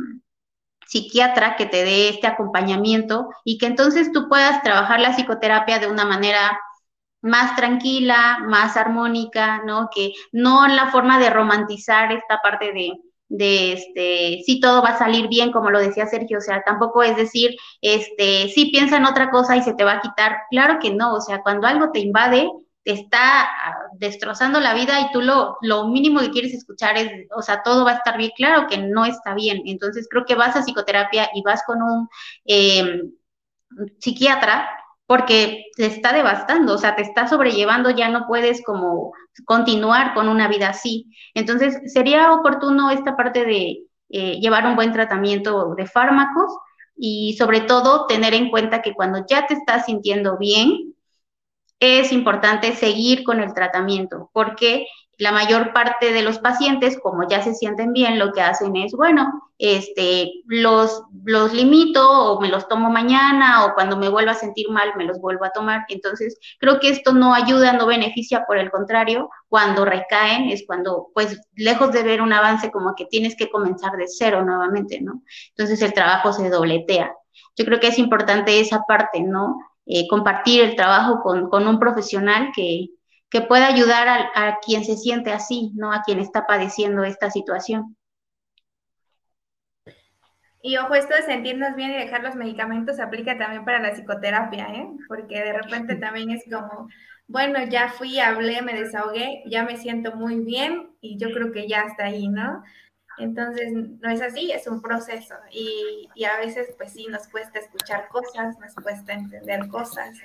psiquiatra 0.89 1.57
que 1.57 1.65
te 1.65 1.83
dé 1.83 2.07
este 2.07 2.27
acompañamiento 2.27 3.27
y 3.43 3.57
que 3.57 3.65
entonces 3.65 4.13
tú 4.13 4.29
puedas 4.29 4.63
trabajar 4.63 5.01
la 5.01 5.11
psicoterapia 5.11 5.79
de 5.79 5.87
una 5.87 6.05
manera 6.05 6.57
más 7.21 7.55
tranquila, 7.55 8.39
más 8.45 8.77
armónica, 8.77 9.63
¿no? 9.65 9.89
Que 9.93 10.13
no 10.31 10.65
en 10.65 10.75
la 10.75 10.91
forma 10.91 11.19
de 11.19 11.29
romantizar 11.29 12.11
esta 12.11 12.39
parte 12.41 12.71
de, 12.71 12.93
de 13.29 13.73
este, 13.73 14.43
sí 14.45 14.59
todo 14.59 14.81
va 14.81 14.89
a 14.89 14.97
salir 14.97 15.27
bien, 15.27 15.51
como 15.51 15.69
lo 15.69 15.79
decía 15.79 16.07
Sergio, 16.07 16.37
o 16.37 16.41
sea, 16.41 16.63
tampoco 16.63 17.03
es 17.03 17.15
decir, 17.17 17.55
este, 17.81 18.49
sí 18.49 18.69
piensa 18.71 18.97
en 18.97 19.05
otra 19.05 19.29
cosa 19.29 19.57
y 19.57 19.61
se 19.61 19.73
te 19.73 19.83
va 19.83 19.93
a 19.93 20.01
quitar, 20.01 20.37
claro 20.49 20.79
que 20.79 20.93
no, 20.93 21.13
o 21.13 21.21
sea, 21.21 21.41
cuando 21.41 21.67
algo 21.67 21.91
te 21.91 21.99
invade, 21.99 22.49
te 22.83 22.93
está 22.93 23.41
ah, 23.43 23.75
destrozando 23.93 24.61
la 24.61 24.73
vida 24.73 25.01
y 25.01 25.11
tú 25.11 25.21
lo, 25.21 25.57
lo 25.61 25.87
mínimo 25.89 26.21
que 26.21 26.31
quieres 26.31 26.53
escuchar 26.53 26.97
es, 26.97 27.11
o 27.35 27.41
sea, 27.41 27.61
todo 27.63 27.83
va 27.83 27.91
a 27.91 27.95
estar 27.95 28.17
bien, 28.17 28.31
claro 28.35 28.67
que 28.67 28.77
no 28.77 29.05
está 29.05 29.33
bien, 29.33 29.61
entonces 29.65 30.07
creo 30.09 30.25
que 30.25 30.35
vas 30.35 30.55
a 30.55 30.63
psicoterapia 30.63 31.29
y 31.33 31.41
vas 31.43 31.63
con 31.65 31.81
un 31.81 32.07
eh, 32.45 33.01
psiquiatra 33.99 34.69
porque 35.07 35.65
te 35.75 35.85
está 35.85 36.13
devastando, 36.13 36.75
o 36.75 36.77
sea, 36.77 36.95
te 36.95 37.01
está 37.01 37.27
sobrellevando, 37.27 37.89
ya 37.89 38.09
no 38.09 38.27
puedes 38.27 38.63
como 38.63 39.13
continuar 39.45 40.13
con 40.13 40.27
una 40.27 40.47
vida 40.49 40.69
así. 40.69 41.09
Entonces, 41.33 41.79
sería 41.93 42.33
oportuno 42.33 42.91
esta 42.91 43.15
parte 43.15 43.45
de 43.45 43.83
eh, 44.09 44.39
llevar 44.39 44.67
un 44.67 44.75
buen 44.75 44.91
tratamiento 44.91 45.73
de 45.75 45.85
fármacos 45.85 46.51
y 46.95 47.35
sobre 47.37 47.61
todo 47.61 48.05
tener 48.07 48.33
en 48.33 48.49
cuenta 48.49 48.81
que 48.81 48.93
cuando 48.93 49.25
ya 49.27 49.47
te 49.47 49.53
estás 49.53 49.85
sintiendo 49.85 50.37
bien, 50.37 50.93
es 51.79 52.11
importante 52.11 52.73
seguir 52.73 53.23
con 53.23 53.39
el 53.39 53.53
tratamiento, 53.53 54.29
porque 54.33 54.87
la 55.17 55.31
mayor 55.31 55.73
parte 55.73 56.13
de 56.13 56.21
los 56.21 56.37
pacientes, 56.39 56.99
como 57.01 57.27
ya 57.27 57.41
se 57.41 57.55
sienten 57.55 57.91
bien, 57.91 58.19
lo 58.19 58.31
que 58.31 58.41
hacen 58.41 58.75
es, 58.75 58.93
bueno, 58.93 59.49
este, 59.57 60.31
los, 60.45 61.01
los 61.23 61.53
limito 61.53 62.07
o 62.07 62.39
me 62.39 62.49
los 62.49 62.67
tomo 62.67 62.91
mañana 62.91 63.65
o 63.65 63.73
cuando 63.73 63.97
me 63.97 64.09
vuelva 64.09 64.33
a 64.33 64.35
sentir 64.35 64.69
mal 64.69 64.93
me 64.95 65.05
los 65.05 65.19
vuelvo 65.19 65.45
a 65.45 65.49
tomar. 65.49 65.85
Entonces, 65.89 66.37
creo 66.59 66.79
que 66.79 66.89
esto 66.89 67.13
no 67.13 67.33
ayuda, 67.33 67.73
no 67.73 67.87
beneficia, 67.87 68.45
por 68.45 68.57
el 68.57 68.69
contrario, 68.69 69.29
cuando 69.49 69.85
recaen 69.85 70.49
es 70.49 70.65
cuando, 70.67 71.07
pues, 71.15 71.41
lejos 71.55 71.91
de 71.91 72.03
ver 72.03 72.21
un 72.21 72.33
avance, 72.33 72.71
como 72.71 72.93
que 72.95 73.05
tienes 73.05 73.35
que 73.35 73.49
comenzar 73.49 73.93
de 73.93 74.05
cero 74.07 74.43
nuevamente, 74.45 75.01
¿no? 75.01 75.23
Entonces, 75.49 75.81
el 75.81 75.93
trabajo 75.93 76.31
se 76.31 76.49
dobletea. 76.49 77.11
Yo 77.55 77.65
creo 77.65 77.79
que 77.79 77.87
es 77.87 77.97
importante 77.97 78.59
esa 78.59 78.81
parte, 78.87 79.21
¿no? 79.21 79.57
Eh, 79.87 80.07
compartir 80.07 80.61
el 80.61 80.75
trabajo 80.75 81.21
con, 81.23 81.49
con 81.49 81.67
un 81.67 81.79
profesional 81.79 82.51
que, 82.55 82.89
que 83.29 83.41
pueda 83.41 83.67
ayudar 83.67 84.07
a, 84.35 84.59
quien 84.65 84.85
se 84.85 84.95
siente 84.95 85.31
así, 85.31 85.71
¿no? 85.75 85.91
A 85.91 86.01
quien 86.03 86.19
está 86.19 86.45
padeciendo 86.45 87.03
esta 87.03 87.29
situación. 87.29 87.97
Y 90.61 90.77
ojo, 90.77 90.95
esto 90.95 91.15
de 91.15 91.23
sentirnos 91.23 91.75
bien 91.75 91.91
y 91.91 91.97
dejar 91.97 92.23
los 92.23 92.35
medicamentos 92.35 92.99
aplica 92.99 93.37
también 93.37 93.63
para 93.63 93.79
la 93.79 93.93
psicoterapia, 93.93 94.67
¿eh? 94.73 94.87
Porque 95.07 95.39
de 95.41 95.53
repente 95.53 95.95
también 95.95 96.31
es 96.31 96.43
como, 96.51 96.89
bueno, 97.27 97.63
ya 97.69 97.89
fui, 97.89 98.19
hablé, 98.19 98.61
me 98.61 98.73
desahogué, 98.73 99.43
ya 99.45 99.63
me 99.63 99.77
siento 99.77 100.15
muy 100.15 100.39
bien 100.39 100.89
y 100.99 101.17
yo 101.17 101.31
creo 101.31 101.51
que 101.51 101.67
ya 101.67 101.81
está 101.81 102.05
ahí, 102.05 102.27
¿no? 102.27 102.63
Entonces, 103.17 103.71
no 103.73 104.09
es 104.09 104.21
así, 104.21 104.51
es 104.51 104.67
un 104.67 104.81
proceso 104.81 105.35
y, 105.51 106.07
y 106.15 106.25
a 106.25 106.37
veces, 106.37 106.73
pues 106.77 106.93
sí, 106.93 107.07
nos 107.09 107.27
cuesta 107.27 107.59
escuchar 107.59 108.07
cosas, 108.09 108.57
nos 108.59 108.73
cuesta 108.75 109.13
entender 109.13 109.67
cosas, 109.69 110.17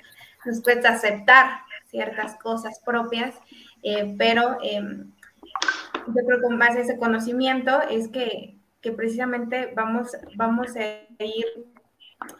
nos 0.45 0.61
cuesta 0.61 0.89
aceptar 0.89 1.61
ciertas 1.93 2.35
cosas 2.39 2.81
propias, 2.83 3.35
eh, 3.83 4.15
pero 4.17 4.57
em, 4.63 5.11
yo 6.07 6.25
creo 6.25 6.39
que 6.39 6.43
con 6.43 6.57
base 6.57 6.79
a 6.79 6.81
ese 6.81 6.97
conocimiento 6.97 7.83
es 7.83 8.07
que, 8.07 8.57
que, 8.81 8.91
precisamente 8.91 9.71
vamos, 9.75 10.07
vamos 10.35 10.75
a 10.75 11.23
ir 11.23 11.45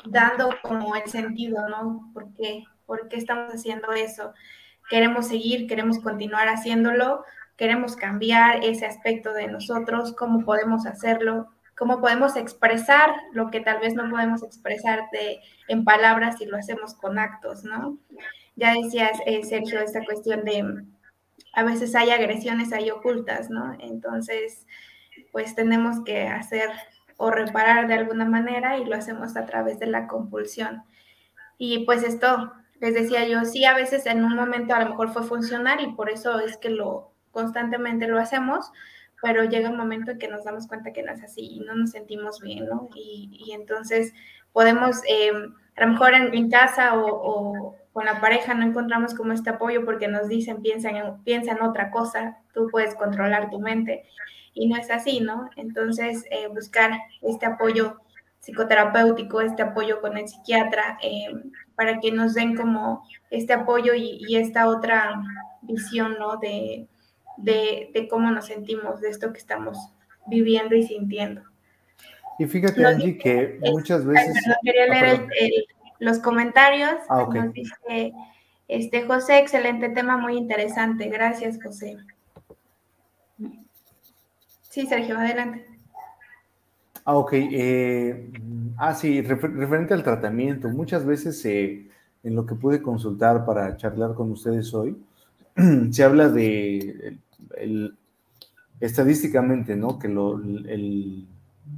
dando 0.06 0.50
como 0.64 0.96
el 0.96 1.08
sentido, 1.08 1.70
¿no? 1.70 2.10
¿Por 2.16 2.34
qué? 2.34 2.64
¿Por 2.88 3.10
qué 3.10 3.18
estamos 3.18 3.54
haciendo 3.54 3.92
eso? 3.94 4.34
Queremos 4.90 5.28
seguir, 5.28 5.68
queremos 5.68 6.00
continuar 6.00 6.48
haciéndolo, 6.48 7.24
queremos 7.56 7.96
cambiar 7.96 8.64
ese 8.64 8.88
aspecto 8.88 9.34
de 9.34 9.48
nosotros, 9.48 10.16
cómo 10.16 10.44
podemos 10.44 10.88
hacerlo, 10.88 11.52
cómo 11.78 12.02
podemos 12.02 12.36
expresar 12.38 13.12
lo 13.34 13.52
que 13.52 13.60
tal 13.60 13.80
vez 13.80 13.94
no 13.94 14.10
podemos 14.10 14.42
expresar 14.42 15.04
en 15.68 15.84
palabras 15.86 16.40
si 16.40 16.46
lo 16.48 16.58
hacemos 16.58 16.96
con 16.96 17.20
actos, 17.20 17.64
¿no? 17.64 18.00
Ya 18.56 18.74
decías, 18.74 19.20
eh, 19.26 19.44
Sergio, 19.44 19.80
esta 19.80 20.04
cuestión 20.06 20.44
de 20.44 20.86
a 21.54 21.64
veces 21.64 21.96
hay 21.96 22.10
agresiones 22.10 22.74
ahí 22.74 22.90
ocultas, 22.92 23.50
¿no? 23.50 23.76
Entonces, 23.80 24.66
pues 25.32 25.56
tenemos 25.56 26.04
que 26.04 26.28
hacer 26.28 26.70
o 27.18 27.30
reparar 27.30 27.88
de 27.88 27.94
alguna 27.94 28.26
manera 28.26 28.78
y 28.78 28.86
lo 28.86 28.96
hacemos 28.96 29.38
a 29.38 29.46
través 29.46 29.80
de 29.80 29.88
la 29.88 30.08
compulsión. 30.08 30.84
Y 31.58 31.86
pues 31.86 32.04
esto, 32.04 32.54
les 32.80 32.94
decía 32.94 33.28
yo, 33.28 33.46
sí, 33.46 33.66
a 33.66 33.76
veces 33.76 34.06
en 34.06 34.24
un 34.24 34.36
momento 34.36 34.74
a 34.74 34.84
lo 34.84 34.90
mejor 34.90 35.14
fue 35.14 35.24
funcionar 35.24 35.80
y 35.82 35.94
por 35.94 36.10
eso 36.10 36.40
es 36.40 36.58
que 36.58 36.70
lo 36.70 37.12
constantemente 37.32 38.08
lo 38.08 38.20
hacemos, 38.20 38.72
pero 39.22 39.44
llega 39.46 39.70
un 39.70 39.78
momento 39.78 40.12
en 40.12 40.20
que 40.20 40.28
nos 40.28 40.44
damos 40.44 40.68
cuenta 40.68 40.92
que 40.92 41.04
no 41.04 41.12
es 41.14 41.24
así 41.24 41.56
y 41.56 41.60
no 41.62 41.76
nos 41.76 41.92
sentimos 41.92 42.42
bien, 42.42 42.68
¿no? 42.68 42.90
Y, 42.96 43.52
entonces 43.54 44.14
podemos, 44.52 44.98
eh, 45.08 45.32
a 45.76 45.86
lo 45.86 45.94
mejor 45.94 46.14
en, 46.14 46.50
casa 46.50 47.00
o, 47.00 47.76
con 47.94 48.06
la 48.06 48.20
pareja 48.20 48.56
no 48.56 48.66
encontramos 48.66 49.14
como 49.14 49.34
este 49.34 49.52
apoyo 49.52 49.86
porque 49.86 50.08
nos 50.08 50.28
dicen, 50.28 50.62
piensa 50.62 50.90
en, 50.90 51.24
piensa 51.24 51.52
en 51.52 51.62
otra 51.62 51.92
cosa, 51.92 52.40
tú 52.54 52.68
puedes 52.72 52.96
controlar 52.96 53.52
tu 53.52 53.60
mente. 53.60 54.04
Y 54.56 54.68
no 54.68 54.78
es 54.78 54.90
así, 54.90 55.20
¿no? 55.20 55.50
Entonces, 55.56 56.26
eh, 56.32 56.48
buscar 56.48 56.92
este 57.22 57.46
apoyo 57.46 58.00
psicoterapéutico, 58.40 59.42
este 59.42 59.62
apoyo 59.62 60.02
con 60.02 60.18
el 60.18 60.28
psiquiatra, 60.28 60.98
eh, 61.02 61.28
para 61.76 62.00
que 62.00 62.12
nos 62.12 62.34
den 62.34 62.56
como 62.56 63.08
este 63.30 63.54
apoyo 63.54 63.94
y, 63.94 64.36
esta 64.36 64.68
otra 64.68 65.22
visión, 65.62 66.18
¿no? 66.20 66.38
De, 66.38 66.88
de, 67.38 68.08
cómo 68.10 68.32
nos 68.32 68.48
sentimos, 68.48 69.02
de 69.02 69.10
esto 69.10 69.32
que 69.32 69.40
estamos 69.40 69.78
viviendo 70.28 70.76
y 70.76 70.84
sintiendo. 70.84 71.42
Y 72.40 72.46
fíjate, 72.46 72.86
Angie, 72.86 73.18
que 73.18 73.60
muchas 73.62 74.06
veces... 74.06 74.36
quería 74.64 74.88
leer 74.88 75.28
el 75.40 75.66
los 76.04 76.20
comentarios. 76.20 76.96
Ah, 77.10 77.28
Nos 77.34 77.54
dice 77.54 78.14
este, 78.68 79.06
José, 79.06 79.40
excelente 79.40 79.90
tema, 79.90 80.18
muy 80.18 80.38
interesante. 80.38 81.10
Gracias, 81.10 81.60
José. 81.62 81.98
Sí, 84.70 84.88
Sergio, 84.88 85.18
adelante. 85.18 85.66
Ah, 87.06 87.16
ok. 87.16 87.34
Eh, 87.34 88.32
ah, 88.78 88.94
sí, 88.94 89.22
referente 89.22 89.94
al 89.94 90.04
tratamiento. 90.04 90.70
Muchas 90.70 91.06
veces 91.06 91.44
en 91.46 92.36
lo 92.36 92.46
que 92.46 92.56
pude 92.56 92.82
consultar 92.82 93.46
para 93.46 93.76
charlar 93.78 94.14
con 94.14 94.32
ustedes 94.32 94.74
hoy, 94.74 94.98
se 95.92 96.04
habla 96.04 96.30
de 96.30 97.18
estadísticamente, 98.80 99.76
¿no? 99.76 100.00
Que 100.00 100.08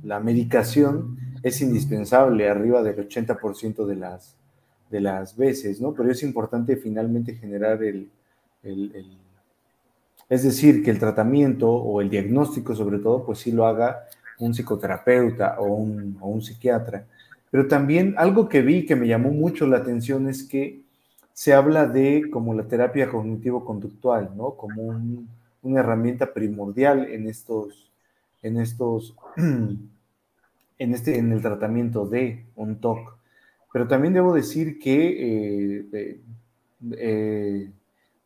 la 0.04 0.20
medicación 0.20 1.18
es 1.46 1.62
indispensable 1.62 2.50
arriba 2.50 2.82
del 2.82 3.08
80% 3.08 3.86
de 3.86 3.96
las, 3.96 4.36
de 4.90 5.00
las 5.00 5.38
veces, 5.38 5.80
¿no? 5.80 5.94
Pero 5.94 6.10
es 6.10 6.24
importante 6.24 6.76
finalmente 6.76 7.36
generar 7.36 7.84
el, 7.84 8.10
es 10.28 10.42
decir, 10.44 10.84
que 10.84 10.90
el 10.90 10.98
tratamiento 10.98 11.72
o 11.72 12.02
el 12.02 12.10
diagnóstico 12.10 12.76
sobre 12.76 12.98
todo, 12.98 13.24
pues 13.24 13.38
sí 13.38 13.52
lo 13.52 13.68
haga 13.68 14.08
un 14.40 14.56
psicoterapeuta 14.56 15.60
o 15.60 15.66
un, 15.66 16.18
o 16.20 16.30
un 16.30 16.42
psiquiatra. 16.42 17.06
Pero 17.52 17.68
también 17.68 18.16
algo 18.18 18.50
que 18.50 18.64
vi 18.64 18.84
que 18.84 18.96
me 18.96 19.08
llamó 19.08 19.30
mucho 19.30 19.68
la 19.68 19.78
atención 19.78 20.28
es 20.28 20.42
que 20.42 20.82
se 21.32 21.54
habla 21.54 21.86
de 21.86 22.24
como 22.32 22.56
la 22.56 22.64
terapia 22.64 23.08
cognitivo-conductual, 23.08 24.32
¿no? 24.36 24.56
Como 24.56 25.00
una 25.62 25.80
herramienta 25.80 26.34
primordial 26.34 27.06
en 27.06 27.30
estos, 27.30 27.92
en 28.42 28.58
estos, 28.58 29.16
en 30.78 30.94
este, 30.94 31.18
en 31.18 31.32
el 31.32 31.42
tratamiento 31.42 32.06
de 32.06 32.46
un 32.56 32.80
TOC. 32.80 33.18
Pero 33.72 33.88
también 33.88 34.14
debo 34.14 34.34
decir 34.34 34.80
que 34.80 35.82
eh, 35.92 36.20
eh, 36.98 37.72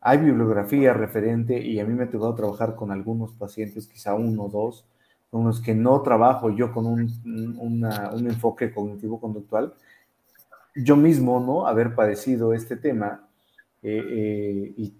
hay 0.00 0.18
bibliografía 0.18 0.92
referente 0.92 1.60
y 1.60 1.80
a 1.80 1.84
mí 1.84 1.94
me 1.94 2.04
ha 2.04 2.10
tocado 2.10 2.34
trabajar 2.34 2.76
con 2.76 2.92
algunos 2.92 3.32
pacientes, 3.32 3.86
quizá 3.86 4.14
uno 4.14 4.44
o 4.44 4.48
dos, 4.48 4.86
con 5.30 5.44
los 5.44 5.60
que 5.60 5.74
no 5.74 6.02
trabajo 6.02 6.50
yo 6.50 6.72
con 6.72 6.86
un, 6.86 7.10
un 7.58 8.26
enfoque 8.26 8.72
cognitivo-conductual, 8.72 9.74
yo 10.74 10.96
mismo, 10.96 11.40
¿no? 11.40 11.66
Haber 11.66 11.94
padecido 11.94 12.52
este 12.52 12.76
tema 12.76 13.28
eh, 13.82 14.04
eh, 14.08 14.74
y 14.76 14.94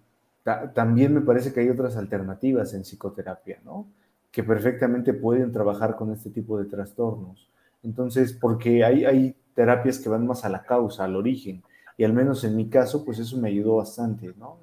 también 0.75 1.15
me 1.15 1.21
parece 1.21 1.53
que 1.53 1.61
hay 1.61 1.69
otras 1.69 1.97
alternativas 1.97 2.73
en 2.75 2.83
psicoterapia, 2.83 3.61
¿no? 3.65 3.87
Que 4.31 4.43
perfectamente 4.43 5.13
pueden 5.13 5.53
trabajar 5.53 5.97
con 5.97 6.13
este 6.13 6.31
tipo 6.31 6.59
de 6.59 6.67
trastornos. 6.67 7.49
Entonces, 7.83 8.33
porque 8.33 8.85
hay, 8.85 9.35
terapias 9.55 9.99
que 9.99 10.09
van 10.09 10.27
más 10.27 10.45
a 10.45 10.49
la 10.49 10.63
causa, 10.63 11.05
al 11.05 11.17
origen, 11.17 11.63
y 11.97 12.05
al 12.05 12.13
menos 12.13 12.45
en 12.45 12.57
mi 12.57 12.69
caso, 12.69 13.05
pues 13.05 13.19
eso 13.19 13.37
me 13.39 13.49
ayudó 13.49 13.77
bastante, 13.77 14.33
¿no? 14.39 14.59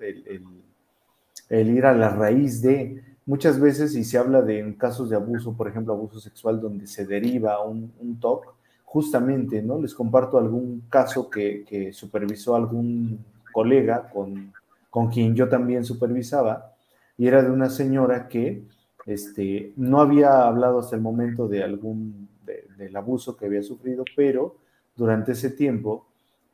El, 1.49 1.69
ir 1.69 1.85
a 1.85 1.93
la 1.93 2.09
raíz 2.09 2.61
de, 2.61 3.03
muchas 3.25 3.59
veces, 3.59 3.95
y 3.95 4.03
se 4.03 4.17
habla 4.17 4.41
de 4.41 4.75
casos 4.77 5.09
de 5.09 5.15
abuso, 5.15 5.55
por 5.55 5.67
ejemplo, 5.67 5.93
abuso 5.93 6.19
sexual, 6.19 6.59
donde 6.59 6.87
se 6.87 7.05
deriva 7.05 7.63
un, 7.63 7.91
un 7.99 8.19
TOC, 8.19 8.57
justamente, 8.87 9.61
¿no? 9.61 9.81
Les 9.81 9.93
comparto 9.93 10.37
algún 10.37 10.83
caso 10.89 11.29
que, 11.29 11.91
supervisó 11.91 12.55
algún 12.55 13.19
colega 13.51 14.09
con, 14.09 14.53
quien 15.11 15.35
yo 15.35 15.49
también 15.49 15.83
supervisaba, 15.83 16.73
y 17.17 17.27
era 17.27 17.43
de 17.43 17.51
una 17.51 17.69
señora 17.69 18.29
que 18.29 18.63
este, 19.07 19.73
no 19.75 19.99
había 19.99 20.47
hablado 20.47 20.79
hasta 20.79 20.95
el 20.95 21.01
momento 21.01 21.47
de 21.47 21.63
algún, 21.63 22.29
del 22.77 22.95
abuso 22.95 23.35
que 23.35 23.47
había 23.47 23.63
sufrido, 23.63 24.05
pero 24.15 24.57
durante 24.95 25.31
ese 25.31 25.49
tiempo 25.49 26.05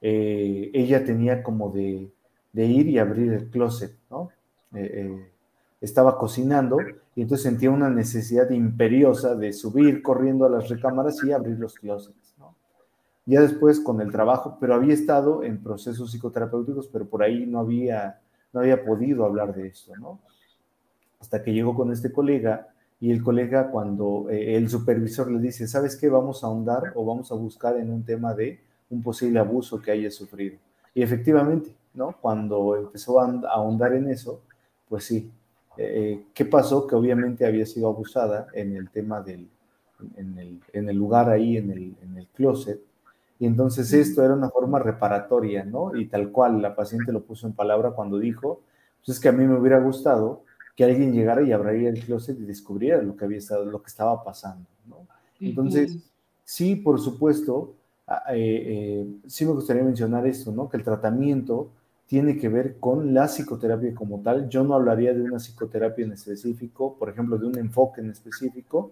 eh, 0.01 0.72
ella 0.74 1.04
tenía 1.04 1.43
como 1.43 1.70
de, 1.72 2.10
ir 2.54 2.88
y 2.88 2.97
abrir 2.97 3.34
el 3.34 3.49
closet, 3.49 3.93
¿no? 4.10 4.30
Eh, 4.74 4.91
eh, 4.93 5.32
estaba 5.82 6.18
cocinando 6.18 6.78
y 7.14 7.24
entonces 7.24 7.43
sentía 7.43 7.70
una 7.70 7.89
necesidad 7.89 8.49
imperiosa 8.51 9.36
de 9.36 9.51
subir 9.51 10.01
corriendo 10.01 10.45
a 10.45 10.49
las 10.49 10.70
recámaras 10.70 11.22
y 11.26 11.34
abrir 11.34 11.60
los 11.60 11.76
closets 11.76 12.24
ya 13.26 13.41
después 13.41 13.80
con 13.80 14.01
el 14.01 14.12
trabajo, 14.12 14.58
pero 14.60 14.76
había 14.76 14.93
estado 14.93 15.43
en 15.43 15.62
procesos 15.62 16.12
psicoterapéuticos, 16.12 16.88
pero 16.88 17.08
por 17.08 17.24
ahí 17.24 17.45
no 17.45 17.60
había, 17.60 18.20
no 18.51 18.60
había 18.60 18.84
podido 18.84 19.26
hablar 19.26 19.56
de 19.56 19.68
esto, 19.68 19.95
¿no? 19.95 20.20
Hasta 21.24 21.41
que 21.41 21.53
llegó 21.53 21.74
con 21.74 21.89
este 21.93 22.11
colega 22.11 22.67
y 22.99 23.09
el 23.09 23.24
colega 23.24 23.71
cuando 23.71 24.28
eh, 24.30 24.57
el 24.57 24.69
supervisor 24.69 25.32
le 25.32 25.39
dice, 25.39 25.69
¿sabes 25.69 25.95
qué? 25.95 26.09
Vamos 26.09 26.43
a 26.43 26.47
ahondar 26.47 26.91
o 26.95 27.05
vamos 27.05 27.32
a 27.32 27.36
buscar 27.36 27.78
en 27.78 27.89
un 27.89 28.03
tema 28.03 28.34
de 28.34 28.59
un 28.89 29.01
posible 29.01 29.39
abuso 29.39 29.82
que 29.82 29.91
haya 29.91 30.11
sufrido. 30.11 30.57
Y 30.93 31.01
efectivamente, 31.01 31.74
¿no? 31.93 32.17
Cuando 32.19 32.76
empezó 32.76 33.21
a 33.21 33.41
ahondar 33.49 33.93
en 33.93 34.09
eso, 34.09 34.41
pues 34.89 35.05
sí. 35.05 35.32
Eh, 35.78 36.26
¿Qué 36.34 36.43
pasó? 36.43 36.86
Que 36.86 36.95
obviamente 36.95 37.45
había 37.45 37.65
sido 37.65 37.88
abusada 37.88 38.47
en 38.53 38.76
el 38.76 38.89
tema 38.89 39.21
del, 39.21 39.47
en 40.17 40.38
el, 40.38 40.59
en 40.74 40.89
el 40.89 40.97
lugar 40.97 41.30
ahí, 41.30 41.55
en 41.55 41.71
el, 41.71 41.95
en 42.03 42.17
el 42.17 42.28
closet, 42.28 42.82
y 43.39 43.45
entonces 43.45 43.93
esto 43.93 44.26
era 44.26 44.34
una 44.34 44.49
forma 44.49 44.78
reparatoria, 44.78 45.63
¿no? 45.63 45.95
Y 45.95 46.07
tal 46.07 46.32
cual 46.32 46.61
la 46.61 46.76
paciente 46.76 47.13
lo 47.13 47.24
puso 47.24 47.47
en 47.47 47.53
palabra 47.53 47.91
cuando 47.91 48.19
dijo, 48.19 48.59
pues 48.99 49.17
es 49.17 49.21
que 49.21 49.30
a 49.30 49.32
mí 49.32 49.45
me 49.45 49.57
hubiera 49.57 49.80
gustado 49.80 50.43
que 50.76 50.84
alguien 50.84 51.13
llegara 51.13 51.41
y 51.43 51.51
abriera 51.51 51.89
el 51.89 52.03
closet 52.03 52.39
y 52.39 52.43
descubriera 52.43 53.01
lo 53.01 53.15
que 53.15 53.26
había 53.26 53.38
estado, 53.38 53.65
lo 53.65 53.82
que 53.82 53.89
estaba 53.89 54.24
pasando, 54.24 54.65
¿no? 54.88 55.07
Entonces, 55.39 55.97
sí, 56.43 56.76
por 56.76 56.99
supuesto, 56.99 57.76
eh, 58.30 58.63
eh, 58.65 59.07
sí 59.28 59.45
me 59.45 59.51
gustaría 59.51 59.84
mencionar 59.84 60.26
esto, 60.26 60.51
¿no? 60.51 60.69
Que 60.69 60.78
el 60.78 60.84
tratamiento 60.84 61.69
tiene 62.07 62.38
que 62.38 62.49
ver 62.49 62.78
con 62.80 63.13
la 63.13 63.28
psicoterapia 63.28 63.93
como 63.93 64.21
tal. 64.21 64.49
Yo 64.49 64.63
no 64.63 64.76
hablaría 64.76 65.13
de 65.13 65.21
una 65.21 65.39
psicoterapia 65.39 66.05
en 66.05 66.13
específico, 66.13 66.95
por 66.97 67.09
ejemplo, 67.09 67.38
de 67.38 67.47
un 67.47 67.57
enfoque 67.57 68.01
en 68.01 68.11
específico, 68.11 68.91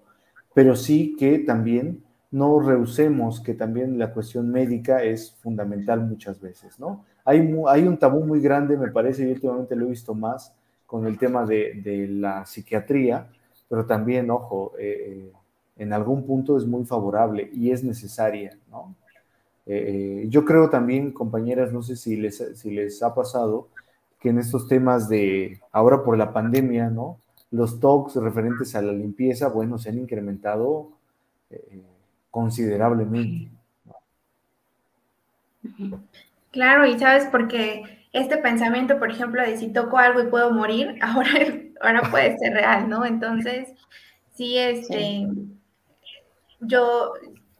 pero 0.53 0.75
sí 0.75 1.15
que 1.17 1.39
también 1.39 2.03
no 2.31 2.59
rehusemos 2.59 3.41
que 3.41 3.53
también 3.53 3.97
la 3.99 4.13
cuestión 4.13 4.49
médica 4.49 5.03
es 5.03 5.33
fundamental 5.33 6.01
muchas 6.01 6.39
veces, 6.39 6.79
¿no? 6.79 7.05
Hay, 7.25 7.53
hay 7.67 7.83
un 7.83 7.97
tabú 7.97 8.25
muy 8.25 8.39
grande, 8.39 8.77
me 8.77 8.89
parece, 8.89 9.27
y 9.27 9.31
últimamente 9.31 9.75
lo 9.75 9.85
he 9.85 9.89
visto 9.89 10.15
más 10.15 10.53
con 10.91 11.07
el 11.07 11.17
tema 11.17 11.45
de, 11.45 12.05
la 12.09 12.45
psiquiatría, 12.45 13.29
pero 13.69 13.85
también, 13.85 14.29
ojo, 14.29 14.73
eh, 14.77 15.29
eh, 15.29 15.31
en 15.77 15.93
algún 15.93 16.25
punto 16.25 16.57
es 16.57 16.65
muy 16.65 16.83
favorable 16.83 17.49
y 17.53 17.71
es 17.71 17.81
necesaria, 17.81 18.57
¿no? 18.69 18.93
Eh, 19.65 20.25
yo 20.27 20.43
creo 20.43 20.69
también, 20.69 21.13
compañeras, 21.13 21.71
no 21.71 21.81
sé 21.81 21.95
si 21.95 22.17
les, 22.17 22.43
si 22.55 22.71
les 22.71 23.01
ha 23.03 23.15
pasado, 23.15 23.69
que 24.19 24.31
en 24.31 24.39
estos 24.39 24.67
temas 24.67 25.07
de, 25.07 25.61
ahora 25.71 26.03
por 26.03 26.17
la 26.17 26.33
pandemia, 26.33 26.89
¿no? 26.89 27.19
Los 27.51 27.79
talks 27.79 28.17
referentes 28.17 28.75
a 28.75 28.81
la 28.81 28.91
limpieza, 28.91 29.47
bueno, 29.47 29.77
se 29.77 29.91
han 29.91 29.97
incrementado 29.97 30.89
considerablemente. 32.29 33.49
Claro, 36.51 36.85
y 36.85 36.99
sabes, 36.99 37.27
porque 37.31 38.00
este 38.13 38.37
pensamiento, 38.37 38.99
por 38.99 39.11
ejemplo, 39.11 39.41
de 39.41 39.57
si 39.57 39.71
toco 39.71 39.97
algo 39.97 40.21
y 40.21 40.27
puedo 40.27 40.51
morir, 40.51 40.97
ahora, 41.01 41.31
ahora 41.81 42.01
puede 42.09 42.37
ser 42.37 42.53
real, 42.53 42.89
¿no? 42.89 43.05
Entonces, 43.05 43.69
sí, 44.33 44.57
este, 44.57 45.27
yo, 46.59 47.13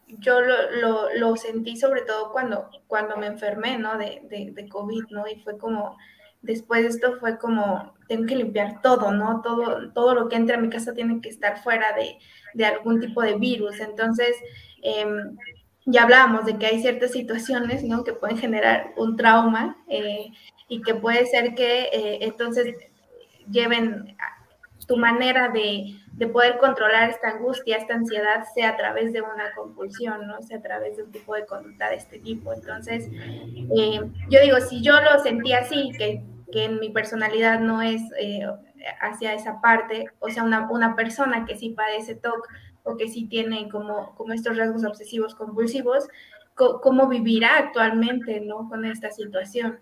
yo 0.06 0.40
lo, 0.40 1.14
lo, 1.14 1.36
sentí 1.36 1.76
sobre 1.76 2.02
todo 2.02 2.32
cuando, 2.32 2.68
cuando 2.86 3.16
me 3.16 3.26
enfermé, 3.26 3.78
¿no? 3.78 3.96
De, 3.96 4.22
de, 4.24 4.52
de, 4.52 4.68
COVID, 4.68 5.04
¿no? 5.10 5.26
Y 5.26 5.40
fue 5.40 5.56
como, 5.58 5.96
después 6.42 6.82
de 6.82 6.88
esto 6.88 7.18
fue 7.18 7.38
como, 7.38 7.94
tengo 8.08 8.26
que 8.26 8.36
limpiar 8.36 8.82
todo, 8.82 9.10
¿no? 9.12 9.40
Todo, 9.42 9.90
todo 9.92 10.14
lo 10.14 10.28
que 10.28 10.36
entra 10.36 10.56
a 10.56 10.60
mi 10.60 10.68
casa 10.68 10.92
tiene 10.92 11.20
que 11.20 11.30
estar 11.30 11.62
fuera 11.62 11.92
de, 11.94 12.18
de 12.54 12.66
algún 12.66 13.00
tipo 13.00 13.22
de 13.22 13.36
virus. 13.36 13.80
Entonces, 13.80 14.36
em, 14.82 15.36
ya 15.84 16.04
hablábamos 16.04 16.46
de 16.46 16.58
que 16.58 16.66
hay 16.66 16.80
ciertas 16.80 17.12
situaciones 17.12 17.82
¿no? 17.84 18.04
que 18.04 18.12
pueden 18.12 18.38
generar 18.38 18.92
un 18.96 19.16
trauma 19.16 19.76
eh, 19.88 20.28
y 20.68 20.82
que 20.82 20.94
puede 20.94 21.26
ser 21.26 21.54
que 21.54 21.84
eh, 21.92 22.18
entonces 22.22 22.74
lleven 23.50 24.16
tu 24.86 24.96
manera 24.96 25.48
de, 25.48 25.96
de, 26.12 26.26
poder 26.26 26.58
controlar 26.58 27.10
esta 27.10 27.30
angustia, 27.30 27.76
esta 27.76 27.94
ansiedad, 27.94 28.44
sea 28.54 28.70
a 28.70 28.76
través 28.76 29.12
de 29.12 29.22
una 29.22 29.52
compulsión, 29.54 30.26
¿no? 30.26 30.42
sea 30.42 30.58
a 30.58 30.62
través 30.62 30.96
de 30.96 31.04
un 31.04 31.12
tipo 31.12 31.34
de 31.34 31.46
conducta 31.46 31.88
de 31.88 31.96
este 31.96 32.18
tipo. 32.18 32.52
Entonces, 32.52 33.08
eh, 33.12 34.00
yo 34.28 34.40
digo, 34.40 34.60
si 34.60 34.82
yo 34.82 35.00
lo 35.00 35.20
sentí 35.22 35.52
así, 35.52 35.92
que, 35.96 36.24
que 36.50 36.64
en 36.64 36.80
mi 36.80 36.90
personalidad 36.90 37.60
no 37.60 37.80
es 37.80 38.02
hacia 39.00 39.34
esa 39.34 39.60
parte, 39.60 40.06
o 40.18 40.28
sea, 40.28 40.42
una, 40.42 40.68
una 40.68 40.96
persona 40.96 41.44
que 41.44 41.56
sí 41.56 41.70
padece 41.70 42.16
TOC 42.16 42.48
o 42.84 42.96
que 42.96 43.08
sí 43.08 43.26
tiene 43.26 43.68
como, 43.68 44.14
como 44.16 44.32
estos 44.32 44.56
rasgos 44.56 44.84
obsesivos 44.84 45.34
compulsivos, 45.34 46.08
cómo 46.54 47.08
vivirá 47.08 47.58
actualmente, 47.58 48.40
¿no? 48.40 48.68
Con 48.68 48.84
esta 48.84 49.10
situación. 49.10 49.80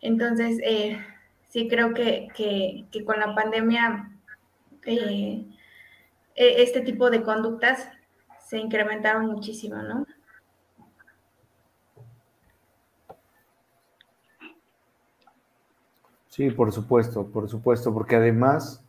Entonces, 0.00 0.58
eh, 0.62 0.98
sí 1.48 1.68
creo 1.68 1.94
que, 1.94 2.28
que, 2.34 3.04
con 3.04 3.18
la 3.18 3.34
pandemia 3.34 4.10
eh, 4.84 5.44
e, 6.34 6.62
este 6.62 6.80
tipo 6.80 7.10
de 7.10 7.22
conductas 7.22 7.88
se 8.40 8.58
incrementaron 8.58 9.26
muchísimo, 9.26 9.76
¿no? 9.82 10.06
Sí, 16.28 16.50
por 16.50 16.70
supuesto, 16.70 17.26
por 17.26 17.48
supuesto, 17.48 17.94
porque 17.94 18.16
además 18.16 18.85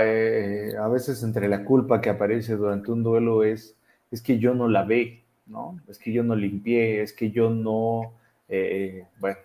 eh, 0.00 0.74
a 0.78 0.88
veces 0.88 1.22
entre 1.22 1.48
la 1.48 1.64
culpa 1.64 2.00
que 2.00 2.10
aparece 2.10 2.56
durante 2.56 2.90
un 2.90 3.02
duelo 3.02 3.42
es 3.42 3.74
es 4.10 4.22
que 4.22 4.38
yo 4.38 4.54
no 4.54 4.68
la 4.68 4.84
ve, 4.84 5.22
¿no? 5.46 5.78
Es 5.88 5.98
que 5.98 6.12
yo 6.12 6.22
no 6.22 6.34
limpié, 6.34 7.02
es 7.02 7.12
que 7.12 7.30
yo 7.30 7.50
no, 7.50 8.12
eh, 8.48 9.06
bueno, 9.20 9.38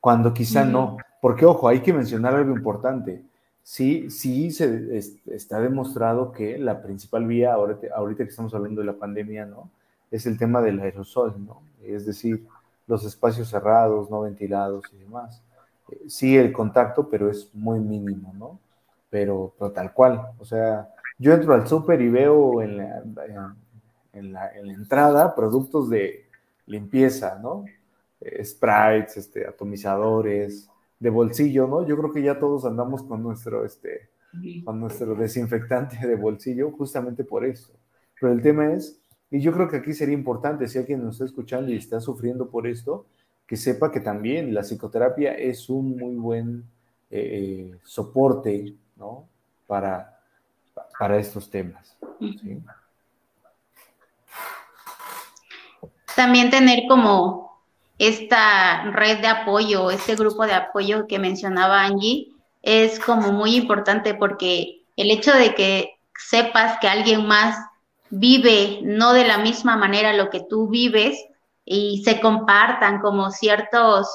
cuando 0.00 0.34
quizá 0.34 0.64
no, 0.64 0.98
porque 1.20 1.46
ojo, 1.46 1.68
hay 1.68 1.80
que 1.80 1.92
mencionar 1.92 2.34
algo 2.34 2.54
importante. 2.54 3.22
Sí, 3.62 4.10
sí 4.10 4.50
se 4.50 4.98
está 5.26 5.58
demostrado 5.58 6.32
que 6.32 6.58
la 6.58 6.82
principal 6.82 7.26
vía, 7.26 7.54
ahorita, 7.54 7.86
ahorita 7.94 8.24
que 8.24 8.30
estamos 8.30 8.52
hablando 8.54 8.82
de 8.82 8.86
la 8.88 8.92
pandemia, 8.92 9.46
¿no? 9.46 9.70
Es 10.10 10.26
el 10.26 10.36
tema 10.38 10.60
del 10.60 10.80
aerosol, 10.80 11.34
¿no? 11.46 11.62
Es 11.82 12.04
decir, 12.04 12.46
los 12.86 13.06
espacios 13.06 13.48
cerrados, 13.48 14.10
no 14.10 14.20
ventilados 14.20 14.84
y 14.92 14.98
demás. 14.98 15.42
Eh, 15.88 16.02
sí, 16.08 16.36
el 16.36 16.52
contacto, 16.52 17.08
pero 17.08 17.30
es 17.30 17.48
muy 17.54 17.80
mínimo, 17.80 18.34
¿no? 18.34 18.58
Pero, 19.14 19.54
pero 19.56 19.70
tal 19.70 19.92
cual, 19.92 20.20
o 20.40 20.44
sea, 20.44 20.92
yo 21.18 21.32
entro 21.32 21.54
al 21.54 21.68
súper 21.68 22.02
y 22.02 22.08
veo 22.08 22.60
en 22.60 22.78
la, 22.78 23.56
en, 24.12 24.32
la, 24.32 24.50
entrada 24.56 25.36
productos 25.36 25.88
de 25.88 26.26
limpieza, 26.66 27.38
¿no? 27.40 27.64
Eh, 28.20 28.44
sprites, 28.44 29.16
este, 29.16 29.46
atomizadores, 29.46 30.68
de 30.98 31.10
bolsillo, 31.10 31.68
¿no? 31.68 31.86
Yo 31.86 31.96
creo 31.96 32.12
que 32.12 32.22
ya 32.22 32.40
todos 32.40 32.64
andamos 32.64 33.04
con 33.04 33.22
nuestro, 33.22 33.64
este, 33.64 34.10
con 34.64 34.80
nuestro 34.80 35.14
desinfectante 35.14 36.04
de 36.04 36.16
bolsillo 36.16 36.72
justamente 36.72 37.22
por 37.22 37.44
eso. 37.44 37.72
Pero 38.20 38.32
el 38.32 38.42
tema 38.42 38.72
es, 38.72 39.00
y 39.30 39.38
yo 39.38 39.52
creo 39.52 39.68
que 39.68 39.76
aquí 39.76 39.94
sería 39.94 40.16
importante, 40.16 40.66
si 40.66 40.78
alguien 40.78 41.04
nos 41.04 41.14
está 41.14 41.26
escuchando 41.26 41.70
y 41.70 41.76
está 41.76 42.00
sufriendo 42.00 42.50
por 42.50 42.66
esto, 42.66 43.06
que 43.46 43.56
sepa 43.56 43.92
que 43.92 44.00
también 44.00 44.52
la 44.52 44.64
psicoterapia 44.64 45.34
es 45.34 45.70
un 45.70 45.96
muy 45.96 46.16
buen 46.16 46.64
eh, 47.10 47.70
eh, 47.70 47.78
soporte, 47.84 48.74
¿no? 48.96 49.28
Para, 49.66 50.18
para 50.98 51.18
estos 51.18 51.50
temas. 51.50 51.96
También 56.14 56.50
tener 56.50 56.84
como 56.88 57.60
esta 57.98 58.90
red 58.90 59.20
de 59.20 59.28
apoyo, 59.28 59.90
este 59.90 60.16
grupo 60.16 60.46
de 60.46 60.54
apoyo 60.54 61.06
que 61.06 61.18
mencionaba 61.18 61.82
Angie, 61.82 62.28
es 62.62 62.98
como 62.98 63.32
muy 63.32 63.56
importante 63.56 64.14
porque 64.14 64.82
el 64.96 65.10
hecho 65.10 65.32
de 65.32 65.54
que 65.54 65.98
sepas 66.18 66.78
que 66.80 66.88
alguien 66.88 67.26
más 67.26 67.56
vive 68.10 68.80
no 68.82 69.12
de 69.12 69.26
la 69.26 69.38
misma 69.38 69.76
manera 69.76 70.12
lo 70.12 70.30
que 70.30 70.40
tú 70.40 70.68
vives 70.68 71.18
y 71.64 72.02
se 72.04 72.20
compartan 72.20 73.00
como 73.00 73.30
ciertos, 73.30 74.08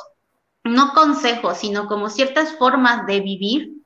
no 0.63 0.93
consejos, 0.93 1.57
sino 1.57 1.88
como 1.88 2.09
ciertas 2.09 2.53
formas 2.53 3.05
de 3.05 3.19
vivir, 3.21 3.78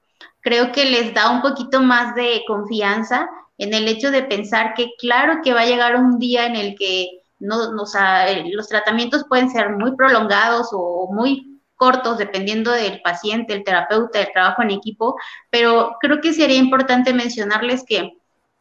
creo 0.43 0.71
que 0.71 0.85
les 0.85 1.13
da 1.13 1.31
un 1.31 1.41
poquito 1.41 1.81
más 1.81 2.13
de 2.13 2.43
confianza 2.45 3.27
en 3.57 3.73
el 3.73 3.87
hecho 3.87 4.11
de 4.11 4.23
pensar 4.23 4.73
que 4.75 4.89
claro 4.99 5.39
que 5.43 5.53
va 5.53 5.61
a 5.61 5.65
llegar 5.65 5.95
un 5.95 6.19
día 6.19 6.45
en 6.45 6.55
el 6.55 6.75
que 6.75 7.07
no, 7.39 7.71
los 7.71 8.67
tratamientos 8.67 9.25
pueden 9.27 9.49
ser 9.49 9.69
muy 9.71 9.95
prolongados 9.95 10.69
o 10.71 11.09
muy 11.11 11.61
cortos, 11.75 12.17
dependiendo 12.17 12.71
del 12.71 13.01
paciente, 13.01 13.53
el 13.53 13.63
terapeuta, 13.63 14.19
el 14.19 14.31
trabajo 14.31 14.61
en 14.61 14.71
equipo, 14.71 15.15
pero 15.49 15.95
creo 15.99 16.21
que 16.21 16.33
sería 16.33 16.57
importante 16.57 17.13
mencionarles 17.13 17.83
que 17.87 18.13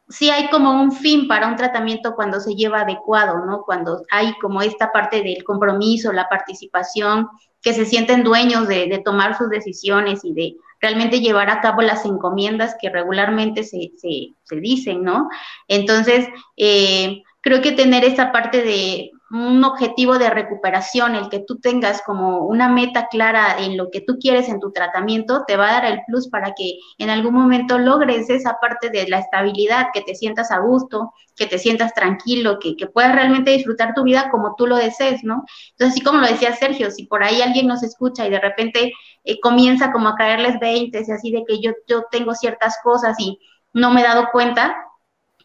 sí 0.08 0.30
hay 0.30 0.48
como 0.50 0.80
un 0.80 0.92
fin 0.92 1.28
para 1.28 1.46
un 1.46 1.56
tratamiento 1.56 2.14
cuando 2.14 2.40
se 2.40 2.54
lleva 2.54 2.80
adecuado, 2.80 3.44
¿no? 3.44 3.62
Cuando 3.62 4.02
hay 4.10 4.34
como 4.40 4.62
esta 4.62 4.90
parte 4.90 5.22
del 5.22 5.44
compromiso, 5.44 6.12
la 6.12 6.28
participación, 6.28 7.28
que 7.60 7.72
se 7.72 7.86
sienten 7.86 8.24
dueños 8.24 8.66
de 8.66 9.00
tomar 9.04 9.38
sus 9.38 9.48
decisiones 9.48 10.24
y 10.24 10.32
de 10.32 10.56
realmente 10.82 11.20
llevar 11.20 11.48
a 11.48 11.60
cabo 11.60 11.80
las 11.80 12.04
encomiendas 12.04 12.74
que 12.78 12.90
regularmente 12.90 13.62
se, 13.62 13.92
se, 13.96 14.56
dicen, 14.60 15.02
¿no? 15.02 15.28
Entonces, 15.68 16.28
eh, 16.56 17.22
creo 17.40 17.62
que 17.62 17.72
tener 17.72 18.04
esa 18.04 18.32
parte 18.32 18.62
de 18.62 19.12
un 19.30 19.64
objetivo 19.64 20.18
de 20.18 20.28
recuperación, 20.28 21.14
el 21.14 21.30
que 21.30 21.38
tú 21.38 21.58
tengas 21.58 22.02
como 22.02 22.40
una 22.40 22.68
meta 22.68 23.08
clara 23.08 23.56
en 23.58 23.78
lo 23.78 23.90
que 23.90 24.02
tú 24.02 24.18
quieres 24.20 24.50
en 24.50 24.60
tu 24.60 24.72
tratamiento, 24.72 25.44
te 25.46 25.56
va 25.56 25.70
a 25.70 25.72
dar 25.72 25.84
el 25.86 26.00
plus 26.06 26.28
para 26.28 26.52
que 26.52 26.76
en 26.98 27.08
algún 27.08 27.32
momento 27.32 27.78
logres 27.78 28.28
esa 28.28 28.58
parte 28.60 28.90
de 28.90 29.08
la 29.08 29.20
estabilidad, 29.20 29.86
que 29.94 30.02
te 30.02 30.14
sientas 30.14 30.50
a 30.50 30.58
gusto, 30.58 31.14
que 31.34 31.46
te 31.46 31.58
sientas 31.58 31.94
tranquilo, 31.94 32.58
que, 32.60 32.76
que 32.76 32.86
puedas 32.88 33.14
realmente 33.14 33.52
disfrutar 33.52 33.94
tu 33.94 34.02
vida 34.02 34.28
como 34.30 34.54
tú 34.54 34.66
lo 34.66 34.76
desees, 34.76 35.24
¿no? 35.24 35.44
Entonces, 35.70 35.94
así 35.94 36.02
como 36.02 36.20
lo 36.20 36.26
decía 36.26 36.54
Sergio, 36.54 36.90
si 36.90 37.06
por 37.06 37.24
ahí 37.24 37.40
alguien 37.40 37.66
nos 37.66 37.82
escucha 37.82 38.26
y 38.26 38.30
de 38.30 38.40
repente 38.40 38.92
eh, 39.24 39.40
comienza 39.40 39.92
como 39.92 40.08
a 40.08 40.16
caerles 40.16 40.58
20 40.60 41.04
y 41.06 41.10
así 41.10 41.30
de 41.30 41.44
que 41.46 41.60
yo, 41.60 41.72
yo 41.86 42.04
tengo 42.10 42.34
ciertas 42.34 42.76
cosas 42.82 43.18
y 43.18 43.38
no 43.72 43.90
me 43.90 44.00
he 44.00 44.04
dado 44.04 44.28
cuenta, 44.32 44.76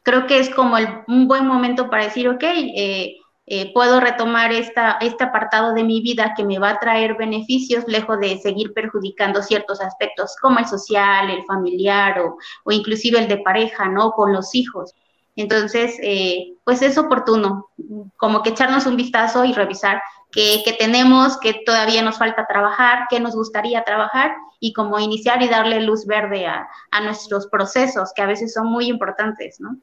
creo 0.03 0.27
que 0.27 0.39
es 0.39 0.49
como 0.49 0.77
un 1.07 1.27
buen 1.27 1.45
momento 1.45 1.89
para 1.89 2.05
decir, 2.05 2.29
ok, 2.29 2.43
eh, 2.43 3.15
eh, 3.49 3.73
puedo 3.73 3.99
retomar 4.01 4.51
esta, 4.51 4.97
este 4.99 5.23
apartado 5.23 5.73
de 5.73 5.83
mi 5.83 6.01
vida 6.01 6.33
que 6.35 6.43
me 6.43 6.59
va 6.59 6.71
a 6.71 6.79
traer 6.79 7.15
beneficios 7.15 7.85
lejos 7.87 8.19
de 8.19 8.37
seguir 8.39 8.73
perjudicando 8.73 9.41
ciertos 9.41 9.79
aspectos 9.79 10.35
como 10.41 10.59
el 10.59 10.65
social, 10.65 11.29
el 11.29 11.43
familiar 11.45 12.19
o, 12.19 12.37
o 12.65 12.71
inclusive 12.71 13.19
el 13.19 13.29
de 13.29 13.37
pareja, 13.37 13.87
¿no? 13.87 14.11
Con 14.11 14.33
los 14.33 14.53
hijos. 14.53 14.93
Entonces, 15.37 15.97
eh, 16.01 16.55
pues 16.63 16.81
es 16.81 16.97
oportuno, 16.97 17.69
como 18.17 18.41
que 18.41 18.49
echarnos 18.49 18.87
un 18.87 18.97
vistazo 18.97 19.45
y 19.45 19.53
revisar 19.53 20.01
qué, 20.31 20.75
tenemos, 20.77 21.39
qué 21.39 21.61
todavía 21.65 22.01
nos 22.01 22.17
falta 22.17 22.45
trabajar, 22.47 23.07
qué 23.09 23.19
nos 23.19 23.35
gustaría 23.35 23.83
trabajar 23.83 24.35
y 24.59 24.73
como 24.73 24.99
iniciar 24.99 25.41
y 25.41 25.47
darle 25.47 25.81
luz 25.81 26.05
verde 26.05 26.45
a, 26.45 26.67
a 26.91 27.01
nuestros 27.01 27.47
procesos, 27.47 28.11
que 28.13 28.21
a 28.21 28.27
veces 28.27 28.53
son 28.53 28.67
muy 28.67 28.87
importantes, 28.87 29.59
¿no? 29.59 29.77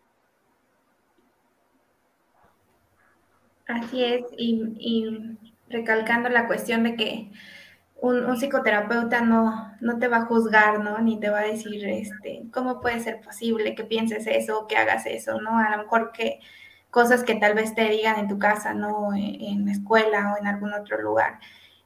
Así 3.67 4.05
es, 4.05 4.25
y, 4.37 5.39
recalcando 5.69 6.29
la 6.29 6.47
cuestión 6.47 6.85
de 6.85 6.97
que 6.97 7.31
un, 7.97 8.37
psicoterapeuta 8.37 9.23
no, 9.23 9.75
no 9.81 9.99
te 9.99 10.09
va 10.09 10.19
a 10.19 10.27
juzgar, 10.27 10.81
¿no? 10.81 10.99
Ni 10.99 11.19
te 11.19 11.31
va 11.31 11.41
a 11.41 11.47
decir, 11.47 11.85
este, 11.89 12.43
¿cómo 12.53 12.81
puede 12.81 13.01
ser 13.01 13.23
posible 13.23 13.75
que 13.75 13.85
pienses 13.85 14.27
eso, 14.27 14.67
que 14.69 14.77
hagas 14.77 15.07
eso, 15.07 15.41
¿no? 15.41 15.59
A 15.59 15.71
lo 15.71 15.79
mejor 15.79 16.13
que 16.13 16.41
cosas 16.95 17.25
que 17.25 17.35
tal 17.35 17.55
vez 17.55 17.75
te 17.75 17.89
digan 17.89 18.21
en 18.21 18.29
tu 18.29 18.39
casa, 18.39 18.73
¿no? 18.73 19.13
En, 19.17 19.67
la 19.67 19.73
escuela 19.73 20.33
o 20.33 20.39
en 20.41 20.47
algún 20.47 20.73
otro 20.73 21.03
lugar. 21.03 21.41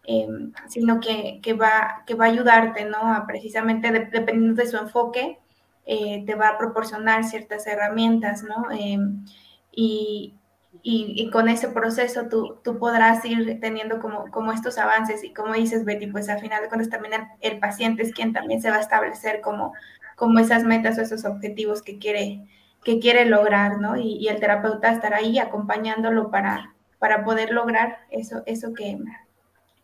Em, 0.05 0.53
sino 0.69 1.01
que, 1.01 1.41
va, 1.55 2.03
que 2.07 2.15
va 2.15 2.27
a 2.27 2.29
ayudarte, 2.29 2.85
¿no? 2.85 3.15
A 3.15 3.27
precisamente, 3.27 3.91
dependiendo 3.91 4.63
de 4.63 4.69
su 4.69 4.77
enfoque, 4.77 5.39
eh, 5.87 6.25
te 6.27 6.35
va 6.35 6.49
a 6.51 6.59
proporcionar 6.59 7.25
ciertas 7.25 7.67
herramientas, 7.67 8.43
¿no? 8.43 8.71
Em, 8.71 9.25
y, 9.73 10.35
y, 10.83 11.31
con 11.31 11.49
ese 11.49 11.69
proceso 11.69 12.29
tú, 12.29 12.59
tú 12.63 12.79
podrás 12.79 13.25
ir 13.25 13.61
teniendo 13.61 14.01
como, 14.01 14.31
como 14.31 14.53
estos 14.53 14.77
avances 14.77 15.25
y 15.25 15.33
como 15.33 15.55
dices 15.55 15.87
Betty, 15.87 16.09
pues 16.09 16.29
al 16.29 16.41
final 16.41 16.63
de 16.63 16.69
cuentas 16.69 16.91
también 16.91 17.15
el, 17.41 17.59
paciente 17.59 18.03
es 18.03 18.13
quien 18.13 18.35
también 18.35 18.61
se 18.61 18.71
va 18.71 18.77
a 18.77 18.81
establecer 18.81 19.41
como, 19.41 19.73
como 20.17 20.39
esas 20.39 20.65
metas 20.65 20.99
o 20.99 21.03
esos 21.03 21.25
objetivos 21.25 21.83
que 21.83 21.99
quiere, 21.99 22.47
que 22.85 23.01
quiere 23.01 23.25
lograr, 23.25 23.79
¿no? 23.79 23.97
Y, 23.97 24.29
el 24.29 24.41
terapeuta 24.41 24.93
estará 24.93 25.19
ahí 25.19 25.39
acompañándolo 25.39 26.31
para, 26.31 26.75
para 26.99 27.25
poder 27.25 27.53
lograr 27.53 27.99
eso, 28.11 28.43
eso 28.47 28.73
que, 28.75 28.99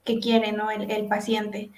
que 0.05 0.19
quiere, 0.21 0.53
¿no? 0.53 0.71
El, 0.71 0.91
el 0.91 1.07
paciente. 1.09 1.71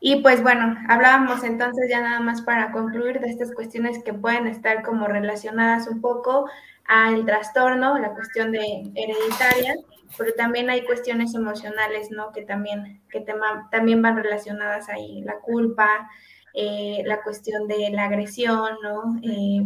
Y 0.00 0.16
pues 0.16 0.42
bueno, 0.42 0.76
hablábamos 0.88 1.44
entonces 1.44 1.88
ya 1.88 2.02
nada 2.02 2.20
más 2.20 2.42
para 2.42 2.72
concluir 2.72 3.20
de 3.20 3.30
estas 3.30 3.52
cuestiones 3.54 4.02
que 4.04 4.12
pueden 4.12 4.46
estar 4.46 4.82
como 4.82 5.06
relacionadas 5.06 5.88
un 5.88 6.02
poco 6.02 6.46
al 6.86 7.24
trastorno, 7.24 7.98
la 7.98 8.12
cuestión 8.12 8.52
de 8.52 8.92
hereditaria, 8.94 9.74
pero 10.18 10.34
también 10.34 10.68
hay 10.70 10.84
cuestiones 10.84 11.34
emocionales, 11.34 12.10
¿no? 12.10 12.32
Que 12.32 12.42
también, 12.42 13.00
que 13.08 13.20
tema, 13.20 13.68
también 13.70 14.02
van 14.02 14.16
relacionadas 14.16 14.88
ahí, 14.88 15.22
la 15.22 15.38
culpa, 15.40 16.10
eh, 16.52 17.02
la 17.06 17.22
cuestión 17.22 17.66
de 17.66 17.90
la 17.90 18.04
agresión, 18.04 18.76
¿no? 18.82 19.18
Eh, 19.22 19.64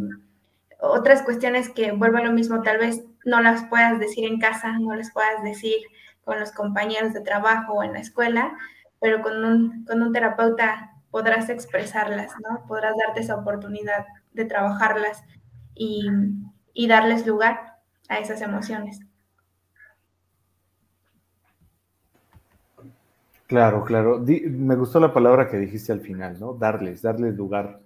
otras 0.78 1.22
cuestiones 1.22 1.68
que 1.68 1.92
vuelven 1.92 2.24
lo 2.24 2.32
mismo, 2.32 2.62
tal 2.62 2.78
vez 2.78 3.04
no 3.24 3.40
las 3.40 3.64
puedas 3.64 3.98
decir 3.98 4.24
en 4.24 4.38
casa, 4.38 4.78
no 4.78 4.94
las 4.94 5.12
puedas 5.12 5.42
decir 5.42 5.76
con 6.24 6.38
los 6.38 6.52
compañeros 6.52 7.12
de 7.12 7.20
trabajo 7.20 7.74
o 7.74 7.82
en 7.82 7.92
la 7.92 8.00
escuela, 8.00 8.56
pero 9.00 9.22
con 9.22 9.44
un, 9.44 9.84
con 9.84 10.02
un 10.02 10.12
terapeuta 10.12 10.92
podrás 11.10 11.48
expresarlas, 11.48 12.32
¿no? 12.40 12.66
Podrás 12.66 12.94
darte 12.96 13.20
esa 13.20 13.36
oportunidad 13.36 14.06
de 14.32 14.44
trabajarlas 14.44 15.24
y, 15.74 16.06
y 16.74 16.86
darles 16.86 17.26
lugar 17.26 17.78
a 18.08 18.18
esas 18.18 18.40
emociones. 18.42 19.00
Claro, 23.48 23.82
claro. 23.82 24.22
me 24.26 24.76
gustó 24.76 25.00
la 25.00 25.12
palabra 25.12 25.48
que 25.48 25.56
dijiste 25.56 25.90
al 25.90 26.02
final, 26.02 26.38
¿no? 26.38 26.52
Darles, 26.52 27.00
darles 27.00 27.34
lugar 27.34 27.80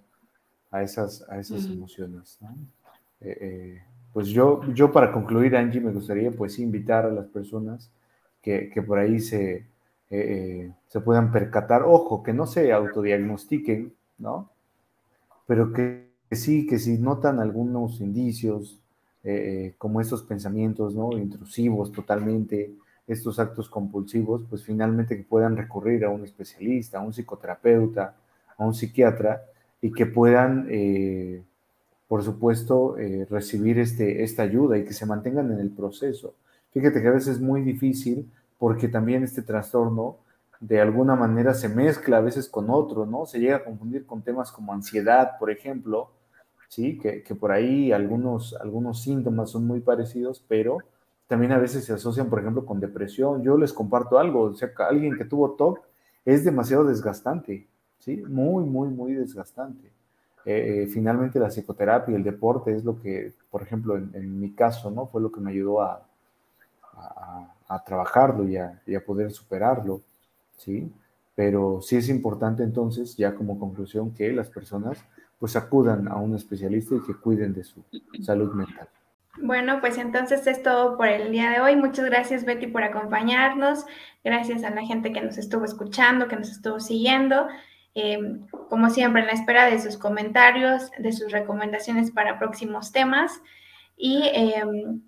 a 0.71 0.83
esas, 0.83 1.25
a 1.29 1.39
esas 1.39 1.65
emociones. 1.65 2.37
Eh, 2.41 2.82
eh, 3.23 3.81
pues 4.11 4.27
yo, 4.27 4.61
yo 4.73 4.91
para 4.91 5.11
concluir, 5.11 5.55
Angie, 5.55 5.81
me 5.81 5.91
gustaría 5.91 6.31
pues 6.31 6.59
invitar 6.59 7.05
a 7.05 7.11
las 7.11 7.27
personas 7.27 7.91
que, 8.41 8.83
por 8.85 8.99
ahí 8.99 9.19
se, 9.19 9.65
eh, 10.09 10.71
se 10.87 10.99
puedan 10.99 11.31
percatar, 11.31 11.83
ojo, 11.83 12.21
que 12.23 12.33
no 12.33 12.45
se 12.45 12.73
autodiagnostiquen, 12.73 13.93
¿no? 14.17 14.49
Pero 15.47 15.71
que, 15.73 16.09
que 16.29 16.35
sí, 16.35 16.67
que 16.67 16.77
si 16.77 16.97
notan 16.97 17.39
algunos 17.39 18.01
indicios 18.01 18.79
eh, 19.25 19.75
como 19.77 20.01
estos 20.01 20.23
pensamientos, 20.23 20.93
¿no? 20.95 21.17
Intrusivos 21.17 21.93
totalmente, 21.93 22.73
estos 23.07 23.39
actos 23.39 23.69
compulsivos, 23.69 24.43
pues 24.49 24.63
finalmente 24.63 25.15
que 25.15 25.23
puedan 25.23 25.55
recurrir 25.55 26.03
a 26.03 26.09
un 26.09 26.25
especialista, 26.25 26.99
a 26.99 27.01
un 27.01 27.13
psicoterapeuta, 27.13 28.15
a 28.57 28.65
un 28.65 28.73
psiquiatra 28.73 29.43
y 29.81 29.91
que 29.93 30.05
puedan, 30.05 30.67
eh, 30.69 31.41
por 32.13 32.21
supuesto, 32.21 32.95
eh, 32.99 33.25
recibir 33.27 33.79
este, 33.79 34.21
esta 34.21 34.43
ayuda 34.43 34.77
y 34.77 34.85
que 34.85 34.93
se 34.93 35.07
mantengan 35.07 35.51
en 35.51 35.59
el 35.59 35.71
proceso. 35.71 36.35
Fíjate 36.69 37.01
que 37.01 37.07
a 37.07 37.11
veces 37.11 37.37
es 37.37 37.41
muy 37.41 37.63
difícil 37.63 38.31
porque 38.59 38.87
también 38.87 39.23
este 39.23 39.41
trastorno 39.41 40.17
de 40.59 40.79
alguna 40.79 41.15
manera 41.15 41.55
se 41.55 41.69
mezcla 41.69 42.17
a 42.17 42.21
veces 42.21 42.47
con 42.47 42.69
otro, 42.69 43.07
¿no? 43.07 43.25
Se 43.25 43.39
llega 43.39 43.55
a 43.55 43.63
confundir 43.63 44.05
con 44.05 44.21
temas 44.21 44.51
como 44.51 44.73
ansiedad, 44.73 45.39
por 45.39 45.49
ejemplo, 45.49 46.11
¿sí? 46.67 46.99
Que, 46.99 47.23
que 47.23 47.33
por 47.33 47.51
ahí 47.51 47.91
algunos, 47.91 48.53
algunos 48.61 49.01
síntomas 49.01 49.49
son 49.49 49.65
muy 49.65 49.79
parecidos, 49.79 50.45
pero 50.47 50.77
también 51.25 51.51
a 51.51 51.57
veces 51.57 51.83
se 51.83 51.93
asocian, 51.93 52.29
por 52.29 52.41
ejemplo, 52.41 52.63
con 52.63 52.79
depresión. 52.79 53.41
Yo 53.41 53.57
les 53.57 53.73
comparto 53.73 54.19
algo, 54.19 54.41
o 54.41 54.53
sea, 54.53 54.69
alguien 54.87 55.17
que 55.17 55.25
tuvo 55.25 55.53
TOC 55.53 55.79
es 56.25 56.45
demasiado 56.45 56.85
desgastante, 56.85 57.67
¿sí? 57.97 58.17
Muy, 58.27 58.65
muy, 58.65 58.89
muy 58.89 59.13
desgastante. 59.13 59.91
Eh, 60.45 60.83
eh, 60.83 60.87
finalmente 60.87 61.39
la 61.39 61.49
psicoterapia, 61.49 62.15
el 62.15 62.23
deporte 62.23 62.75
es 62.75 62.83
lo 62.83 62.99
que, 62.99 63.33
por 63.49 63.61
ejemplo, 63.61 63.95
en, 63.95 64.39
mi 64.39 64.51
caso, 64.51 64.91
¿no? 64.91 65.07
Fue 65.07 65.21
lo 65.21 65.31
que 65.31 65.39
me 65.39 65.51
ayudó 65.51 65.81
a, 65.81 66.05
a, 67.67 67.83
trabajarlo 67.85 68.47
y 68.47 68.57
a, 68.57 68.81
y 68.85 68.95
a, 68.95 69.03
poder 69.03 69.31
superarlo, 69.31 70.01
¿sí? 70.57 70.91
Pero 71.35 71.81
sí 71.81 71.95
es 71.95 72.09
importante 72.09 72.61
entonces, 72.61 73.15
ya 73.15 73.33
como 73.33 73.57
conclusión, 73.57 74.11
que 74.13 74.31
las 74.31 74.49
personas 74.49 75.03
pues 75.39 75.55
acudan 75.55 76.07
a 76.07 76.15
un 76.15 76.35
especialista 76.35 76.95
y 76.95 77.01
que 77.01 77.15
cuiden 77.15 77.53
de 77.53 77.63
su 77.63 77.83
salud 78.21 78.53
mental. 78.53 78.87
Bueno, 79.41 79.81
pues 79.81 79.97
entonces 79.97 80.45
es 80.45 80.61
todo 80.61 80.95
por 80.95 81.07
el 81.07 81.31
día 81.31 81.49
de 81.49 81.59
hoy. 81.59 81.75
Muchas 81.75 82.05
gracias 82.05 82.45
Betty 82.45 82.67
por 82.67 82.83
acompañarnos. 82.83 83.85
Gracias 84.23 84.63
a 84.63 84.69
la 84.69 84.83
gente 84.83 85.11
que 85.11 85.21
nos 85.21 85.37
estuvo 85.37 85.65
escuchando, 85.65 86.27
que 86.27 86.35
nos 86.35 86.51
estuvo 86.51 86.79
siguiendo. 86.79 87.47
Eh, 87.95 88.39
como 88.69 88.89
siempre, 88.89 89.21
en 89.21 89.27
la 89.27 89.33
espera 89.33 89.65
de 89.65 89.79
sus 89.79 89.97
comentarios, 89.97 90.89
de 90.97 91.11
sus 91.11 91.31
recomendaciones 91.31 92.11
para 92.11 92.39
próximos 92.39 92.91
temas 92.91 93.41
y 93.95 94.29
em, 94.33 95.01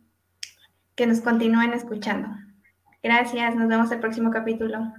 que 0.96 1.08
nos 1.08 1.22
continúen 1.22 1.74
escuchando. 1.74 2.30
Gracias, 3.02 3.56
nos 3.56 3.68
vemos 3.68 3.92
el 3.92 4.00
próximo 4.00 4.32
capítulo. 4.32 4.94